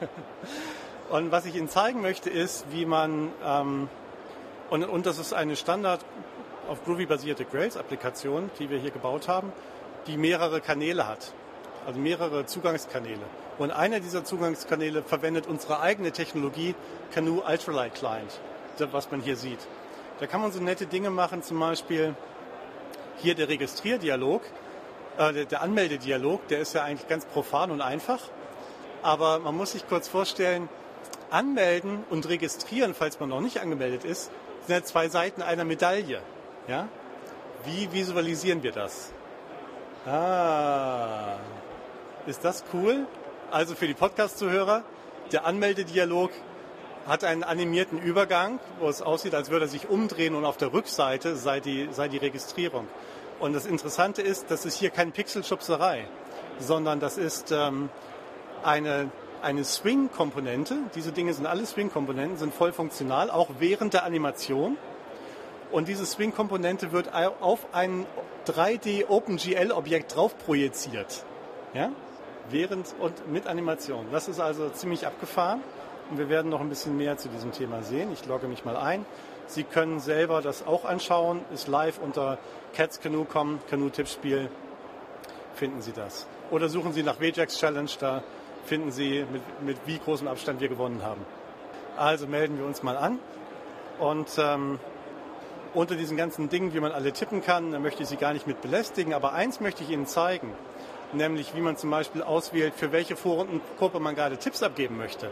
und 1.10 1.30
was 1.30 1.44
ich 1.44 1.54
Ihnen 1.54 1.68
zeigen 1.68 2.00
möchte, 2.00 2.30
ist, 2.30 2.64
wie 2.70 2.86
man, 2.86 3.30
ähm, 3.44 3.88
und, 4.70 4.84
und 4.84 5.06
das 5.06 5.18
ist 5.18 5.34
eine 5.34 5.56
Standard 5.56 6.00
auf 6.68 6.82
Groovy 6.84 7.04
basierte 7.04 7.44
Grails-Applikation, 7.44 8.50
die 8.58 8.70
wir 8.70 8.78
hier 8.78 8.90
gebaut 8.90 9.28
haben 9.28 9.52
die 10.06 10.16
mehrere 10.16 10.60
Kanäle 10.60 11.06
hat, 11.06 11.32
also 11.86 11.98
mehrere 11.98 12.46
Zugangskanäle. 12.46 13.22
Und 13.58 13.70
einer 13.70 14.00
dieser 14.00 14.24
Zugangskanäle 14.24 15.02
verwendet 15.02 15.46
unsere 15.46 15.80
eigene 15.80 16.10
Technologie, 16.10 16.74
Canoe 17.12 17.42
Ultralight 17.48 17.94
Client, 17.94 18.40
was 18.90 19.10
man 19.10 19.20
hier 19.20 19.36
sieht. 19.36 19.60
Da 20.20 20.26
kann 20.26 20.40
man 20.40 20.52
so 20.52 20.60
nette 20.60 20.86
Dinge 20.86 21.10
machen, 21.10 21.42
zum 21.42 21.60
Beispiel 21.60 22.14
hier 23.18 23.34
der 23.34 23.48
Registrierdialog, 23.48 24.42
äh, 25.18 25.46
der, 25.46 25.62
Anmeldedialog, 25.62 26.46
der 26.48 26.60
ist 26.60 26.74
ja 26.74 26.82
eigentlich 26.82 27.08
ganz 27.08 27.24
profan 27.26 27.70
und 27.70 27.80
einfach. 27.80 28.20
Aber 29.02 29.38
man 29.38 29.56
muss 29.56 29.72
sich 29.72 29.86
kurz 29.86 30.08
vorstellen, 30.08 30.68
anmelden 31.30 32.04
und 32.10 32.28
registrieren, 32.28 32.94
falls 32.94 33.20
man 33.20 33.28
noch 33.28 33.40
nicht 33.40 33.60
angemeldet 33.60 34.04
ist, 34.04 34.30
sind 34.66 34.74
ja 34.74 34.82
zwei 34.82 35.08
Seiten 35.08 35.42
einer 35.42 35.64
Medaille. 35.64 36.20
Ja? 36.68 36.88
Wie 37.64 37.92
visualisieren 37.92 38.62
wir 38.62 38.72
das? 38.72 39.12
Ah, 40.06 41.38
ist 42.26 42.44
das 42.44 42.64
cool? 42.72 43.06
Also 43.54 43.76
für 43.76 43.86
die 43.86 43.94
Podcast-Zuhörer, 43.94 44.82
der 45.30 45.46
Anmeldedialog 45.46 46.32
hat 47.06 47.22
einen 47.22 47.44
animierten 47.44 48.02
Übergang, 48.02 48.58
wo 48.80 48.88
es 48.88 49.00
aussieht, 49.00 49.32
als 49.32 49.48
würde 49.48 49.66
er 49.66 49.68
sich 49.68 49.88
umdrehen 49.88 50.34
und 50.34 50.44
auf 50.44 50.56
der 50.56 50.72
Rückseite 50.72 51.36
sei 51.36 51.60
die, 51.60 51.88
sei 51.92 52.08
die 52.08 52.16
Registrierung. 52.16 52.88
Und 53.38 53.52
das 53.52 53.64
Interessante 53.64 54.22
ist, 54.22 54.50
das 54.50 54.66
ist 54.66 54.76
hier 54.76 54.90
keine 54.90 55.12
Pixelschubserei, 55.12 56.08
sondern 56.58 56.98
das 56.98 57.16
ist 57.16 57.52
ähm, 57.52 57.90
eine, 58.64 59.12
eine 59.40 59.62
Swing-Komponente. 59.62 60.74
Diese 60.96 61.12
Dinge 61.12 61.32
sind 61.32 61.46
alle 61.46 61.64
Swing-Komponenten, 61.64 62.36
sind 62.36 62.52
voll 62.52 62.72
funktional, 62.72 63.30
auch 63.30 63.50
während 63.60 63.94
der 63.94 64.02
Animation. 64.02 64.76
Und 65.70 65.86
diese 65.86 66.04
Swing-Komponente 66.04 66.90
wird 66.90 67.14
auf 67.14 67.68
ein 67.70 68.04
3D 68.48 69.06
OpenGL-Objekt 69.06 70.16
drauf 70.16 70.36
projiziert. 70.38 71.24
Ja? 71.72 71.92
Während 72.50 72.94
und 73.00 73.30
mit 73.30 73.46
Animation. 73.46 74.06
Das 74.12 74.28
ist 74.28 74.40
also 74.40 74.68
ziemlich 74.70 75.06
abgefahren. 75.06 75.62
Und 76.10 76.18
wir 76.18 76.28
werden 76.28 76.50
noch 76.50 76.60
ein 76.60 76.68
bisschen 76.68 76.96
mehr 76.96 77.16
zu 77.16 77.28
diesem 77.28 77.52
Thema 77.52 77.82
sehen. 77.82 78.12
Ich 78.12 78.26
logge 78.26 78.46
mich 78.46 78.64
mal 78.64 78.76
ein. 78.76 79.06
Sie 79.46 79.64
können 79.64 80.00
selber 80.00 80.42
das 80.42 80.66
auch 80.66 80.84
anschauen. 80.84 81.40
Ist 81.52 81.68
live 81.68 81.98
unter 81.98 82.38
Cats 82.74 83.00
Canoe 83.00 83.24
kommen, 83.24 83.60
Canoe-Tippspiel. 83.70 84.50
Finden 85.54 85.80
Sie 85.80 85.92
das. 85.92 86.26
Oder 86.50 86.68
suchen 86.68 86.92
Sie 86.92 87.02
nach 87.02 87.20
WJAX 87.20 87.58
Challenge. 87.58 87.90
Da 87.98 88.22
finden 88.66 88.90
Sie, 88.90 89.24
mit, 89.32 89.42
mit 89.62 89.78
wie 89.86 89.98
großem 89.98 90.28
Abstand 90.28 90.60
wir 90.60 90.68
gewonnen 90.68 91.02
haben. 91.02 91.24
Also 91.96 92.26
melden 92.26 92.58
wir 92.58 92.66
uns 92.66 92.82
mal 92.82 92.96
an. 92.96 93.18
Und 93.98 94.28
ähm, 94.38 94.78
unter 95.72 95.94
diesen 95.94 96.16
ganzen 96.16 96.48
Dingen, 96.48 96.74
wie 96.74 96.80
man 96.80 96.92
alle 96.92 97.12
tippen 97.12 97.42
kann, 97.42 97.72
da 97.72 97.78
möchte 97.78 98.02
ich 98.02 98.08
Sie 98.08 98.16
gar 98.16 98.32
nicht 98.32 98.46
mit 98.46 98.60
belästigen. 98.60 99.14
Aber 99.14 99.32
eins 99.32 99.60
möchte 99.60 99.82
ich 99.82 99.90
Ihnen 99.90 100.06
zeigen, 100.06 100.52
nämlich 101.16 101.54
wie 101.54 101.60
man 101.60 101.76
zum 101.76 101.90
Beispiel 101.90 102.22
auswählt, 102.22 102.74
für 102.74 102.92
welche 102.92 103.16
Vorrundengruppe 103.16 104.00
man 104.00 104.14
gerade 104.14 104.36
Tipps 104.36 104.62
abgeben 104.62 104.96
möchte. 104.96 105.30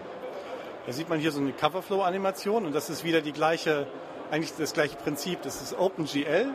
Da 0.87 0.93
sieht 0.93 1.09
man 1.09 1.19
hier 1.19 1.31
so 1.31 1.41
eine 1.41 1.53
Coverflow-Animation 1.53 2.67
und 2.67 2.75
das 2.75 2.91
ist 2.91 3.05
wieder 3.05 3.21
die 3.21 3.33
gleiche, 3.33 3.87
eigentlich 4.31 4.53
das 4.57 4.73
gleiche 4.73 4.97
Prinzip. 4.97 5.43
Das 5.43 5.63
ist 5.63 5.79
OpenGL 5.79 6.49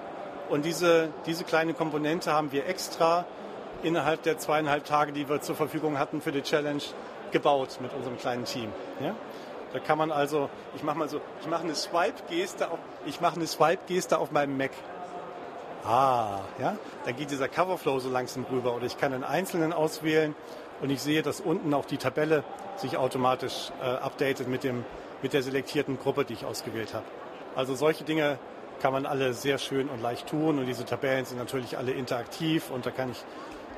und 0.49 0.65
diese, 0.65 1.09
diese 1.25 1.43
kleine 1.43 1.73
Komponente 1.73 2.33
haben 2.33 2.51
wir 2.51 2.67
extra 2.67 3.25
innerhalb 3.83 4.23
der 4.23 4.37
zweieinhalb 4.37 4.85
Tage, 4.85 5.11
die 5.11 5.29
wir 5.29 5.41
zur 5.41 5.55
Verfügung 5.55 5.99
hatten 5.99 6.21
für 6.21 6.31
die 6.31 6.41
Challenge, 6.41 6.81
gebaut 7.31 7.79
mit 7.81 7.93
unserem 7.93 8.17
kleinen 8.17 8.45
Team. 8.45 8.71
Ja? 9.01 9.15
Da 9.73 9.79
kann 9.79 9.97
man 9.97 10.11
also, 10.11 10.49
ich 10.75 10.83
mache 10.83 10.97
mal 10.97 11.09
so, 11.09 11.21
ich 11.41 11.47
mache 11.47 11.63
eine 11.63 11.75
Swipe-Geste 11.75 12.71
auf, 12.71 12.79
ich 13.05 13.21
mache 13.21 13.35
eine 13.35 13.47
Swipe-Geste 13.47 14.17
auf 14.17 14.31
meinem 14.31 14.57
Mac. 14.57 14.71
Ah, 15.87 16.41
ja, 16.59 16.75
dann 17.05 17.15
geht 17.15 17.31
dieser 17.31 17.47
Coverflow 17.47 17.99
so 17.99 18.09
langsam 18.09 18.45
rüber 18.51 18.75
oder 18.75 18.85
ich 18.85 18.97
kann 18.97 19.13
einen 19.13 19.23
einzelnen 19.23 19.71
auswählen 19.71 20.35
und 20.81 20.89
ich 20.89 21.01
sehe, 21.01 21.21
dass 21.21 21.39
unten 21.39 21.73
auch 21.73 21.85
die 21.85 21.97
Tabelle 21.97 22.43
sich 22.75 22.97
automatisch 22.97 23.71
äh, 23.81 23.85
updatet 23.85 24.47
mit 24.47 24.63
dem 24.63 24.83
mit 25.21 25.33
der 25.33 25.41
selektierten 25.41 25.97
Gruppe, 25.97 26.25
die 26.25 26.33
ich 26.33 26.45
ausgewählt 26.45 26.93
habe. 26.93 27.05
Also 27.55 27.75
solche 27.75 28.03
Dinge 28.03 28.37
kann 28.81 28.93
man 28.93 29.05
alle 29.05 29.33
sehr 29.33 29.57
schön 29.57 29.89
und 29.89 30.01
leicht 30.01 30.27
tun. 30.27 30.59
Und 30.59 30.65
diese 30.67 30.85
Tabellen 30.85 31.25
sind 31.25 31.37
natürlich 31.37 31.77
alle 31.77 31.91
interaktiv 31.91 32.69
und 32.69 32.85
da 32.85 32.91
kann 32.91 33.11
ich 33.11 33.23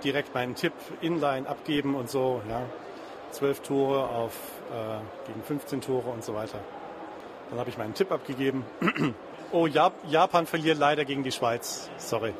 direkt 0.03 0.33
meinen 0.33 0.55
Tipp 0.55 0.73
inline 1.01 1.47
abgeben 1.47 1.95
und 1.95 2.09
so. 2.09 2.41
Ja. 2.49 2.63
12 3.31 3.61
Tore 3.61 4.09
auf 4.09 4.33
äh, 4.71 5.27
gegen 5.27 5.43
15 5.43 5.81
Tore 5.81 6.09
und 6.09 6.23
so 6.23 6.33
weiter. 6.33 6.59
Dann 7.49 7.59
habe 7.59 7.69
ich 7.69 7.77
meinen 7.77 7.93
Tipp 7.93 8.11
abgegeben. 8.11 8.65
oh, 9.51 9.67
Japan 9.67 10.45
verliert 10.45 10.77
leider 10.77 11.05
gegen 11.05 11.23
die 11.23 11.31
Schweiz. 11.31 11.89
Sorry. 11.97 12.33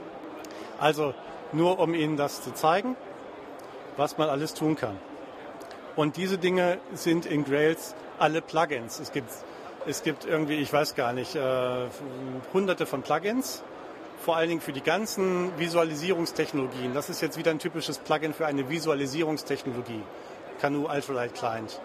Also 0.79 1.13
nur 1.51 1.79
um 1.79 1.93
Ihnen 1.93 2.17
das 2.17 2.43
zu 2.43 2.53
zeigen, 2.53 2.95
was 3.97 4.17
man 4.17 4.29
alles 4.29 4.53
tun 4.53 4.75
kann. 4.75 4.97
Und 5.95 6.17
diese 6.17 6.37
Dinge 6.37 6.77
sind 6.93 7.25
in 7.25 7.43
Grails 7.43 7.95
alle 8.17 8.41
Plugins. 8.41 8.99
Es 8.99 9.11
gibt, 9.11 9.29
es 9.85 10.03
gibt 10.03 10.25
irgendwie, 10.25 10.55
ich 10.55 10.71
weiß 10.71 10.95
gar 10.95 11.13
nicht, 11.13 11.35
äh, 11.35 11.87
hunderte 12.53 12.85
von 12.85 13.01
Plugins. 13.01 13.63
Vor 14.23 14.35
allen 14.35 14.49
Dingen 14.49 14.61
für 14.61 14.73
die 14.73 14.83
ganzen 14.83 15.57
Visualisierungstechnologien. 15.57 16.93
Das 16.93 17.09
ist 17.09 17.21
jetzt 17.21 17.37
wieder 17.37 17.51
ein 17.51 17.59
typisches 17.59 17.97
Plugin 17.97 18.33
für 18.33 18.45
eine 18.45 18.69
Visualisierungstechnologie. 18.69 20.01
Canoe 20.61 20.87
Ultralight 20.87 21.33
Client. 21.33 21.79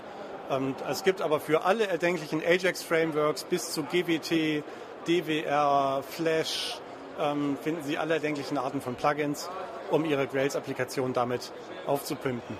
Und 0.48 0.76
es 0.88 1.04
gibt 1.04 1.22
aber 1.22 1.40
für 1.40 1.64
alle 1.64 1.86
erdenklichen 1.86 2.42
Ajax-Frameworks 2.44 3.44
bis 3.44 3.72
zu 3.72 3.84
GWT, 3.84 4.62
DWR, 5.06 6.02
Flash, 6.02 6.78
ähm, 7.20 7.56
finden 7.62 7.82
Sie 7.82 7.98
alle 7.98 8.14
erdenklichen 8.14 8.58
Arten 8.58 8.80
von 8.80 8.94
Plugins, 8.94 9.50
um 9.90 10.04
Ihre 10.04 10.26
Grails-Applikation 10.26 11.12
damit 11.12 11.52
aufzupimpen. 11.86 12.56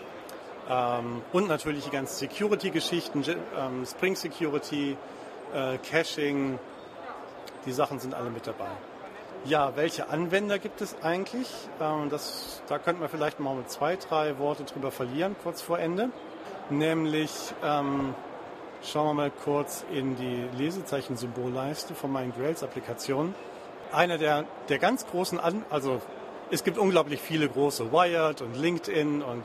Ähm, 0.68 1.22
und 1.32 1.48
natürlich 1.48 1.84
die 1.84 1.90
ganzen 1.90 2.16
Security-Geschichten, 2.16 3.24
ähm, 3.58 3.84
Spring 3.86 4.16
Security, 4.16 4.96
äh, 5.52 5.78
Caching, 5.78 6.58
die 7.66 7.72
Sachen 7.72 7.98
sind 7.98 8.14
alle 8.14 8.30
mit 8.30 8.46
dabei. 8.46 8.68
Ja, 9.46 9.76
welche 9.76 10.08
Anwender 10.08 10.58
gibt 10.58 10.80
es 10.80 10.96
eigentlich? 11.02 11.48
Ähm, 11.80 12.08
das, 12.08 12.62
da 12.66 12.78
könnten 12.78 13.02
wir 13.02 13.10
vielleicht 13.10 13.40
mal 13.40 13.54
mit 13.54 13.70
zwei, 13.70 13.96
drei 13.96 14.38
Worte 14.38 14.64
drüber 14.64 14.90
verlieren, 14.90 15.36
kurz 15.42 15.60
vor 15.60 15.78
Ende. 15.78 16.10
Nämlich, 16.70 17.30
ähm, 17.62 18.14
schauen 18.84 19.06
wir 19.06 19.14
mal 19.14 19.30
kurz 19.30 19.84
in 19.92 20.16
die 20.16 20.44
Lesezeichen-Symbolleiste 20.56 21.94
von 21.94 22.12
meinen 22.12 22.32
Grails-Applikationen. 22.32 23.34
Einer 23.92 24.18
der, 24.18 24.44
der 24.68 24.78
ganz 24.78 25.06
großen, 25.06 25.40
An 25.40 25.64
also 25.70 26.00
es 26.50 26.64
gibt 26.64 26.78
unglaublich 26.78 27.20
viele 27.20 27.48
große, 27.48 27.92
Wired 27.92 28.42
und 28.42 28.56
LinkedIn 28.56 29.22
und 29.22 29.42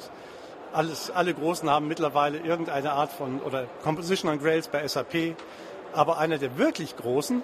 alles, 0.74 1.10
alle 1.12 1.34
Großen 1.34 1.70
haben 1.70 1.88
mittlerweile 1.88 2.40
irgendeine 2.40 2.92
Art 2.92 3.12
von, 3.12 3.42
oder 3.42 3.66
Composition 3.84 4.32
on 4.32 4.40
Grails 4.40 4.68
bei 4.68 4.88
SAP. 4.88 5.36
Aber 5.94 6.20
einer 6.20 6.38
der 6.38 6.58
wirklich 6.58 6.96
Großen 6.98 7.42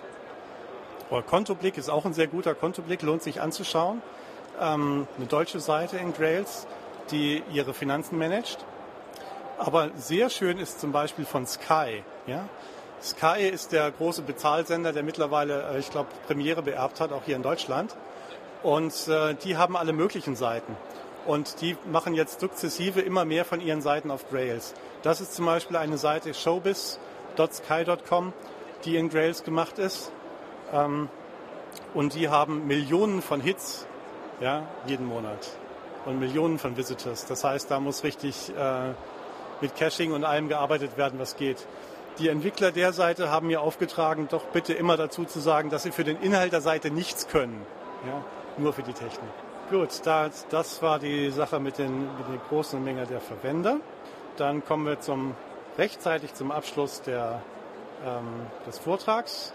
oder 1.09 1.21
Kontoblick 1.23 1.77
ist 1.77 1.89
auch 1.89 2.05
ein 2.05 2.13
sehr 2.13 2.27
guter 2.27 2.53
Kontoblick, 2.53 3.01
lohnt 3.01 3.23
sich 3.23 3.41
anzuschauen. 3.41 4.01
Ähm, 4.59 5.07
eine 5.17 5.27
deutsche 5.27 5.59
Seite 5.59 5.97
in 5.97 6.13
Grails, 6.13 6.67
die 7.11 7.41
ihre 7.51 7.73
Finanzen 7.73 8.17
managt. 8.17 8.65
Aber 9.57 9.89
sehr 9.95 10.29
schön 10.29 10.57
ist 10.57 10.79
zum 10.79 10.91
Beispiel 10.91 11.25
von 11.25 11.47
Sky. 11.47 12.03
Ja? 12.27 12.47
Sky 13.01 13.47
ist 13.47 13.71
der 13.71 13.91
große 13.91 14.21
Bezahlsender, 14.21 14.93
der 14.93 15.03
mittlerweile, 15.03 15.73
äh, 15.73 15.79
ich 15.79 15.91
glaube, 15.91 16.09
Premiere 16.27 16.61
beerbt 16.61 16.99
hat, 16.99 17.11
auch 17.11 17.23
hier 17.25 17.35
in 17.35 17.43
Deutschland. 17.43 17.95
Und 18.63 19.07
äh, 19.07 19.35
die 19.35 19.57
haben 19.57 19.77
alle 19.77 19.93
möglichen 19.93 20.35
Seiten. 20.35 20.75
Und 21.25 21.61
die 21.61 21.77
machen 21.91 22.13
jetzt 22.13 22.39
sukzessive 22.39 23.01
immer 23.01 23.25
mehr 23.25 23.45
von 23.45 23.61
ihren 23.61 23.81
Seiten 23.81 24.11
auf 24.11 24.29
Grails. 24.29 24.73
Das 25.03 25.21
ist 25.21 25.33
zum 25.33 25.45
Beispiel 25.45 25.77
eine 25.77 25.97
Seite 25.97 26.33
showbiz.sky.com, 26.33 28.33
die 28.85 28.97
in 28.97 29.09
Grails 29.09 29.43
gemacht 29.43 29.79
ist. 29.79 30.11
Ähm, 30.73 31.09
und 31.93 32.13
die 32.13 32.29
haben 32.29 32.67
Millionen 32.67 33.21
von 33.21 33.41
Hits 33.41 33.87
ja, 34.41 34.63
jeden 34.85 35.05
Monat 35.05 35.49
und 36.05 36.19
Millionen 36.19 36.59
von 36.59 36.77
Visitors. 36.77 37.25
Das 37.25 37.43
heißt, 37.43 37.71
da 37.71 37.79
muss 37.79 38.03
richtig 38.03 38.51
äh, 38.55 38.93
mit 39.61 39.75
Caching 39.75 40.11
und 40.11 40.23
allem 40.23 40.47
gearbeitet 40.47 40.97
werden, 40.97 41.19
was 41.19 41.35
geht. 41.35 41.65
Die 42.19 42.29
Entwickler 42.29 42.71
der 42.71 42.93
Seite 42.93 43.29
haben 43.29 43.47
mir 43.47 43.61
aufgetragen, 43.61 44.27
doch 44.29 44.45
bitte 44.45 44.73
immer 44.73 44.95
dazu 44.95 45.25
zu 45.25 45.39
sagen, 45.39 45.69
dass 45.69 45.83
sie 45.83 45.91
für 45.91 46.05
den 46.05 46.21
Inhalt 46.21 46.53
der 46.53 46.61
Seite 46.61 46.89
nichts 46.89 47.27
können. 47.27 47.65
Ja, 48.07 48.23
nur 48.57 48.71
für 48.71 48.83
die 48.83 48.93
Technik. 48.93 49.29
Gut, 49.69 49.89
das, 50.05 50.45
das 50.49 50.81
war 50.81 50.99
die 50.99 51.29
Sache 51.31 51.59
mit, 51.59 51.77
den, 51.77 52.03
mit 52.17 52.27
der 52.29 52.37
großen 52.49 52.81
Menge 52.83 53.05
der 53.05 53.19
Verwender. 53.19 53.79
Dann 54.37 54.63
kommen 54.63 54.85
wir 54.85 54.99
zum, 54.99 55.35
rechtzeitig 55.77 56.33
zum 56.35 56.51
Abschluss 56.51 57.01
der, 57.01 57.41
ähm, 58.05 58.45
des 58.67 58.79
Vortrags. 58.79 59.53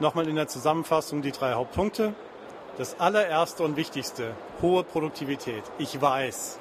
Nochmal 0.00 0.28
in 0.28 0.36
der 0.36 0.48
Zusammenfassung 0.48 1.22
die 1.22 1.32
drei 1.32 1.52
Hauptpunkte. 1.52 2.12
Das 2.76 2.98
allererste 2.98 3.62
und 3.62 3.76
wichtigste, 3.76 4.32
hohe 4.60 4.82
Produktivität. 4.82 5.62
Ich 5.78 6.00
weiß, 6.00 6.58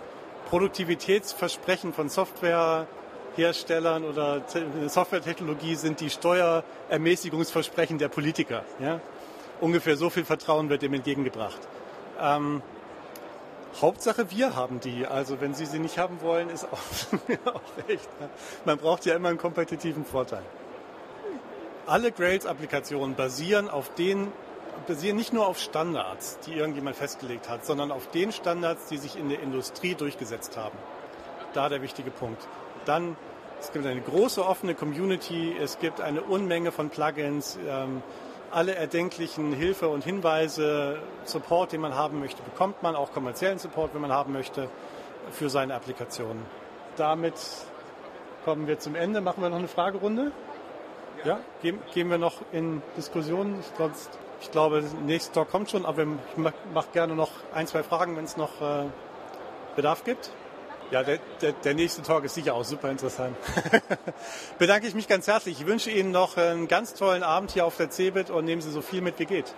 Produktivitätsversprechen 0.52 1.94
von 1.94 2.10
Softwareherstellern 2.10 4.04
oder 4.04 4.42
Softwaretechnologie 4.88 5.76
sind 5.76 6.02
die 6.02 6.10
Steuerermäßigungsversprechen 6.10 7.98
der 7.98 8.10
Politiker. 8.10 8.64
Ja? 8.80 9.00
Ungefähr 9.62 9.96
so 9.96 10.10
viel 10.10 10.26
Vertrauen 10.26 10.70
wird 10.70 10.82
dem 10.82 10.94
entgegengebracht. 10.94 11.60
Ähm, 12.20 12.62
Hauptsache 13.80 14.30
wir 14.30 14.56
haben 14.56 14.82
die. 14.82 15.08
Also 15.08 15.40
wenn 15.40 15.54
Sie 15.54 15.66
sie 15.66 15.80
nicht 15.80 15.98
haben 15.98 16.22
wollen, 16.22 16.50
ist 16.50 16.66
auch, 16.66 16.78
auch 17.54 17.88
recht. 17.88 18.10
Man 18.66 18.78
braucht 18.78 19.06
ja 19.06 19.16
immer 19.16 19.30
einen 19.30 19.38
kompetitiven 19.38 20.04
Vorteil 20.06 20.44
alle 21.92 22.12
Grails-Applikationen 22.12 23.16
basieren 23.16 23.70
auf 23.70 23.94
den 23.96 24.30
basieren 24.88 25.18
nicht 25.18 25.34
nur 25.34 25.48
auf 25.48 25.60
Standards, 25.60 26.40
die 26.46 26.54
irgendjemand 26.54 26.96
festgelegt 26.96 27.50
hat, 27.50 27.66
sondern 27.66 27.92
auf 27.92 28.10
den 28.10 28.32
Standards, 28.32 28.88
die 28.88 28.98
sich 28.98 29.18
in 29.18 29.30
der 29.30 29.42
Industrie 29.42 29.96
durchgesetzt 29.96 30.58
haben. 30.58 30.78
Da 31.54 31.70
der 31.70 31.82
wichtige 31.82 32.12
Punkt. 32.12 32.42
Dann, 32.86 33.16
es 33.60 33.72
gibt 33.72 33.86
eine 33.86 34.02
große 34.02 34.46
offene 34.46 34.76
Community, 34.76 35.56
es 35.60 35.80
gibt 35.80 36.02
eine 36.02 36.22
Unmenge 36.22 36.72
von 36.72 36.90
Plugins, 36.90 37.58
ähm, 37.68 38.02
alle 38.52 38.76
erdenklichen 38.76 39.54
Hilfe 39.54 39.88
und 39.88 40.04
Hinweise, 40.04 41.02
Support, 41.24 41.72
den 41.72 41.82
man 41.82 41.96
haben 41.96 42.20
möchte, 42.20 42.42
bekommt 42.44 42.84
man, 42.84 42.96
auch 42.96 43.14
kommerziellen 43.14 43.60
Support, 43.60 43.94
wenn 43.94 44.02
man 44.02 44.12
haben 44.12 44.34
möchte, 44.34 44.70
für 45.32 45.50
seine 45.50 45.76
Applikationen. 45.76 46.44
Damit 46.98 47.36
kommen 48.44 48.68
wir 48.68 48.80
zum 48.80 48.96
Ende. 48.96 49.22
Machen 49.22 49.42
wir 49.42 49.50
noch 49.50 49.58
eine 49.58 49.68
Fragerunde? 49.68 50.32
Ja, 51.24 51.40
gehen, 51.62 51.80
gehen 51.94 52.10
wir 52.10 52.18
noch 52.18 52.42
in 52.52 52.82
Diskussionen. 52.98 53.64
Sonst, 53.78 54.10
ich 54.42 54.52
glaube, 54.52 54.82
der 54.82 55.02
nächste 55.02 55.32
Talk 55.32 55.50
kommt 55.50 55.70
schon, 55.70 55.86
aber 55.86 56.04
ich 56.04 56.38
mache 56.74 56.88
gerne 56.94 57.16
noch 57.16 57.30
ein, 57.54 57.68
zwei 57.68 57.84
Fragen, 57.84 58.18
wenn 58.18 58.26
es 58.26 58.38
noch 58.38 58.62
äh, 58.62 58.86
Bedarf 59.76 60.04
gibt. 60.04 60.32
Ja, 60.90 61.04
der, 61.04 61.20
der, 61.42 61.54
der, 61.54 61.74
nächste 61.74 62.02
Talk 62.02 62.26
ist 62.26 62.36
sicher 62.36 62.54
auch 62.54 62.66
super 62.66 62.92
interessant. 62.92 63.38
Bedanke 64.60 64.88
ich 64.88 64.94
mich 64.94 65.08
ganz 65.08 65.26
herzlich. 65.28 65.62
Ich 65.62 65.66
wünsche 65.66 65.90
Ihnen 65.90 66.12
noch 66.12 66.36
einen 66.36 66.68
ganz 66.68 66.96
tollen 66.96 67.24
Abend 67.24 67.52
hier 67.52 67.66
auf 67.66 67.78
der 67.78 67.90
CeBIT 67.90 68.30
und 68.30 68.44
nehmen 68.44 68.62
Sie 68.62 68.72
so 68.72 68.82
viel 68.82 69.00
mit, 69.00 69.18
wie 69.18 69.26
geht. 69.26 69.54